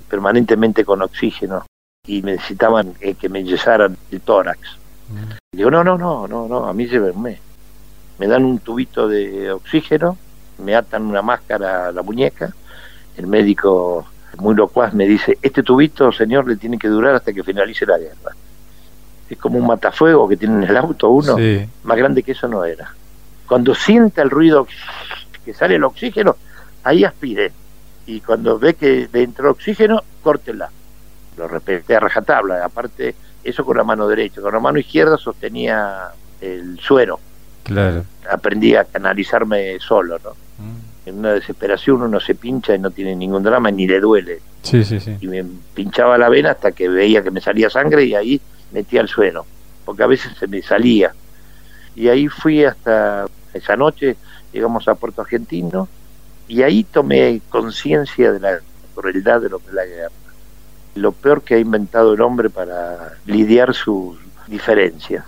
permanentemente 0.09 0.85
con 0.85 1.03
oxígeno. 1.03 1.65
Y 2.07 2.23
necesitaban 2.23 2.95
eh, 3.01 3.15
que 3.15 3.29
me 3.29 3.43
yesaran 3.43 3.97
el 4.13 4.21
tórax. 4.21 4.61
Mm. 5.09 5.33
Y 5.53 5.57
digo, 5.57 5.71
no, 5.71 5.83
no, 5.83 5.99
no, 5.99 6.29
no, 6.29 6.47
no, 6.47 6.67
a 6.67 6.73
mí 6.73 6.87
llévenme. 6.87 7.41
Me 8.19 8.29
dan 8.29 8.45
un 8.45 8.61
tubito 8.61 9.09
de 9.09 9.51
oxígeno, 9.51 10.17
me 10.59 10.77
atan 10.77 11.03
una 11.03 11.23
máscara 11.23 11.89
a 11.89 11.93
la 11.93 12.03
muñeca. 12.03 12.55
El 13.17 13.27
médico, 13.27 14.07
muy 14.39 14.55
locuaz, 14.55 14.95
me 14.95 15.07
dice, 15.07 15.39
este 15.43 15.63
tubito, 15.63 16.13
señor, 16.13 16.49
le 16.49 16.57
tiene 16.57 16.79
que 16.79 16.89
durar 16.89 17.15
hasta 17.15 17.33
que 17.33 17.43
finalice 17.43 17.87
la 17.87 17.99
guerra 17.99 18.33
es 19.29 19.39
como 19.39 19.59
un 19.59 19.67
matafuego 19.67 20.29
que 20.29 20.37
tiene 20.37 20.65
en 20.65 20.71
el 20.71 20.77
auto 20.77 21.11
uno, 21.11 21.37
más 21.83 21.97
grande 21.97 22.23
que 22.23 22.33
eso 22.33 22.49
no 22.49 22.65
era. 22.65 22.93
Cuando 23.47 23.75
sienta 23.75 24.23
el 24.23 24.31
ruido 24.31 24.67
que 25.45 25.55
sale 25.55 25.77
el 25.77 25.85
oxígeno, 25.85 26.37
ahí 26.85 27.05
aspire. 27.05 27.53
Y 28.07 28.21
cuando 28.21 28.59
ve 28.59 28.75
que 28.75 29.09
le 29.13 29.23
entró 29.23 29.51
oxígeno, 29.51 30.03
córtela. 30.23 30.71
Lo 31.37 31.49
respeté 31.49 31.97
a 31.97 32.01
rajatabla. 32.01 32.65
Aparte, 32.65 33.15
eso 33.43 33.65
con 33.65 33.77
la 33.77 33.85
mano 33.85 34.07
derecha. 34.07 34.41
Con 34.41 34.55
la 34.55 34.61
mano 34.61 34.79
izquierda 34.79 35.17
sostenía 35.17 36.11
el 36.41 36.79
suero. 36.79 37.19
Claro. 37.65 38.05
Aprendí 38.31 38.77
a 38.77 38.85
canalizarme 38.85 39.79
solo, 39.81 40.19
¿no? 40.23 40.31
Mm. 40.31 40.86
En 41.07 41.21
una 41.21 41.33
desesperación 41.33 42.03
uno 42.03 42.19
se 42.19 42.35
pincha 42.35 42.75
y 42.75 42.79
no 42.81 42.91
tiene 42.91 43.15
ningún 43.15 43.43
drama, 43.43 43.71
ni 43.71 43.87
le 43.87 44.01
duele. 44.01 44.41
Sí, 44.63 44.85
sí, 44.85 44.99
sí. 44.99 45.17
Y 45.21 45.29
me 45.29 45.45
pinchaba 45.73 46.19
la 46.19 46.29
vena 46.29 46.51
hasta 46.51 46.73
que 46.73 46.89
veía 46.89 47.23
que 47.23 47.31
me 47.31 47.41
salía 47.41 47.71
sangre 47.71 48.05
y 48.05 48.15
ahí 48.15 48.41
metía 48.73 49.01
al 49.01 49.09
suelo, 49.09 49.47
porque 49.85 50.03
a 50.03 50.09
veces 50.09 50.33
se 50.37 50.49
me 50.49 50.61
salía. 50.63 51.15
Y 51.95 52.09
ahí 52.09 52.27
fui 52.27 52.65
hasta 52.65 53.27
esa 53.55 53.77
noche, 53.77 54.17
llegamos 54.53 54.89
a 54.89 54.97
Puerto 54.97 55.23
Argentino, 55.23 55.89
y 56.49 56.63
ahí 56.63 56.85
tomé 56.85 57.41
conciencia 57.49 58.33
de 58.33 58.41
la 58.41 58.59
crueldad 58.95 59.41
de 59.41 59.49
lo 59.49 59.61
que 59.61 59.69
es 59.69 59.75
la 59.75 59.87
guerra. 59.87 60.11
Lo 60.97 61.13
peor 61.13 61.43
que 61.43 61.55
ha 61.55 61.59
inventado 61.59 62.15
el 62.15 62.21
hombre 62.21 62.51
para 62.51 63.15
lidiar 63.27 63.75
sus 63.75 64.19
diferencias. 64.49 65.25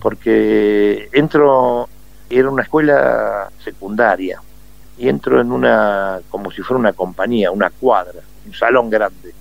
Porque 0.00 1.08
entro, 1.12 1.88
era 2.28 2.50
una 2.50 2.62
escuela 2.62 3.50
secundaria, 3.64 4.40
y 5.00 5.08
entro 5.08 5.40
en 5.40 5.50
una, 5.50 6.20
como 6.28 6.50
si 6.50 6.60
fuera 6.60 6.78
una 6.78 6.92
compañía, 6.92 7.50
una 7.50 7.70
cuadra, 7.70 8.20
un 8.46 8.52
salón 8.52 8.90
grande, 8.90 9.32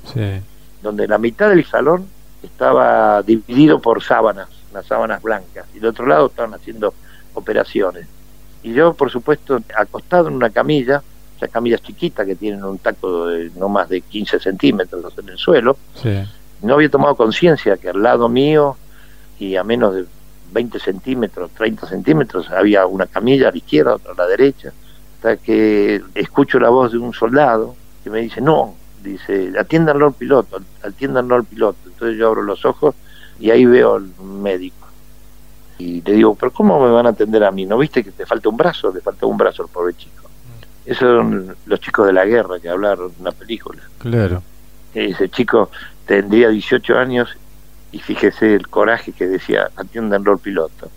donde 0.81 1.05
la 1.05 1.17
mitad 1.17 1.49
del 1.49 1.65
salón 1.65 2.07
estaba 2.41 3.21
dividido 3.23 3.79
por 3.79 4.01
sábanas, 4.01 4.47
las 4.73 4.85
sábanas 4.85 5.21
blancas, 5.21 5.65
y 5.75 5.79
del 5.79 5.89
otro 5.89 6.07
lado 6.07 6.27
estaban 6.27 6.53
haciendo 6.53 6.93
operaciones. 7.33 8.07
Y 8.63 8.71
yo, 8.71 8.93
por 8.93 9.11
supuesto, 9.11 9.59
acostado 9.77 10.29
en 10.29 10.35
una 10.35 10.49
camilla, 10.49 11.03
esas 11.35 11.49
camillas 11.49 11.81
chiquitas 11.81 12.25
que 12.25 12.35
tienen 12.35 12.63
un 12.63 12.77
tacto 12.77 13.27
de 13.27 13.51
no 13.57 13.67
más 13.67 13.89
de 13.89 13.99
15 13.99 14.39
centímetros 14.39 15.13
en 15.17 15.27
el 15.27 15.37
suelo, 15.37 15.77
no 16.61 16.73
había 16.73 16.89
tomado 16.89 17.15
conciencia 17.15 17.75
que 17.75 17.89
al 17.89 18.01
lado 18.01 18.29
mío 18.29 18.77
y 19.37 19.57
a 19.57 19.65
menos 19.65 19.93
de 19.93 20.05
20 20.53 20.79
centímetros, 20.79 21.51
30 21.51 21.85
centímetros, 21.85 22.49
había 22.49 22.85
una 22.85 23.07
camilla 23.07 23.49
a 23.49 23.51
la 23.51 23.57
izquierda, 23.57 23.95
otra 23.95 24.13
a 24.13 24.15
la 24.15 24.25
derecha, 24.25 24.71
hasta 25.19 25.35
que 25.35 26.01
escucho 26.15 26.59
la 26.59 26.69
voz 26.69 26.93
de 26.93 26.97
un 26.97 27.13
soldado 27.13 27.75
que 28.05 28.09
me 28.09 28.21
dice, 28.21 28.39
no, 28.39 28.75
dice, 29.03 29.51
atiéndanlo 29.59 30.07
al 30.07 30.13
piloto, 30.13 30.61
atiéndanlo 30.81 31.35
al 31.35 31.43
piloto. 31.43 31.77
Entonces 31.87 32.17
yo 32.17 32.27
abro 32.27 32.41
los 32.41 32.63
ojos 32.63 32.95
y 33.37 33.51
ahí 33.51 33.65
veo 33.65 33.95
al 33.95 34.07
médico. 34.23 34.87
Y 35.77 36.01
le 36.01 36.13
digo, 36.13 36.35
pero 36.35 36.51
¿cómo 36.53 36.79
me 36.79 36.89
van 36.89 37.05
a 37.05 37.09
atender 37.09 37.43
a 37.43 37.51
mí? 37.51 37.65
¿No 37.65 37.77
viste 37.77 38.01
que 38.01 38.11
te 38.11 38.25
falta 38.25 38.47
un 38.47 38.55
brazo? 38.55 38.93
Le 38.93 39.01
falta 39.01 39.25
un 39.25 39.37
brazo 39.37 39.63
al 39.63 39.69
pobre 39.69 39.93
chico. 39.93 40.29
Esos 40.85 41.01
son 41.01 41.55
los 41.65 41.79
chicos 41.81 42.07
de 42.07 42.13
la 42.13 42.25
guerra 42.25 42.57
que 42.61 42.69
hablaron 42.69 43.11
en 43.13 43.21
una 43.21 43.33
película. 43.33 43.81
Claro. 43.97 44.41
ese 44.93 45.27
chico 45.27 45.69
tendría 46.05 46.47
18 46.47 46.97
años 46.97 47.37
y 47.91 47.99
fíjese 47.99 48.55
el 48.55 48.69
coraje 48.69 49.11
que 49.11 49.27
decía, 49.27 49.69
atiéndanlo 49.75 50.31
al 50.31 50.39
piloto. 50.39 50.89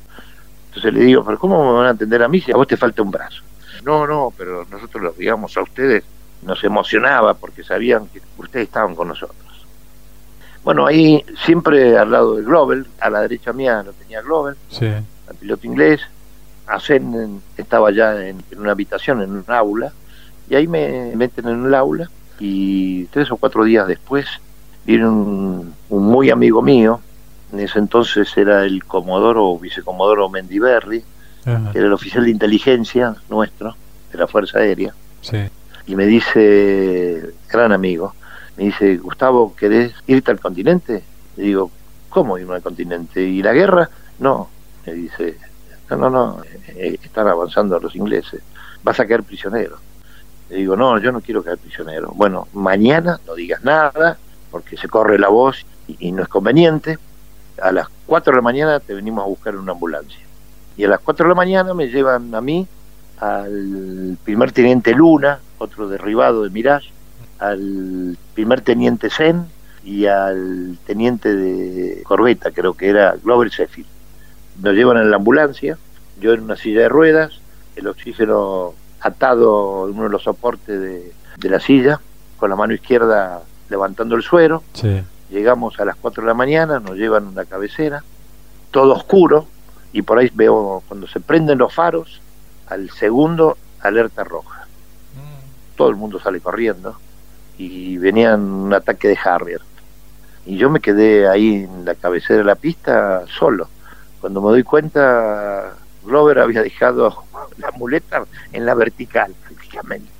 Entonces 0.69 0.95
le 0.95 1.01
digo, 1.01 1.25
pero 1.25 1.41
¿cómo 1.41 1.65
me 1.65 1.79
van 1.79 1.87
a 1.87 1.91
atender 1.91 2.23
a 2.23 2.29
mí 2.29 2.41
si 2.41 2.53
a 2.53 2.57
vos 2.57 2.69
te 2.69 2.77
falta 2.77 3.03
un 3.03 3.11
brazo? 3.11 3.43
No, 3.85 4.07
no, 4.07 4.33
pero 4.37 4.67
nosotros 4.71 5.03
los 5.03 5.17
digamos 5.17 5.57
a 5.57 5.63
ustedes 5.63 6.05
nos 6.43 6.63
emocionaba 6.65 7.35
porque 7.35 7.63
sabían 7.63 8.07
que 8.09 8.21
ustedes 8.39 8.67
estaban 8.67 8.95
con 8.95 9.09
nosotros. 9.09 9.39
Bueno, 10.65 10.87
ahí 10.87 11.25
siempre 11.45 11.97
al 11.99 12.11
lado 12.11 12.37
de 12.37 12.43
Global, 12.43 12.87
a 13.01 13.11
la 13.11 13.21
derecha 13.23 13.53
mía 13.53 13.83
lo 13.83 13.93
tenía 13.93 14.23
Global, 14.23 14.57
el 14.81 15.37
piloto 15.39 15.67
inglés. 15.67 16.01
Asen 16.67 17.43
estaba 17.57 17.91
ya 17.91 18.25
en, 18.25 18.43
una 18.57 18.71
habitación, 18.71 19.23
en 19.23 19.33
un 19.33 19.45
aula, 19.49 19.93
y 20.49 20.55
ahí 20.55 20.69
me 20.69 21.15
meten 21.17 21.49
en 21.49 21.57
un 21.65 21.75
aula 21.75 22.09
y 22.39 23.05
tres 23.07 23.31
o 23.33 23.37
cuatro 23.37 23.65
días 23.65 23.87
después 23.87 24.27
viene 24.85 25.09
un, 25.09 25.75
muy 25.89 26.31
amigo 26.31 26.63
mío, 26.63 27.01
en 27.53 27.61
ese 27.61 27.79
entonces 27.79 28.37
era 28.37 28.65
el 28.65 28.85
comodoro 28.85 29.51
o 29.51 29.59
vicecomodoro 29.59 30.29
Mendiberri, 30.29 31.05
que 31.45 31.79
era 31.79 31.87
el 31.87 31.93
oficial 31.93 32.25
de 32.25 32.31
inteligencia 32.31 33.15
nuestro, 33.29 33.75
de 34.13 34.19
la 34.19 34.27
Fuerza 34.27 34.59
Aérea. 34.59 34.95
Sí 35.21 35.39
y 35.87 35.97
me 35.97 36.07
dice, 36.07 37.35
gran 37.51 37.73
amigo, 37.73 38.15
me 38.57 38.65
dice, 38.65 38.97
Gustavo, 38.99 39.55
¿querés 39.57 39.93
irte 40.07 40.31
al 40.31 40.41
continente? 40.41 41.03
Le 41.37 41.45
digo, 41.45 41.71
¿cómo 42.09 42.39
irme 42.39 42.55
al 42.55 42.63
continente? 42.63 43.23
¿Y 43.23 43.43
la 43.43 43.53
guerra? 43.53 43.89
No, 44.19 44.49
me 44.87 44.93
dice, 44.93 45.37
no, 45.91 45.97
no, 45.97 46.11
no, 46.11 46.43
eh, 46.69 46.99
están 47.03 47.29
avanzando 47.29 47.79
los 47.81 47.97
ingleses, 47.97 48.43
vas 48.83 49.01
a 49.01 49.07
quedar 49.07 49.23
prisionero. 49.23 49.77
Le 50.51 50.57
digo, 50.57 50.77
no, 50.77 50.99
yo 50.99 51.13
no 51.13 51.21
quiero 51.21 51.43
quedar 51.43 51.59
prisionero. 51.59 52.13
Bueno, 52.15 52.47
mañana 52.53 53.19
no 53.27 53.35
digas 53.35 53.65
nada, 53.65 54.19
porque 54.51 54.77
se 54.77 54.89
corre 54.89 55.19
la 55.19 55.29
voz 55.29 55.65
y, 55.89 56.09
y 56.09 56.13
no 56.13 56.23
es 56.23 56.29
conveniente. 56.29 56.99
A 57.61 57.73
las 57.73 57.89
4 58.07 58.33
de 58.33 58.37
la 58.37 58.43
mañana 58.43 58.81
te 58.81 58.95
venimos 58.95 59.25
a 59.25 59.29
buscar 59.29 59.55
en 59.55 59.61
una 59.61 59.73
ambulancia. 59.73 60.22
Y 60.77 60.85
a 60.85 60.89
las 60.89 61.01
4 61.01 61.25
de 61.25 61.29
la 61.29 61.35
mañana 61.35 61.75
me 61.75 61.89
llevan 61.89 62.35
a 62.35 62.41
mí 62.41 62.67
al 63.19 64.17
primer 64.25 64.53
teniente 64.53 64.95
Luna, 64.95 65.39
otro 65.59 65.89
derribado 65.89 66.43
de 66.43 66.51
Mirage, 66.51 66.91
al 67.39 68.17
primer 68.35 68.63
teniente 68.63 69.11
Zen 69.11 69.47
y 69.85 70.07
al 70.07 70.79
teniente 70.87 71.35
de 71.35 72.03
corbeta, 72.05 72.51
creo 72.51 72.75
que 72.75 72.89
era 72.89 73.15
Glover 73.23 73.49
Sheffield. 73.49 73.89
Nos 74.61 74.75
llevan 74.75 74.97
en 74.99 75.11
la 75.11 75.17
ambulancia, 75.17 75.79
yo 76.21 76.33
en 76.33 76.43
una 76.43 76.57
silla 76.57 76.83
de 76.83 76.89
ruedas, 76.89 77.41
el 77.77 77.87
oxígeno 77.87 78.75
atado 79.01 79.89
en 79.89 79.95
uno 79.95 80.05
de 80.05 80.11
los 80.11 80.23
soportes 80.23 80.81
de, 80.81 81.49
la 81.49 81.61
silla, 81.61 82.01
con 82.39 82.51
la 82.51 82.57
mano 82.57 82.75
izquierda 82.75 83.43
levantando 83.69 84.15
el 84.15 84.23
suero. 84.23 84.63
Llegamos 85.31 85.81
a 85.81 85.85
las 85.85 85.97
4 85.97 86.23
de 86.23 86.27
la 86.29 86.35
mañana, 86.35 86.79
nos 86.79 86.97
llevan 86.97 87.27
una 87.27 87.45
cabecera, 87.45 88.05
todo 88.71 88.95
oscuro, 88.95 89.47
y 89.93 90.03
por 90.03 90.19
ahí 90.19 90.31
veo 90.35 90.83
cuando 90.89 91.07
se 91.07 91.21
prenden 91.21 91.59
los 91.59 91.75
faros, 91.75 92.21
al 92.67 92.91
segundo 92.91 93.59
alerta 93.81 94.25
roja. 94.25 94.67
Mm. 95.15 95.77
Todo 95.77 95.91
el 95.91 95.97
mundo 95.97 96.19
sale 96.19 96.41
corriendo 96.41 96.97
y 97.59 97.99
venían 97.99 98.41
un 98.41 98.75
ataque 98.75 99.09
de 99.09 99.19
Harrier. 99.23 99.61
Y 100.47 100.57
yo 100.57 100.71
me 100.71 100.81
quedé 100.81 101.29
ahí 101.29 101.65
en 101.65 101.85
la 101.85 101.95
cabecera 101.95 102.39
de 102.39 102.45
la 102.45 102.55
pista 102.55 103.25
solo. 103.39 103.69
Cuando 104.21 104.41
me 104.41 104.49
doy 104.49 104.63
cuenta, 104.63 105.75
Glover 106.05 106.39
había 106.39 106.63
dejado 106.63 107.25
la 107.59 107.71
muleta 107.73 108.25
en 108.53 108.67
la 108.67 108.75
vertical, 108.75 109.35
prácticamente. 109.45 110.11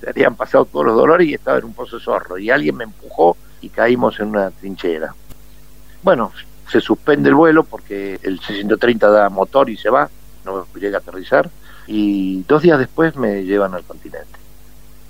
se 0.00 0.10
habían 0.10 0.36
pasado 0.36 0.64
todos 0.64 0.86
los 0.86 0.96
dolores 0.96 1.28
y 1.28 1.34
estaba 1.34 1.58
en 1.58 1.64
un 1.64 1.74
pozo 1.74 1.98
de 1.98 2.04
zorro. 2.04 2.38
Y 2.38 2.50
alguien 2.50 2.76
me 2.76 2.84
empujó 2.84 3.36
y 3.60 3.68
caímos 3.68 4.20
en 4.20 4.28
una 4.28 4.50
trinchera. 4.50 5.14
Bueno, 6.02 6.32
se 6.70 6.80
suspende 6.80 7.28
el 7.28 7.34
vuelo 7.34 7.64
porque 7.64 8.18
el 8.22 8.40
630 8.40 9.08
da 9.08 9.28
motor 9.28 9.70
y 9.70 9.76
se 9.76 9.90
va, 9.90 10.08
no 10.44 10.66
llega 10.74 10.98
a 10.98 11.00
aterrizar. 11.00 11.50
Y 11.86 12.42
dos 12.42 12.62
días 12.62 12.78
después 12.78 13.16
me 13.16 13.44
llevan 13.44 13.74
al 13.74 13.84
continente. 13.84 14.38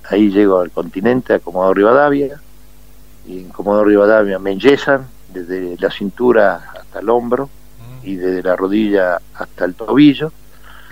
Ahí 0.08 0.30
llego 0.30 0.60
al 0.60 0.70
continente, 0.70 1.34
a 1.34 1.38
Comodoro 1.40 1.74
Rivadavia, 1.74 2.40
y 3.26 3.40
en 3.40 3.48
Comodoro 3.48 3.88
Rivadavia 3.88 4.38
me 4.38 4.52
enyesan 4.52 5.06
desde 5.32 5.76
la 5.78 5.90
cintura 5.90 6.70
hasta 6.78 7.00
el 7.00 7.10
hombro 7.10 7.50
y 8.02 8.16
desde 8.16 8.42
la 8.42 8.56
rodilla 8.56 9.18
hasta 9.34 9.64
el 9.66 9.74
tobillo, 9.74 10.32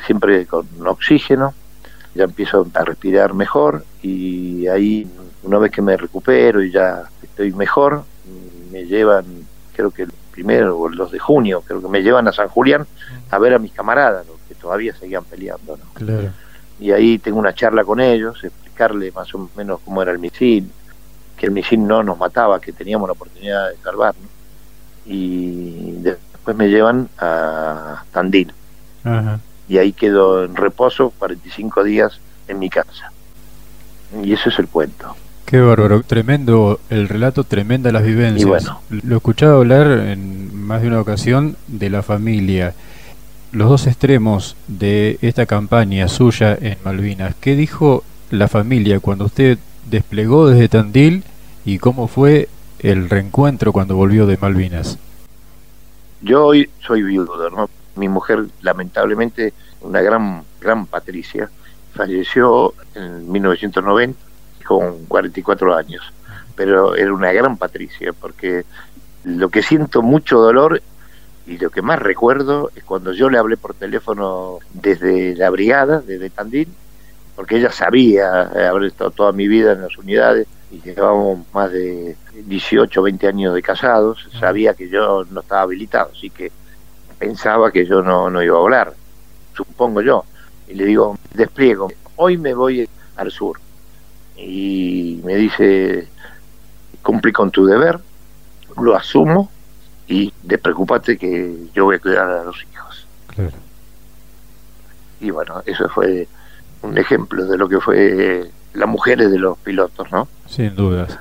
siempre 0.04 0.44
con 0.46 0.66
oxígeno 0.86 1.54
ya 2.14 2.24
empiezo 2.24 2.66
a 2.74 2.84
respirar 2.84 3.34
mejor 3.34 3.84
y 4.02 4.66
ahí 4.66 5.06
una 5.42 5.58
vez 5.58 5.70
que 5.70 5.82
me 5.82 5.96
recupero 5.96 6.62
y 6.62 6.72
ya 6.72 7.04
estoy 7.22 7.52
mejor, 7.52 8.04
me 8.72 8.84
llevan, 8.84 9.24
creo 9.74 9.90
que 9.90 10.06
primero 10.36 10.78
o 10.78 10.88
el 10.88 10.96
2 10.96 11.12
de 11.12 11.18
junio, 11.18 11.62
creo 11.66 11.82
que 11.82 11.88
me 11.88 12.02
llevan 12.02 12.28
a 12.28 12.32
San 12.32 12.48
Julián 12.48 12.86
a 13.30 13.38
ver 13.38 13.54
a 13.54 13.58
mis 13.58 13.72
camaradas, 13.72 14.24
los 14.26 14.36
que 14.48 14.54
todavía 14.54 14.94
seguían 14.94 15.24
peleando. 15.24 15.76
Y 16.78 16.92
ahí 16.92 17.18
tengo 17.18 17.38
una 17.38 17.54
charla 17.54 17.82
con 17.84 17.98
ellos, 17.98 18.44
explicarle 18.44 19.10
más 19.10 19.34
o 19.34 19.50
menos 19.56 19.80
cómo 19.84 20.02
era 20.02 20.12
el 20.12 20.20
misil, 20.20 20.70
que 21.36 21.46
el 21.46 21.52
misil 21.52 21.84
no 21.84 22.02
nos 22.02 22.18
mataba, 22.18 22.60
que 22.60 22.72
teníamos 22.72 23.08
la 23.08 23.14
oportunidad 23.14 23.70
de 23.70 23.76
salvarnos. 23.78 24.30
Y 25.06 25.92
después 26.02 26.56
me 26.56 26.68
llevan 26.68 27.08
a 27.18 28.04
Tandil. 28.12 28.52
Ajá 29.02 29.40
y 29.68 29.78
ahí 29.78 29.92
quedo 29.92 30.44
en 30.44 30.54
reposo 30.54 31.12
45 31.18 31.84
días 31.84 32.20
en 32.48 32.58
mi 32.58 32.70
casa. 32.70 33.10
Y 34.22 34.32
eso 34.32 34.48
es 34.48 34.58
el 34.58 34.68
cuento. 34.68 35.16
Qué 35.46 35.60
bárbaro, 35.60 36.02
tremendo 36.02 36.80
el 36.90 37.08
relato, 37.08 37.44
tremenda 37.44 37.92
las 37.92 38.02
vivencias. 38.02 38.42
Y 38.42 38.44
bueno. 38.44 38.80
Lo 38.90 39.14
he 39.14 39.16
escuchado 39.18 39.58
hablar 39.58 39.86
en 39.86 40.52
más 40.52 40.82
de 40.82 40.88
una 40.88 41.00
ocasión 41.00 41.56
de 41.68 41.88
la 41.88 42.02
familia, 42.02 42.74
los 43.52 43.68
dos 43.68 43.86
extremos 43.86 44.56
de 44.66 45.18
esta 45.22 45.46
campaña 45.46 46.08
suya 46.08 46.58
en 46.60 46.76
Malvinas. 46.84 47.36
¿Qué 47.40 47.54
dijo 47.54 48.02
la 48.32 48.48
familia 48.48 48.98
cuando 48.98 49.26
usted 49.26 49.58
desplegó 49.88 50.48
desde 50.48 50.68
Tandil 50.68 51.22
y 51.64 51.78
cómo 51.78 52.08
fue 52.08 52.48
el 52.80 53.08
reencuentro 53.08 53.72
cuando 53.72 53.94
volvió 53.94 54.26
de 54.26 54.38
Malvinas? 54.38 54.98
Yo 56.22 56.44
hoy 56.46 56.68
soy 56.84 57.04
viudo, 57.04 57.50
¿no? 57.50 57.70
Mi 57.94 58.08
mujer, 58.08 58.46
lamentablemente, 58.62 59.54
una 59.80 60.00
gran, 60.00 60.42
gran 60.60 60.86
Patricia, 60.86 61.48
falleció 61.94 62.74
en 62.96 63.30
1990 63.30 64.25
con 64.66 65.06
44 65.06 65.74
años, 65.74 66.02
pero 66.54 66.94
era 66.94 67.12
una 67.12 67.32
gran 67.32 67.56
Patricia, 67.56 68.12
porque 68.12 68.64
lo 69.24 69.48
que 69.48 69.62
siento 69.62 70.02
mucho 70.02 70.38
dolor 70.38 70.82
y 71.46 71.58
lo 71.58 71.70
que 71.70 71.82
más 71.82 71.98
recuerdo 71.98 72.70
es 72.74 72.84
cuando 72.84 73.12
yo 73.12 73.30
le 73.30 73.38
hablé 73.38 73.56
por 73.56 73.74
teléfono 73.74 74.58
desde 74.74 75.34
la 75.36 75.48
brigada, 75.50 76.00
desde 76.00 76.30
Tandil, 76.30 76.68
porque 77.34 77.58
ella 77.58 77.70
sabía, 77.70 78.42
haber 78.42 78.84
estado 78.84 79.10
toda 79.10 79.32
mi 79.32 79.46
vida 79.46 79.72
en 79.72 79.82
las 79.82 79.96
unidades 79.96 80.46
y 80.70 80.80
llevábamos 80.80 81.46
más 81.52 81.70
de 81.70 82.16
18, 82.34 83.02
20 83.02 83.28
años 83.28 83.54
de 83.54 83.62
casados, 83.62 84.28
sabía 84.40 84.74
que 84.74 84.88
yo 84.88 85.24
no 85.30 85.40
estaba 85.40 85.62
habilitado, 85.62 86.10
así 86.12 86.30
que 86.30 86.50
pensaba 87.18 87.70
que 87.70 87.86
yo 87.86 88.02
no, 88.02 88.30
no 88.30 88.42
iba 88.42 88.56
a 88.56 88.60
hablar, 88.60 88.94
supongo 89.54 90.00
yo. 90.02 90.24
Y 90.68 90.74
le 90.74 90.84
digo, 90.84 91.16
despliego, 91.34 91.92
hoy 92.16 92.36
me 92.38 92.54
voy 92.54 92.88
al 93.16 93.30
sur. 93.30 93.58
Y 94.36 95.20
me 95.24 95.34
dice, 95.36 96.08
cumplí 97.02 97.32
con 97.32 97.50
tu 97.50 97.66
deber, 97.66 97.98
lo 98.76 98.96
asumo 98.96 99.50
y 100.06 100.32
despreocupate 100.42 101.16
que 101.16 101.68
yo 101.74 101.84
voy 101.84 101.96
a 101.96 101.98
cuidar 101.98 102.30
a 102.30 102.44
los 102.44 102.56
hijos. 102.62 103.06
Y 105.20 105.30
bueno, 105.30 105.62
eso 105.64 105.88
fue 105.88 106.28
un 106.82 106.98
ejemplo 106.98 107.46
de 107.46 107.58
lo 107.58 107.68
que 107.68 107.80
fue 107.80 108.50
las 108.74 108.88
mujeres 108.88 109.30
de 109.30 109.38
los 109.38 109.56
pilotos, 109.58 110.10
¿no? 110.12 110.28
Sin 110.46 110.76
dudas. 110.76 111.18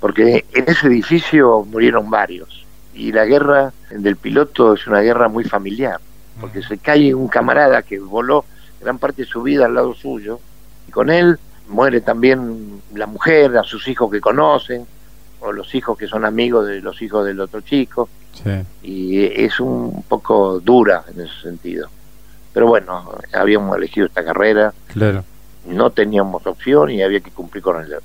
Porque 0.00 0.44
en 0.52 0.64
ese 0.68 0.86
edificio 0.86 1.64
murieron 1.64 2.10
varios 2.10 2.64
y 2.94 3.12
la 3.12 3.24
guerra 3.24 3.72
del 3.90 4.16
piloto 4.16 4.74
es 4.74 4.86
una 4.86 5.00
guerra 5.00 5.28
muy 5.28 5.44
familiar, 5.44 6.00
porque 6.40 6.62
se 6.62 6.78
cae 6.78 7.14
un 7.14 7.28
camarada 7.28 7.82
que 7.82 7.98
voló 7.98 8.44
gran 8.80 8.98
parte 8.98 9.22
de 9.22 9.28
su 9.28 9.42
vida 9.42 9.66
al 9.66 9.74
lado 9.74 9.94
suyo, 9.94 10.40
y 10.86 10.90
con 10.90 11.10
él 11.10 11.38
muere 11.68 12.00
también 12.00 12.82
la 12.94 13.06
mujer, 13.06 13.56
a 13.56 13.62
sus 13.62 13.86
hijos 13.88 14.10
que 14.10 14.20
conocen, 14.20 14.86
o 15.40 15.52
los 15.52 15.74
hijos 15.74 15.96
que 15.96 16.08
son 16.08 16.24
amigos 16.24 16.66
de 16.66 16.80
los 16.80 17.00
hijos 17.00 17.24
del 17.24 17.40
otro 17.40 17.60
chico, 17.60 18.08
y 18.82 19.24
es 19.24 19.60
un 19.60 20.04
poco 20.08 20.60
dura 20.60 21.04
en 21.12 21.20
ese 21.20 21.40
sentido. 21.42 21.88
Pero 22.52 22.66
bueno, 22.66 23.12
habíamos 23.32 23.76
elegido 23.76 24.06
esta 24.06 24.24
carrera, 24.24 24.72
claro. 24.88 25.24
no 25.66 25.90
teníamos 25.90 26.46
opción 26.46 26.90
y 26.90 27.02
había 27.02 27.20
que 27.20 27.30
cumplir 27.30 27.62
con 27.62 27.80
el 27.80 27.88
deber. 27.88 28.02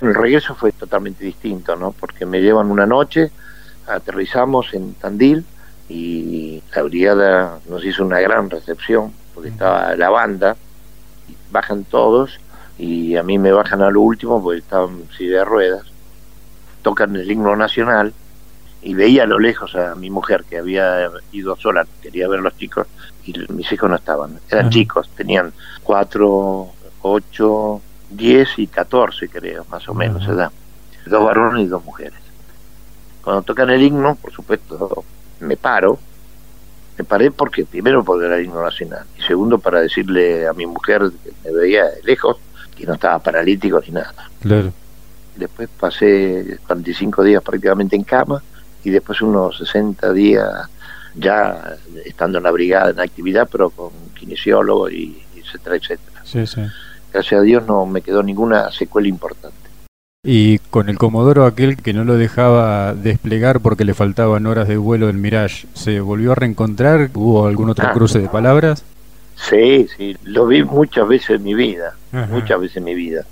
El 0.00 0.14
regreso 0.14 0.54
fue 0.54 0.72
totalmente 0.72 1.24
distinto, 1.24 1.76
¿no? 1.76 1.92
Porque 1.92 2.26
me 2.26 2.40
llevan 2.40 2.70
una 2.70 2.86
noche, 2.86 3.30
aterrizamos 3.86 4.74
en 4.74 4.94
Tandil 4.94 5.44
y 5.88 6.62
la 6.74 6.82
brigada 6.82 7.58
nos 7.68 7.84
hizo 7.84 8.04
una 8.04 8.20
gran 8.20 8.50
recepción 8.50 9.12
porque 9.34 9.50
estaba 9.50 9.94
la 9.96 10.10
banda, 10.10 10.56
bajan 11.52 11.84
todos 11.84 12.40
y 12.78 13.16
a 13.16 13.22
mí 13.22 13.38
me 13.38 13.52
bajan 13.52 13.82
a 13.82 13.90
lo 13.90 14.00
último 14.00 14.42
porque 14.42 14.58
estaban 14.58 14.90
en 14.90 15.16
silla 15.16 15.38
de 15.38 15.44
ruedas, 15.44 15.84
tocan 16.82 17.14
el 17.14 17.30
himno 17.30 17.54
nacional 17.54 18.12
y 18.82 18.94
veía 18.94 19.22
a 19.22 19.26
lo 19.26 19.38
lejos 19.38 19.76
a 19.76 19.94
mi 19.94 20.10
mujer 20.10 20.44
que 20.48 20.58
había 20.58 21.08
ido 21.30 21.56
sola, 21.56 21.86
quería 22.02 22.26
ver 22.26 22.40
a 22.40 22.42
los 22.42 22.56
chicos 22.56 22.88
y 23.24 23.34
mis 23.52 23.70
hijos 23.70 23.88
no 23.88 23.96
estaban, 23.96 24.40
eran 24.50 24.70
chicos, 24.70 25.08
tenían 25.14 25.52
cuatro, 25.84 26.70
ocho, 27.02 27.80
10 28.10 28.58
y 28.58 28.66
14 28.66 29.28
creo, 29.28 29.64
más 29.70 29.88
o 29.88 29.94
menos, 29.94 30.26
edad. 30.26 30.50
Dos 31.06 31.24
varones 31.24 31.64
y 31.64 31.68
dos 31.68 31.84
mujeres. 31.84 32.18
Cuando 33.22 33.42
tocan 33.42 33.70
el 33.70 33.82
himno, 33.82 34.16
por 34.16 34.32
supuesto, 34.32 35.04
me 35.40 35.56
paro. 35.56 35.98
Me 36.98 37.04
paré 37.04 37.30
porque, 37.30 37.64
primero, 37.64 38.04
porque 38.04 38.26
era 38.26 38.36
el 38.36 38.44
himno 38.44 38.62
nacional. 38.62 39.04
Y 39.18 39.22
segundo, 39.22 39.58
para 39.58 39.80
decirle 39.80 40.46
a 40.46 40.52
mi 40.52 40.66
mujer 40.66 41.10
que 41.22 41.32
me 41.44 41.58
veía 41.58 41.84
de 41.84 42.02
lejos 42.02 42.36
que 42.76 42.86
no 42.86 42.94
estaba 42.94 43.18
paralítico 43.18 43.80
ni 43.86 43.92
nada. 43.92 44.28
Claro. 44.40 44.72
Después 45.36 45.68
pasé 45.78 46.58
45 46.66 47.22
días 47.22 47.42
prácticamente 47.42 47.96
en 47.96 48.04
cama 48.04 48.42
y 48.84 48.90
después 48.90 49.22
unos 49.22 49.56
60 49.58 50.12
días 50.12 50.68
ya 51.14 51.76
estando 52.04 52.38
en 52.38 52.44
la 52.44 52.50
brigada 52.50 52.90
en 52.90 53.00
actividad, 53.00 53.48
pero 53.50 53.70
con 53.70 53.90
kinesiólogo 54.18 54.90
y 54.90 55.22
etcétera, 55.36 55.76
etcétera. 55.76 56.20
Sí, 56.24 56.46
sí 56.46 56.60
gracias 57.12 57.40
a 57.40 57.42
Dios 57.42 57.66
no 57.66 57.84
me 57.86 58.00
quedó 58.00 58.22
ninguna 58.22 58.70
secuela 58.72 59.08
importante. 59.08 59.56
Y 60.24 60.60
con 60.70 60.88
el 60.88 60.98
Comodoro 60.98 61.46
aquel 61.46 61.76
que 61.76 61.92
no 61.92 62.04
lo 62.04 62.16
dejaba 62.16 62.94
desplegar 62.94 63.58
porque 63.58 63.84
le 63.84 63.92
faltaban 63.92 64.46
horas 64.46 64.68
de 64.68 64.76
vuelo 64.76 65.08
del 65.08 65.16
Mirage, 65.16 65.66
¿se 65.74 65.98
volvió 65.98 66.30
a 66.30 66.34
reencontrar? 66.36 67.10
¿Hubo 67.12 67.48
algún 67.48 67.70
otro 67.70 67.88
ah. 67.88 67.92
cruce 67.92 68.20
de 68.20 68.28
palabras? 68.28 68.84
Sí, 69.34 69.88
sí, 69.96 70.16
lo 70.22 70.46
vi 70.46 70.62
muchas 70.62 71.08
veces 71.08 71.30
en 71.30 71.42
mi 71.42 71.54
vida, 71.54 71.96
muchas 72.30 72.60
veces 72.60 72.76
en 72.76 72.84
mi 72.84 72.94
vida. 72.94 73.26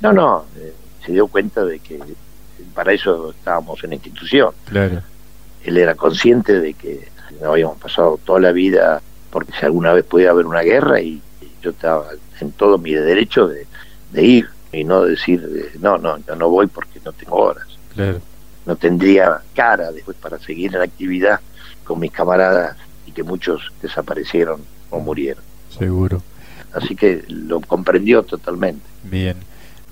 No, 0.00 0.12
no, 0.12 0.44
eh, 0.56 0.72
se 1.04 1.10
dio 1.10 1.26
cuenta 1.26 1.64
de 1.64 1.80
que 1.80 1.98
para 2.74 2.92
eso 2.92 3.30
estábamos 3.30 3.82
en 3.82 3.90
la 3.90 3.96
institución. 3.96 4.52
Claro. 4.66 5.02
Él 5.64 5.78
era 5.78 5.96
consciente 5.96 6.60
de 6.60 6.74
que 6.74 7.08
no 7.42 7.50
habíamos 7.50 7.78
pasado 7.78 8.20
toda 8.24 8.38
la 8.38 8.52
vida 8.52 9.02
porque 9.30 9.50
si 9.58 9.66
alguna 9.66 9.92
vez 9.92 10.04
podía 10.04 10.30
haber 10.30 10.46
una 10.46 10.60
guerra 10.60 11.00
y 11.00 11.20
yo 11.60 11.70
estaba 11.70 12.06
en 12.40 12.52
todo 12.52 12.78
mi 12.78 12.94
derecho 12.94 13.48
de, 13.48 13.66
ir 14.22 14.48
y 14.72 14.84
no 14.84 15.02
decir, 15.04 15.72
no, 15.80 15.98
no, 15.98 16.18
yo 16.18 16.36
no 16.36 16.48
voy 16.48 16.66
porque 16.66 17.00
no 17.04 17.12
tengo 17.12 17.36
horas. 17.36 17.66
No 18.66 18.76
tendría 18.76 19.40
cara 19.54 19.90
después 19.90 20.16
para 20.16 20.38
seguir 20.38 20.74
en 20.74 20.82
actividad 20.82 21.40
con 21.84 21.98
mis 21.98 22.12
camaradas 22.12 22.76
y 23.06 23.12
que 23.12 23.22
muchos 23.22 23.72
desaparecieron 23.82 24.60
o 24.90 25.00
murieron. 25.00 25.42
Seguro. 25.76 26.22
Así 26.72 26.94
que 26.94 27.24
lo 27.28 27.60
comprendió 27.60 28.22
totalmente. 28.22 28.84
Bien. 29.04 29.36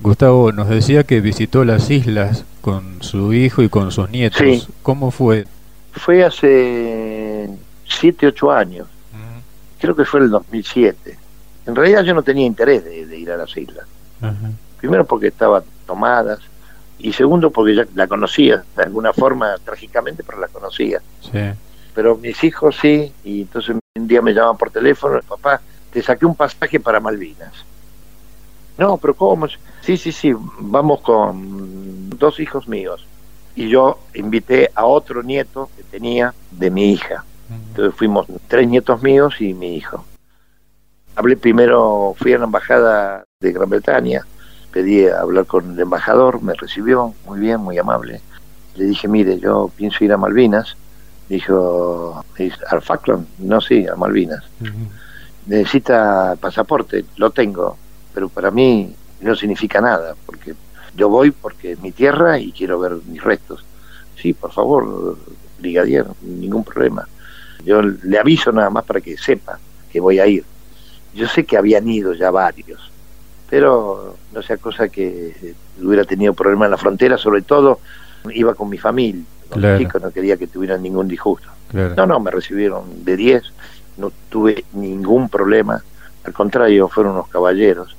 Gustavo 0.00 0.52
nos 0.52 0.68
decía 0.68 1.02
que 1.02 1.20
visitó 1.20 1.64
las 1.64 1.90
islas 1.90 2.44
con 2.60 3.02
su 3.02 3.32
hijo 3.32 3.62
y 3.62 3.68
con 3.68 3.90
sus 3.90 4.08
nietos. 4.10 4.68
¿Cómo 4.82 5.10
fue? 5.10 5.46
Fue 5.92 6.24
hace 6.24 7.48
7, 7.88 8.28
8 8.28 8.52
años. 8.52 8.86
Creo 9.80 9.96
que 9.96 10.04
fue 10.04 10.20
el 10.20 10.30
2007. 10.30 11.18
En 11.66 11.74
realidad 11.74 12.02
yo 12.04 12.14
no 12.14 12.22
tenía 12.22 12.46
interés 12.46 12.84
de, 12.84 13.18
ir 13.18 13.30
a 13.30 13.36
las 13.36 13.56
islas. 13.56 13.86
Primero 14.78 15.04
porque 15.04 15.28
estaban 15.28 15.62
tomadas 15.86 16.40
y 16.98 17.12
segundo 17.12 17.50
porque 17.50 17.74
ya 17.74 17.86
la 17.94 18.06
conocía, 18.06 18.64
de 18.76 18.82
alguna 18.82 19.12
forma, 19.12 19.56
trágicamente, 19.64 20.24
pero 20.24 20.40
la 20.40 20.48
conocía. 20.48 21.00
Pero 21.94 22.16
mis 22.16 22.42
hijos 22.44 22.76
sí, 22.80 23.12
y 23.24 23.42
entonces 23.42 23.76
un 23.96 24.08
día 24.08 24.22
me 24.22 24.32
llaman 24.32 24.56
por 24.56 24.70
teléfono, 24.70 25.20
papá, 25.28 25.60
te 25.92 26.02
saqué 26.02 26.26
un 26.26 26.34
pasaje 26.34 26.80
para 26.80 27.00
Malvinas. 27.00 27.52
No, 28.76 28.96
pero 28.96 29.14
¿cómo? 29.14 29.48
Sí, 29.80 29.96
sí, 29.96 30.12
sí, 30.12 30.34
vamos 30.60 31.00
con 31.00 32.10
dos 32.10 32.38
hijos 32.38 32.68
míos. 32.68 33.06
Y 33.56 33.68
yo 33.68 33.98
invité 34.14 34.70
a 34.74 34.84
otro 34.84 35.22
nieto 35.22 35.68
que 35.76 35.82
tenía 35.82 36.32
de 36.52 36.70
mi 36.70 36.92
hija. 36.92 37.24
Entonces 37.50 37.94
fuimos 37.96 38.26
tres 38.46 38.68
nietos 38.68 39.02
míos 39.02 39.40
y 39.40 39.54
mi 39.54 39.74
hijo. 39.76 40.04
Hablé 41.16 41.36
primero, 41.36 42.14
fui 42.16 42.32
a 42.32 42.38
la 42.38 42.44
embajada 42.44 43.24
de 43.40 43.52
Gran 43.52 43.68
Bretaña, 43.68 44.24
pedí 44.78 45.08
hablar 45.08 45.44
con 45.46 45.72
el 45.72 45.80
embajador, 45.80 46.40
me 46.40 46.54
recibió 46.54 47.12
muy 47.26 47.40
bien, 47.40 47.58
muy 47.58 47.76
amable. 47.78 48.20
Le 48.76 48.84
dije, 48.84 49.08
mire, 49.08 49.40
yo 49.40 49.72
pienso 49.74 50.04
ir 50.04 50.12
a 50.12 50.16
Malvinas. 50.16 50.76
Dijo, 51.28 52.24
¿al 52.68 52.80
Falkland? 52.80 53.26
No, 53.40 53.60
sí, 53.60 53.88
a 53.88 53.96
Malvinas. 53.96 54.44
Necesita 55.46 56.36
pasaporte, 56.40 57.06
lo 57.16 57.30
tengo, 57.30 57.76
pero 58.14 58.28
para 58.28 58.52
mí 58.52 58.94
no 59.20 59.34
significa 59.34 59.80
nada, 59.80 60.14
porque 60.24 60.54
yo 60.94 61.08
voy 61.08 61.32
porque 61.32 61.72
es 61.72 61.80
mi 61.80 61.90
tierra 61.90 62.38
y 62.38 62.52
quiero 62.52 62.78
ver 62.78 62.98
mis 63.08 63.20
restos. 63.20 63.64
Sí, 64.14 64.32
por 64.32 64.52
favor, 64.52 65.18
brigadier, 65.58 66.06
ningún 66.22 66.62
problema. 66.62 67.08
Yo 67.64 67.82
le 67.82 68.16
aviso 68.16 68.52
nada 68.52 68.70
más 68.70 68.84
para 68.84 69.00
que 69.00 69.18
sepa 69.18 69.58
que 69.90 69.98
voy 69.98 70.20
a 70.20 70.26
ir. 70.28 70.44
Yo 71.14 71.26
sé 71.26 71.44
que 71.44 71.56
habían 71.56 71.88
ido 71.88 72.14
ya 72.14 72.30
varios, 72.30 72.87
pero 73.48 74.16
no 74.32 74.42
sea 74.42 74.56
cosa 74.56 74.88
que 74.88 75.54
hubiera 75.82 76.04
tenido 76.04 76.34
problemas 76.34 76.66
en 76.66 76.70
la 76.72 76.78
frontera, 76.78 77.18
sobre 77.18 77.42
todo 77.42 77.80
iba 78.32 78.54
con 78.54 78.68
mi 78.68 78.78
familia, 78.78 79.24
con 79.48 79.62
los 79.62 79.78
chicos 79.78 80.02
no 80.02 80.10
quería 80.10 80.36
que 80.36 80.46
tuvieran 80.46 80.82
ningún 80.82 81.08
disgusto. 81.08 81.48
No, 81.72 82.06
no, 82.06 82.20
me 82.20 82.30
recibieron 82.30 83.04
de 83.04 83.16
10, 83.16 83.42
no 83.98 84.12
tuve 84.28 84.64
ningún 84.72 85.28
problema, 85.28 85.82
al 86.24 86.32
contrario, 86.32 86.88
fueron 86.88 87.12
unos 87.14 87.28
caballeros. 87.28 87.96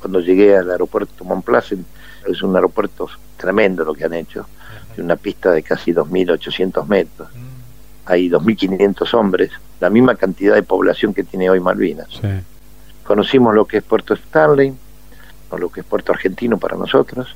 Cuando 0.00 0.20
llegué 0.20 0.56
al 0.56 0.70
aeropuerto 0.70 1.24
Montplaisir, 1.24 1.78
es 2.26 2.42
un 2.42 2.54
aeropuerto 2.54 3.08
tremendo 3.36 3.84
lo 3.84 3.94
que 3.94 4.04
han 4.04 4.14
hecho, 4.14 4.46
una 4.96 5.14
pista 5.14 5.52
de 5.52 5.62
casi 5.62 5.92
2.800 5.92 6.86
metros. 6.86 7.28
Mm 7.34 7.58
hay 8.08 8.30
2.500 8.30 9.14
hombres, 9.14 9.50
la 9.80 9.90
misma 9.90 10.14
cantidad 10.14 10.54
de 10.54 10.62
población 10.62 11.12
que 11.12 11.24
tiene 11.24 11.50
hoy 11.50 11.60
Malvinas. 11.60 12.08
Conocimos 13.08 13.54
lo 13.54 13.64
que 13.64 13.78
es 13.78 13.82
Puerto 13.82 14.12
Stanley, 14.12 14.70
o 15.48 15.56
lo 15.56 15.70
que 15.70 15.80
es 15.80 15.86
Puerto 15.86 16.12
Argentino 16.12 16.58
para 16.58 16.76
nosotros. 16.76 17.34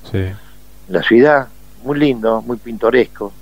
La 0.88 1.02
ciudad, 1.02 1.48
muy 1.82 1.98
lindo, 1.98 2.42
muy 2.42 2.58
pintoresco, 2.58 3.32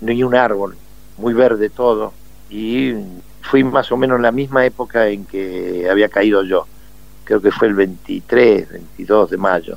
no 0.00 0.12
hay 0.12 0.22
un 0.22 0.36
árbol, 0.36 0.76
muy 1.18 1.34
verde 1.34 1.70
todo, 1.70 2.12
y 2.48 2.94
fui 3.40 3.64
más 3.64 3.90
o 3.90 3.96
menos 3.96 4.14
en 4.18 4.22
la 4.22 4.30
misma 4.30 4.64
época 4.64 5.08
en 5.08 5.24
que 5.24 5.88
había 5.90 6.08
caído 6.08 6.44
yo, 6.44 6.68
creo 7.24 7.42
que 7.42 7.50
fue 7.50 7.66
el 7.66 7.74
23, 7.74 8.70
22 8.70 9.30
de 9.30 9.36
mayo. 9.36 9.76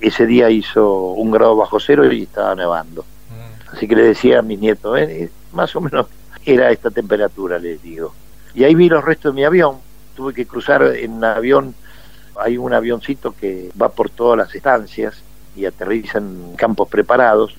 Ese 0.00 0.24
día 0.24 0.48
hizo 0.48 1.10
un 1.12 1.32
grado 1.32 1.54
bajo 1.54 1.78
cero 1.78 2.10
y 2.10 2.22
estaba 2.22 2.54
nevando. 2.54 3.02
Mm. 3.02 3.76
Así 3.76 3.86
que 3.86 3.94
le 3.94 4.04
decía 4.04 4.38
a 4.38 4.42
mis 4.42 4.58
nietos, 4.58 4.98
eh, 4.98 5.30
más 5.52 5.76
o 5.76 5.82
menos 5.82 6.06
era 6.46 6.70
esta 6.70 6.90
temperatura, 6.90 7.58
les 7.58 7.82
digo. 7.82 8.14
Y 8.54 8.64
ahí 8.64 8.74
vi 8.74 8.88
los 8.88 9.04
restos 9.04 9.34
de 9.34 9.36
mi 9.36 9.44
avión, 9.44 9.91
tuve 10.22 10.34
que 10.34 10.46
cruzar 10.46 10.84
en 10.84 11.14
un 11.14 11.24
avión, 11.24 11.74
hay 12.36 12.56
un 12.56 12.72
avioncito 12.72 13.34
que 13.38 13.70
va 13.80 13.88
por 13.88 14.08
todas 14.08 14.38
las 14.38 14.54
estancias 14.54 15.20
y 15.56 15.64
aterriza 15.64 16.18
en 16.18 16.54
campos 16.56 16.88
preparados. 16.88 17.56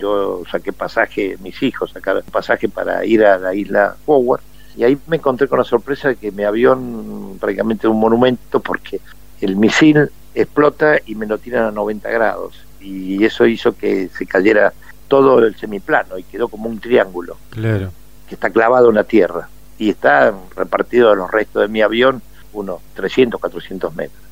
Yo 0.00 0.42
saqué 0.50 0.72
pasaje, 0.72 1.36
mis 1.40 1.62
hijos 1.62 1.92
sacaron 1.92 2.24
pasaje 2.32 2.68
para 2.68 3.04
ir 3.04 3.24
a 3.24 3.38
la 3.38 3.54
isla 3.54 3.94
Howard. 4.06 4.40
Y 4.76 4.82
ahí 4.82 4.98
me 5.06 5.18
encontré 5.18 5.46
con 5.46 5.60
la 5.60 5.64
sorpresa 5.64 6.08
de 6.08 6.16
que 6.16 6.32
mi 6.32 6.42
avión 6.42 7.36
prácticamente 7.38 7.86
un 7.86 8.00
monumento 8.00 8.58
porque 8.58 9.00
el 9.40 9.54
misil 9.54 10.10
explota 10.34 10.98
y 11.06 11.14
me 11.14 11.26
lo 11.26 11.38
tiran 11.38 11.66
a 11.66 11.70
90 11.70 12.10
grados. 12.10 12.56
Y 12.80 13.24
eso 13.24 13.46
hizo 13.46 13.76
que 13.76 14.08
se 14.08 14.26
cayera 14.26 14.72
todo 15.06 15.38
el 15.38 15.54
semiplano 15.54 16.18
y 16.18 16.24
quedó 16.24 16.48
como 16.48 16.68
un 16.68 16.80
triángulo. 16.80 17.36
Claro. 17.50 17.92
que 18.28 18.34
está 18.34 18.50
clavado 18.50 18.88
en 18.88 18.96
la 18.96 19.04
tierra 19.04 19.48
y 19.78 19.90
está 19.90 20.34
repartido 20.56 21.12
en 21.12 21.18
los 21.18 21.30
restos 21.30 21.62
de 21.62 21.68
mi 21.68 21.82
avión 21.82 22.22
unos 22.52 22.80
300, 22.94 23.40
400 23.40 23.94
metros. 23.94 24.22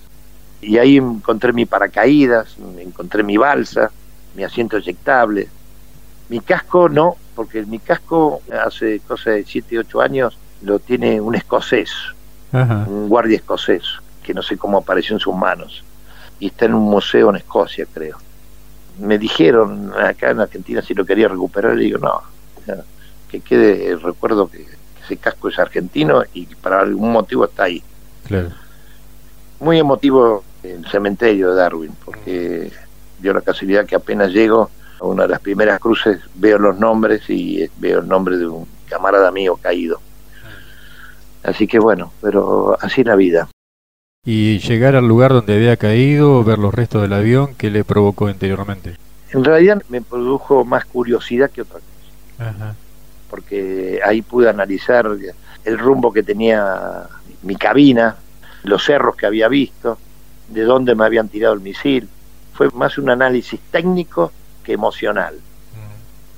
Y 0.61 0.79
ahí 0.79 0.97
encontré 0.97 1.53
mi 1.53 1.67
paracaídas, 1.67 2.57
encontré 2.79 3.23
mi 3.23 3.37
balsa, 3.37 3.91
mi 4.37 4.45
asiento 4.45 4.77
eyectable. 4.77 5.49
Mi 6.29 6.41
casco 6.41 6.89
no, 6.89 7.17
porque 7.35 7.65
mi 7.67 7.79
casco 7.79 8.43
hace 8.65 9.01
cosa 9.01 9.31
de 9.31 9.45
7, 9.45 9.81
8 9.81 10.01
años 10.01 10.39
lo 10.63 10.79
tiene 10.79 11.21
un 11.21 11.35
escocés, 11.35 11.91
un 12.53 13.09
guardia 13.09 13.37
escocés, 13.37 13.83
que 14.23 14.33
no 14.33 14.43
sé 14.43 14.57
cómo 14.57 14.79
apareció 14.79 15.17
en 15.17 15.21
sus 15.21 15.35
manos. 15.35 15.83
Y 16.39 16.47
está 16.47 16.67
en 16.67 16.75
un 16.75 16.85
museo 16.85 17.31
en 17.31 17.37
Escocia, 17.37 17.87
creo. 17.93 18.19
Me 18.99 19.19
dijeron 19.19 19.93
acá 19.99 20.31
en 20.31 20.41
Argentina 20.41 20.81
si 20.83 20.95
lo 20.95 21.05
quería 21.05 21.29
recuperar, 21.29 21.77
y 21.77 21.85
digo, 21.85 21.99
no, 21.99 22.23
que 23.29 23.41
quede 23.41 23.97
recuerdo 23.97 24.49
que, 24.49 24.67
ese 25.05 25.17
casco 25.17 25.49
es 25.49 25.59
argentino 25.59 26.23
y 26.35 26.47
para 26.47 26.81
algún 26.81 27.13
motivo 27.13 27.45
está 27.45 27.65
ahí. 27.65 27.83
Muy 29.61 29.79
emotivo 29.79 30.45
el 30.63 30.87
cementerio 30.87 31.51
de 31.51 31.57
Darwin, 31.57 31.93
porque 32.05 32.71
dio 33.21 33.33
la 33.33 33.41
casualidad 33.41 33.87
que 33.87 33.95
apenas 33.95 34.31
llego 34.31 34.71
a 35.01 35.05
una 35.07 35.25
de 35.25 35.31
las 35.31 35.41
primeras 35.41 35.81
cruces 35.81 36.21
veo 36.35 36.59
los 36.59 36.79
nombres 36.79 37.29
y 37.29 37.69
veo 37.79 38.01
el 38.01 38.09
nombre 38.09 38.37
de 38.37 38.47
un 38.47 38.67
camarada 38.89 39.31
mío 39.31 39.59
caído. 39.61 40.01
Así 41.43 41.67
que 41.67 41.79
bueno, 41.79 42.13
pero 42.21 42.77
así 42.81 43.01
es 43.01 43.07
la 43.07 43.17
vida. 43.17 43.49
Y 44.25 44.61
llegar 44.61 44.95
al 44.95 45.09
lugar 45.09 45.33
donde 45.33 45.57
había 45.57 45.77
caído, 45.77 46.45
ver 46.45 46.59
los 46.59 46.73
restos 46.73 47.03
del 47.03 47.13
avión, 47.13 47.57
¿qué 47.57 47.71
le 47.71 47.83
provocó 47.83 48.31
interiormente? 48.31 48.97
En 49.33 49.43
realidad 49.43 49.83
me 49.89 50.01
produjo 50.01 50.65
más 50.65 50.85
curiosidad 50.85 51.51
que 51.51 51.63
otra 51.63 51.81
cosa. 51.81 52.51
Ajá 52.51 52.75
porque 53.33 53.99
ahí 54.05 54.21
pude 54.21 54.51
analizar 54.51 55.09
el 55.65 55.79
rumbo 55.79 56.13
que 56.13 56.23
tenía 56.23 57.07
mi 57.41 57.57
cabina, 57.57 58.17
los 58.63 58.85
cerros 58.85 59.17
que 59.17 59.25
había 59.25 59.49
visto, 59.49 59.97
de 60.49 60.65
dónde 60.65 60.95
me 60.95 61.07
habían 61.07 61.31
tirado 61.31 61.55
el 61.55 61.61
misil. 61.61 62.11
Fue 62.53 62.69
más 62.75 62.99
un 62.99 63.09
análisis 63.09 63.59
técnico 63.71 64.33
que 64.63 64.75
emocional, 64.75 65.37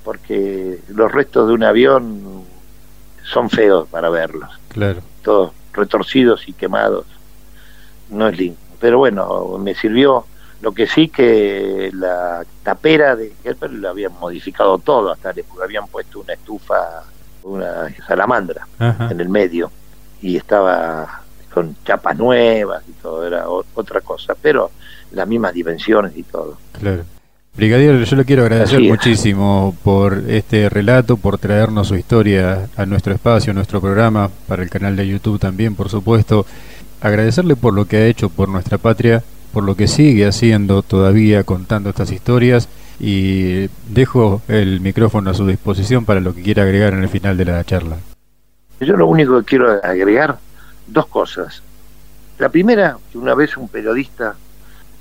porque 0.05 0.78
los 0.90 1.11
restos 1.11 1.49
de 1.49 1.55
un 1.55 1.64
avión 1.64 2.45
son 3.24 3.51
feos 3.51 3.88
para 3.88 4.09
verlos. 4.09 4.51
Claro. 4.68 5.03
Todos 5.24 5.51
retorcidos 5.72 6.49
y 6.49 6.53
quemados. 6.53 7.07
No 8.09 8.28
es 8.28 8.38
lindo. 8.38 8.61
Pero 8.80 8.99
bueno, 8.99 9.59
me 9.59 9.74
sirvió 9.74 10.26
lo 10.64 10.72
que 10.72 10.86
sí 10.86 11.08
que 11.08 11.90
la 11.92 12.42
tapera 12.62 13.14
de 13.14 13.34
Helper 13.44 13.70
lo 13.70 13.90
habían 13.90 14.12
modificado 14.18 14.78
todo, 14.78 15.12
hasta 15.12 15.34
le 15.34 15.44
habían 15.62 15.86
puesto 15.88 16.20
una 16.20 16.32
estufa, 16.32 17.02
una 17.42 17.94
salamandra 18.06 18.66
en 18.78 19.20
el 19.20 19.28
medio 19.28 19.70
y 20.22 20.38
estaba 20.38 21.20
con 21.52 21.76
chapas 21.84 22.16
nuevas 22.16 22.82
y 22.88 22.92
todo, 22.92 23.26
era 23.26 23.46
otra 23.46 24.00
cosa, 24.00 24.34
pero 24.40 24.70
las 25.12 25.28
mismas 25.28 25.52
dimensiones 25.52 26.16
y 26.16 26.22
todo. 26.22 26.56
Claro. 26.72 27.04
Brigadier, 27.54 28.02
yo 28.02 28.16
le 28.16 28.24
quiero 28.24 28.42
agradecer 28.44 28.80
muchísimo 28.80 29.76
por 29.84 30.14
este 30.28 30.70
relato, 30.70 31.18
por 31.18 31.36
traernos 31.36 31.88
su 31.88 31.96
historia 31.96 32.70
a 32.74 32.86
nuestro 32.86 33.12
espacio, 33.12 33.50
a 33.50 33.54
nuestro 33.54 33.82
programa, 33.82 34.30
para 34.48 34.62
el 34.62 34.70
canal 34.70 34.96
de 34.96 35.06
YouTube 35.06 35.38
también, 35.38 35.76
por 35.76 35.90
supuesto. 35.90 36.46
Agradecerle 37.02 37.54
por 37.54 37.74
lo 37.74 37.84
que 37.84 37.98
ha 37.98 38.06
hecho 38.06 38.30
por 38.30 38.48
nuestra 38.48 38.78
patria 38.78 39.22
por 39.55 39.62
lo 39.62 39.76
que 39.76 39.86
sigue 39.86 40.26
haciendo 40.26 40.82
todavía 40.82 41.44
contando 41.44 41.88
estas 41.88 42.11
historias 42.11 42.68
y 42.98 43.68
dejo 43.88 44.42
el 44.48 44.80
micrófono 44.80 45.30
a 45.30 45.34
su 45.34 45.46
disposición 45.46 46.05
para 46.05 46.20
lo 46.20 46.34
que 46.34 46.42
quiera 46.42 46.64
agregar 46.64 46.92
en 46.92 47.05
el 47.05 47.09
final 47.09 47.36
de 47.36 47.44
la 47.44 47.62
charla. 47.62 47.98
Yo 48.80 48.96
lo 48.96 49.07
único 49.07 49.38
que 49.38 49.44
quiero 49.44 49.70
agregar, 49.84 50.38
dos 50.88 51.07
cosas. 51.07 51.62
La 52.38 52.48
primera, 52.48 52.98
que 53.12 53.16
una 53.16 53.34
vez 53.36 53.57
un 53.57 53.68
periodista, 53.68 54.34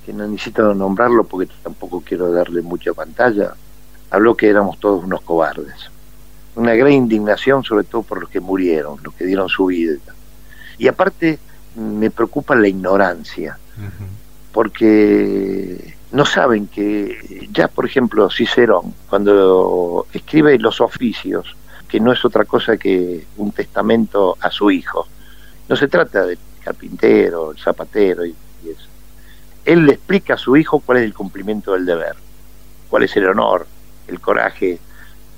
que 0.05 0.13
no 0.13 0.27
necesito 0.27 0.75
nombrarlo 0.75 1.23
porque 1.23 1.51
tampoco 1.63 2.01
quiero 2.01 2.31
darle 2.31 2.61
mucha 2.61 2.93
pantalla, 2.93 3.55
habló 4.11 4.35
que 4.35 4.49
éramos 4.49 4.79
todos 4.79 5.03
unos 5.03 5.21
cobardes. 5.21 5.89
Una 6.55 6.75
gran 6.75 6.91
indignación 6.91 7.63
sobre 7.63 7.85
todo 7.85 8.03
por 8.03 8.21
los 8.21 8.29
que 8.29 8.39
murieron, 8.39 8.99
los 9.01 9.15
que 9.15 9.25
dieron 9.25 9.49
su 9.49 9.65
vida. 9.65 9.97
Y 10.77 10.87
aparte 10.87 11.39
me 11.75 12.11
preocupa 12.11 12.55
la 12.55 12.67
ignorancia 12.67 13.57
porque 14.53 15.95
no 16.11 16.25
saben 16.25 16.67
que 16.67 17.49
ya, 17.51 17.67
por 17.67 17.85
ejemplo, 17.85 18.29
Cicerón, 18.29 18.93
cuando 19.09 20.05
escribe 20.13 20.57
los 20.59 20.79
oficios, 20.79 21.57
que 21.89 21.99
no 21.99 22.13
es 22.13 22.23
otra 22.23 22.45
cosa 22.45 22.77
que 22.77 23.25
un 23.37 23.51
testamento 23.51 24.37
a 24.39 24.51
su 24.51 24.69
hijo, 24.69 25.07
no 25.67 25.75
se 25.75 25.87
trata 25.87 26.25
del 26.25 26.37
carpintero, 26.63 27.51
el 27.51 27.57
zapatero 27.57 28.25
y, 28.25 28.35
eso. 28.63 28.87
Él 29.65 29.85
le 29.85 29.93
explica 29.93 30.35
a 30.35 30.37
su 30.37 30.55
hijo 30.55 30.79
cuál 30.79 30.99
es 30.99 31.03
el 31.03 31.13
cumplimiento 31.15 31.73
del 31.73 31.85
deber, 31.85 32.15
cuál 32.89 33.03
es 33.03 33.17
el 33.17 33.27
honor, 33.27 33.65
el 34.07 34.19
coraje, 34.19 34.79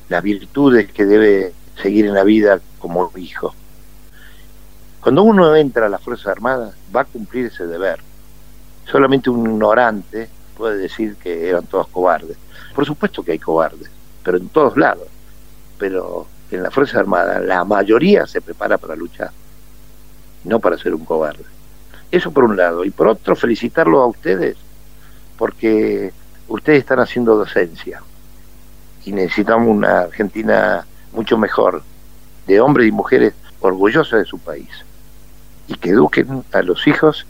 las 0.09 0.22
virtudes 0.22 0.91
que 0.91 1.05
debe 1.05 1.53
seguir 1.82 2.05
en 2.05 2.13
la 2.13 2.24
vida 2.24 2.59
como 2.80 3.09
hijo. 3.16 3.55
Cuando 4.99 5.24
uno 5.24 5.55
entra 5.55 5.86
a 5.86 5.89
las 5.89 6.01
Fuerzas 6.01 6.28
Armadas, 6.28 6.76
va 6.93 7.01
a 7.01 7.05
cumplir 7.05 7.45
ese 7.45 7.66
deber 7.66 7.99
Solamente 8.86 9.29
un 9.29 9.49
ignorante 9.49 10.29
puede 10.55 10.77
decir 10.77 11.15
que 11.15 11.49
eran 11.49 11.65
todos 11.65 11.88
cobardes. 11.88 12.38
Por 12.73 12.86
supuesto 12.86 13.23
que 13.23 13.33
hay 13.33 13.39
cobardes, 13.39 13.89
pero 14.23 14.38
en 14.38 14.49
todos 14.49 14.77
lados. 14.77 15.07
Pero 15.77 16.27
en 16.51 16.63
la 16.63 16.71
Fuerza 16.71 16.99
Armada 16.99 17.39
la 17.39 17.63
mayoría 17.63 18.25
se 18.25 18.41
prepara 18.41 18.77
para 18.77 18.95
luchar, 18.95 19.31
no 20.43 20.59
para 20.59 20.77
ser 20.77 20.93
un 20.93 21.05
cobarde. 21.05 21.43
Eso 22.11 22.31
por 22.31 22.43
un 22.43 22.55
lado. 22.55 22.86
Y 22.86 22.91
por 22.91 23.07
otro, 23.07 23.36
felicitarlos 23.36 24.01
a 24.01 24.05
ustedes, 24.05 24.55
porque 25.38 26.13
ustedes 26.47 26.79
están 26.79 26.99
haciendo 26.99 27.36
docencia. 27.36 28.01
Y 29.03 29.11
necesitamos 29.11 29.67
una 29.67 30.01
Argentina 30.01 30.86
mucho 31.11 31.38
mejor, 31.38 31.83
de 32.47 32.59
hombres 32.59 32.88
y 32.88 32.91
mujeres 32.91 33.33
orgullosos 33.59 34.19
de 34.19 34.25
su 34.25 34.39
país. 34.39 34.69
Y 35.67 35.75
que 35.75 35.89
eduquen 35.89 36.43
a 36.53 36.61
los 36.61 36.88
hijos 36.88 37.25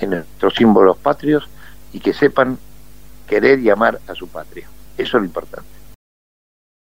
en 0.00 0.10
nuestros 0.10 0.54
símbolos 0.54 0.96
patrios 0.96 1.48
y 1.92 2.00
que 2.00 2.12
sepan 2.12 2.58
querer 3.26 3.60
y 3.60 3.70
amar 3.70 4.00
a 4.06 4.14
su 4.14 4.28
patria. 4.28 4.68
Eso 4.96 5.16
es 5.16 5.22
lo 5.22 5.24
importante. 5.24 5.75